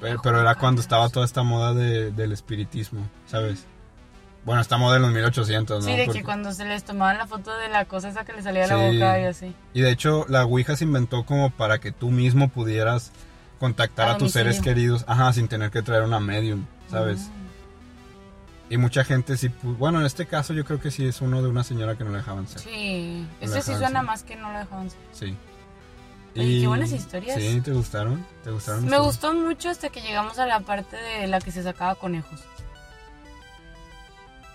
Pero, 0.00 0.20
pero 0.22 0.40
era 0.40 0.56
cuando 0.56 0.80
estaba 0.80 1.08
toda 1.08 1.24
esta 1.24 1.42
moda 1.44 1.74
de- 1.74 2.10
del 2.10 2.32
espiritismo, 2.32 3.08
¿sabes? 3.26 3.64
Bueno, 4.44 4.60
esta 4.60 4.76
moda 4.76 4.96
en 4.96 5.02
los 5.02 5.12
1800, 5.12 5.84
¿no? 5.84 5.90
Sí, 5.90 5.96
de 5.96 6.04
Porque- 6.06 6.18
que 6.20 6.24
cuando 6.24 6.52
se 6.52 6.64
les 6.64 6.82
tomaban 6.82 7.16
la 7.18 7.28
foto 7.28 7.56
de 7.56 7.68
la 7.68 7.84
cosa 7.84 8.08
esa 8.08 8.24
que 8.24 8.32
le 8.32 8.42
salía 8.42 8.62
de 8.62 8.68
la 8.68 8.76
boca 8.76 9.20
y 9.20 9.24
así. 9.26 9.54
Y 9.72 9.80
de 9.82 9.90
hecho, 9.92 10.26
la 10.28 10.44
Ouija 10.44 10.74
se 10.74 10.82
inventó 10.84 11.24
como 11.24 11.50
para 11.50 11.78
que 11.78 11.92
tú 11.92 12.10
mismo 12.10 12.48
pudieras 12.48 13.12
contactar 13.60 14.08
A 14.08 14.12
a, 14.14 14.18
tus 14.18 14.32
seres 14.32 14.60
queridos, 14.60 15.04
ajá, 15.06 15.32
sin 15.32 15.46
tener 15.46 15.70
que 15.70 15.82
traer 15.82 16.02
una 16.02 16.18
medium, 16.18 16.64
¿sabes? 16.90 17.20
Mm. 17.20 18.72
Y 18.72 18.76
mucha 18.78 19.04
gente 19.04 19.36
sí, 19.36 19.50
bueno, 19.62 20.00
en 20.00 20.06
este 20.06 20.26
caso 20.26 20.52
yo 20.54 20.64
creo 20.64 20.80
que 20.80 20.90
sí 20.90 21.06
es 21.06 21.20
uno 21.20 21.42
de 21.42 21.48
una 21.48 21.62
señora 21.62 21.94
que 21.96 22.02
no 22.02 22.10
le 22.10 22.16
dejaban 22.16 22.48
ser. 22.48 22.58
Sí, 22.62 23.24
No 23.40 23.44
este 23.44 23.56
la 23.58 23.62
sí 23.62 23.72
suena 23.76 24.00
ser. 24.00 24.06
más 24.08 24.22
que 24.24 24.34
no 24.34 24.50
lo 24.52 24.58
dejaban 24.58 24.90
ser. 24.90 24.98
Sí. 25.12 25.36
Oye, 26.34 26.60
qué 26.60 26.66
buenas 26.66 26.92
historias. 26.92 27.40
Sí, 27.40 27.60
¿te 27.60 27.72
gustaron? 27.72 28.24
¿Te 28.42 28.50
gustaron? 28.50 28.86
Me 28.86 28.98
gustó 28.98 29.34
mucho 29.34 29.68
hasta 29.68 29.90
que 29.90 30.00
llegamos 30.00 30.38
a 30.38 30.46
la 30.46 30.60
parte 30.60 30.96
de 30.96 31.26
la 31.26 31.40
que 31.40 31.50
se 31.52 31.62
sacaba 31.62 31.94
conejos. 31.94 32.40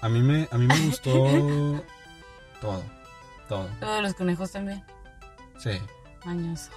A 0.01 0.09
mí 0.09 0.19
me, 0.19 0.47
a 0.51 0.57
mí 0.57 0.65
me 0.67 0.79
gustó 0.87 1.11
todo, 2.61 2.83
todo, 3.47 3.69
Lo 3.81 3.93
de 3.93 4.01
los 4.01 4.13
conejos 4.13 4.51
también. 4.51 4.83
sí. 5.59 5.71
Años. 6.25 6.69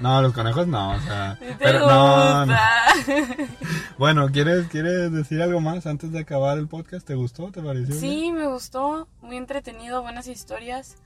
No, 0.00 0.22
los 0.22 0.32
conejos 0.32 0.66
no, 0.66 0.92
o 0.92 1.00
sea, 1.00 1.36
¿Te 1.40 1.54
pero 1.58 1.80
no? 1.86 2.46
Bueno, 3.98 4.28
¿quieres, 4.30 4.68
¿quieres 4.68 5.12
decir 5.12 5.42
algo 5.42 5.60
más 5.60 5.86
antes 5.86 6.10
de 6.12 6.20
acabar 6.20 6.58
el 6.58 6.68
podcast? 6.68 7.06
¿Te 7.06 7.14
gustó? 7.14 7.50
¿Te 7.50 7.60
pareció? 7.60 7.88
bien? 7.88 8.00
Sí, 8.00 8.32
me 8.32 8.46
gustó. 8.46 9.08
Muy 9.20 9.36
entretenido, 9.36 10.00
buenas 10.02 10.26
historias. 10.26 10.96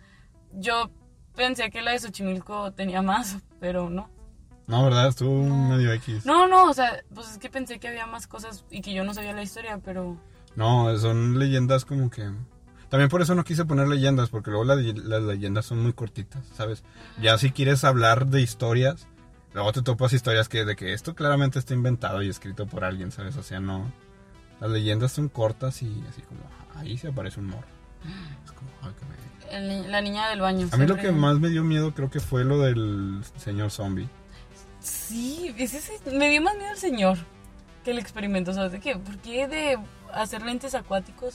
Yo 0.52 0.90
pensé 1.34 1.70
que 1.70 1.82
la 1.82 1.92
de 1.92 1.98
Xochimilco 1.98 2.72
tenía 2.72 3.02
más, 3.02 3.38
pero 3.60 3.90
no. 3.90 4.08
No, 4.66 4.82
¿verdad? 4.84 5.08
Estuvo 5.08 5.46
No. 5.46 5.68
medio 5.68 5.92
X. 5.92 6.24
No, 6.24 6.46
no, 6.46 6.64
o 6.70 6.74
sea, 6.74 7.02
pues 7.14 7.30
es 7.30 7.38
que 7.38 7.50
pensé 7.50 7.78
que 7.78 7.88
había 7.88 8.06
más 8.06 8.26
cosas 8.26 8.64
y 8.70 8.80
que 8.80 8.94
yo 8.94 9.04
no 9.04 9.12
sabía 9.12 9.32
la 9.34 9.42
historia, 9.42 9.78
pero... 9.84 10.16
No, 10.56 10.96
son 10.98 11.38
leyendas 11.38 11.84
como 11.84 12.08
que... 12.10 12.30
También 12.88 13.08
por 13.10 13.20
eso 13.22 13.34
no 13.34 13.44
quise 13.44 13.64
poner 13.64 13.88
leyendas, 13.88 14.30
porque 14.30 14.50
luego 14.50 14.64
las, 14.64 14.78
las 14.78 15.22
leyendas 15.22 15.66
son 15.66 15.82
muy 15.82 15.92
cortitas, 15.92 16.46
¿sabes? 16.54 16.84
Ya 17.20 17.36
si 17.38 17.50
quieres 17.50 17.82
hablar 17.84 18.26
de 18.28 18.40
historias, 18.40 19.08
luego 19.52 19.72
te 19.72 19.82
topas 19.82 20.12
historias 20.12 20.48
que 20.48 20.64
de 20.64 20.76
que 20.76 20.92
esto 20.92 21.14
claramente 21.14 21.58
está 21.58 21.74
inventado 21.74 22.22
y 22.22 22.28
escrito 22.30 22.66
por 22.66 22.84
alguien, 22.84 23.10
¿sabes? 23.10 23.36
O 23.36 23.42
sea, 23.42 23.60
no... 23.60 23.90
Las 24.60 24.70
leyendas 24.70 25.10
son 25.12 25.28
cortas 25.28 25.82
y 25.82 26.04
así 26.08 26.22
como, 26.22 26.40
ahí 26.76 26.96
se 26.96 27.08
aparece 27.08 27.40
un 27.40 27.46
morro. 27.46 27.66
Es 28.44 28.52
como, 28.52 28.70
ay, 28.82 28.92
qué 28.98 29.04
medio. 29.06 29.23
El- 29.50 29.90
la 29.90 30.00
niña 30.00 30.28
del 30.28 30.40
baño. 30.40 30.68
A 30.72 30.76
mí 30.76 30.86
lo 30.86 30.96
que 30.96 31.12
más 31.12 31.38
me 31.40 31.48
dio 31.48 31.62
miedo 31.64 31.94
creo 31.94 32.10
que 32.10 32.20
fue 32.20 32.44
lo 32.44 32.58
del 32.60 33.22
señor 33.36 33.70
zombie. 33.70 34.08
Sí, 34.80 35.54
ese 35.58 35.80
me 36.12 36.28
dio 36.28 36.42
más 36.42 36.56
miedo 36.56 36.70
el 36.72 36.78
señor 36.78 37.18
que 37.84 37.90
el 37.92 37.98
experimento. 37.98 38.52
¿Sabes 38.52 38.72
de 38.72 38.80
qué? 38.80 38.96
¿Por 38.96 39.16
qué 39.18 39.46
de 39.48 39.78
hacer 40.12 40.42
lentes 40.42 40.74
acuáticos? 40.74 41.34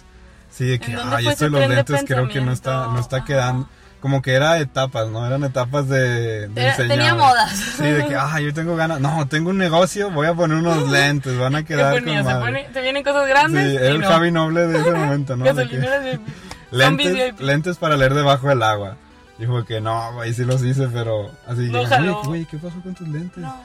Sí, 0.50 0.66
de 0.66 0.80
que, 0.80 0.92
¿En 0.92 0.98
dónde 0.98 1.16
ay, 1.18 1.28
esto 1.28 1.46
de 1.46 1.52
los 1.52 1.68
lentes 1.70 2.04
creo 2.08 2.28
que 2.28 2.42
no 2.42 2.52
está, 2.52 2.88
no 2.88 3.00
está 3.00 3.24
quedando. 3.24 3.68
Como 4.02 4.22
que 4.22 4.32
era 4.34 4.58
etapas, 4.60 5.10
¿no? 5.10 5.26
Eran 5.28 5.44
etapas 5.44 5.90
de, 5.90 6.48
de 6.48 6.62
Era- 6.62 6.78
tenía 6.78 7.14
modas. 7.16 7.52
Sí, 7.78 7.84
de 7.84 8.06
que, 8.08 8.16
ah, 8.16 8.40
yo 8.40 8.54
tengo 8.54 8.78
ganas. 8.78 9.02
No, 9.02 9.28
tengo 9.28 9.50
un 9.50 9.58
negocio, 9.58 10.10
voy 10.10 10.26
a 10.28 10.34
poner 10.34 10.58
unos 10.58 10.88
lentes, 10.90 11.38
van 11.38 11.56
a 11.56 11.60
¿Qué 11.64 11.74
quedar 11.76 12.02
con 12.02 12.24
madre. 12.24 12.40
pone- 12.40 12.70
te 12.72 12.82
vienen 12.82 13.04
cosas 13.04 13.28
grandes. 13.28 13.66
Sí, 13.68 13.74
y 13.74 13.76
era 13.76 13.88
el 13.90 14.00
no. 14.00 14.08
Javi 14.08 14.32
Noble 14.32 14.68
de 14.68 14.80
ese 14.80 14.92
momento, 14.94 15.36
¿no? 15.36 15.44
Lentes, 16.72 17.40
lentes 17.40 17.78
para 17.78 17.98
leer 17.98 18.14
debajo 18.14 18.48
del 18.48 18.62
agua. 18.64 18.98
Dijo 19.38 19.64
que 19.66 19.80
no, 19.80 20.14
güey, 20.14 20.34
sí 20.34 20.44
los 20.44 20.64
hice, 20.64 20.88
pero 20.90 21.32
así. 21.48 21.70
No 21.70 22.24
güey, 22.24 22.46
¿qué 22.46 22.58
pasó 22.58 22.80
con 22.82 22.94
tus 22.94 23.08
lentes? 23.08 23.38
No. 23.38 23.56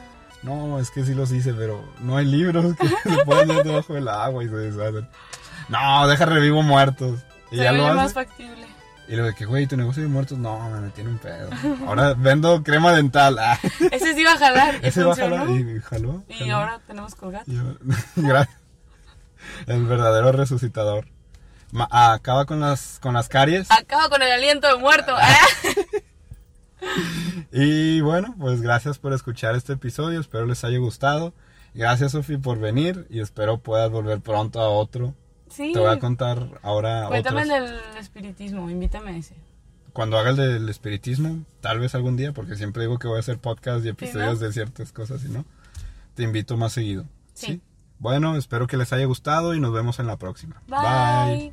No, 0.45 0.79
es 0.79 0.91
que 0.91 1.05
sí 1.05 1.15
los 1.15 1.33
hice, 1.33 1.55
pero 1.55 1.83
no 2.01 2.17
hay 2.19 2.27
libros 2.27 2.77
que 2.77 2.87
se 3.11 3.25
puedan 3.25 3.49
leer 3.49 3.65
debajo 3.65 3.95
del 3.95 4.09
agua 4.09 4.45
y 4.45 4.49
se 4.49 4.55
deshacen. 4.57 5.09
No, 5.69 6.07
deja 6.07 6.27
revivo 6.27 6.63
muertos. 6.63 7.21
Y 7.51 7.57
Se 7.57 7.65
ya 7.65 7.73
lo 7.73 7.95
más 7.95 8.07
hace. 8.07 8.15
factible. 8.15 8.67
Y 9.09 9.13
luego 9.13 9.29
de 9.29 9.35
que, 9.35 9.45
güey, 9.45 9.67
tu 9.67 9.77
negocio 9.77 10.03
de 10.03 10.09
muertos, 10.09 10.39
no, 10.39 10.59
me 10.71 10.91
en 11.01 11.09
un 11.09 11.19
pedo. 11.19 11.51
Ahora 11.87 12.15
vendo 12.15 12.63
crema 12.63 12.93
dental. 12.93 13.39
Ah, 13.39 13.59
Ese 13.91 14.15
sí 14.15 14.21
iba 14.21 14.33
a 14.33 14.39
jalar. 14.39 14.77
Ese 14.83 15.03
va 15.05 15.13
a 15.13 15.17
jalar. 15.17 15.49
Y 15.51 15.81
jaló. 15.81 16.23
Y 16.29 16.35
jaló. 16.35 16.57
ahora 16.57 16.81
tenemos 16.87 17.15
colgate. 17.15 17.51
Gracias. 18.17 18.59
El 19.67 19.85
verdadero 19.85 20.33
resucitador. 20.33 21.07
Ma- 21.75 21.89
acaba 21.91 22.45
con 22.47 22.61
las, 22.61 23.01
con 23.01 23.15
las 23.15 23.29
caries. 23.29 23.69
Acabo 23.71 24.09
con 24.09 24.23
el 24.23 24.31
aliento 24.31 24.69
de 24.69 24.77
muerto. 24.77 25.13
Ah. 25.17 25.37
Y 27.53 28.01
bueno, 28.01 28.35
pues 28.39 28.61
gracias 28.61 28.99
por 28.99 29.13
escuchar 29.13 29.55
este 29.55 29.73
episodio. 29.75 30.21
Espero 30.21 30.45
les 30.47 30.65
haya 30.65 30.79
gustado. 30.79 31.33
Gracias, 31.73 32.13
Sofi, 32.13 32.37
por 32.37 32.59
venir. 32.59 33.07
Y 33.11 33.21
espero 33.21 33.59
puedas 33.59 33.91
volver 33.91 34.21
pronto 34.21 34.61
a 34.61 34.69
otro. 34.69 35.15
Sí. 35.49 35.73
Te 35.73 35.79
voy 35.79 35.91
a 35.91 35.99
contar 35.99 36.61
ahora 36.63 37.07
Cuéntame 37.09 37.43
otros. 37.45 37.71
del 37.71 37.81
espiritismo, 37.99 38.69
invítame 38.71 39.13
a 39.13 39.17
ese. 39.17 39.35
cuando 39.93 40.19
haga 40.19 40.31
el 40.31 40.37
del 40.37 40.69
espiritismo, 40.69 41.45
tal 41.61 41.79
vez 41.79 41.95
algún 41.95 42.17
día, 42.17 42.33
porque 42.33 42.57
siempre 42.57 42.83
digo 42.83 42.99
que 42.99 43.07
voy 43.07 43.19
a 43.19 43.21
hacer 43.21 43.39
podcast 43.39 43.85
y 43.85 43.89
episodios 43.89 44.41
de 44.41 44.53
ciertas 44.53 44.91
cosas, 44.93 45.25
y 45.25 45.29
no, 45.29 45.45
te 46.15 46.25
invito 46.25 46.57
más 46.57 46.73
seguido. 46.73 47.05
Sí. 47.35 47.61
Bueno, 48.05 48.37
espero 48.37 48.67
que 48.67 48.77
les 48.77 48.93
haya 48.93 49.07
gustado 49.07 49.55
y 49.55 49.61
nos 49.61 49.73
vemos 49.73 49.99
en 49.99 50.07
la 50.07 50.19
próxima. 50.19 50.61
Bye. 50.69 51.51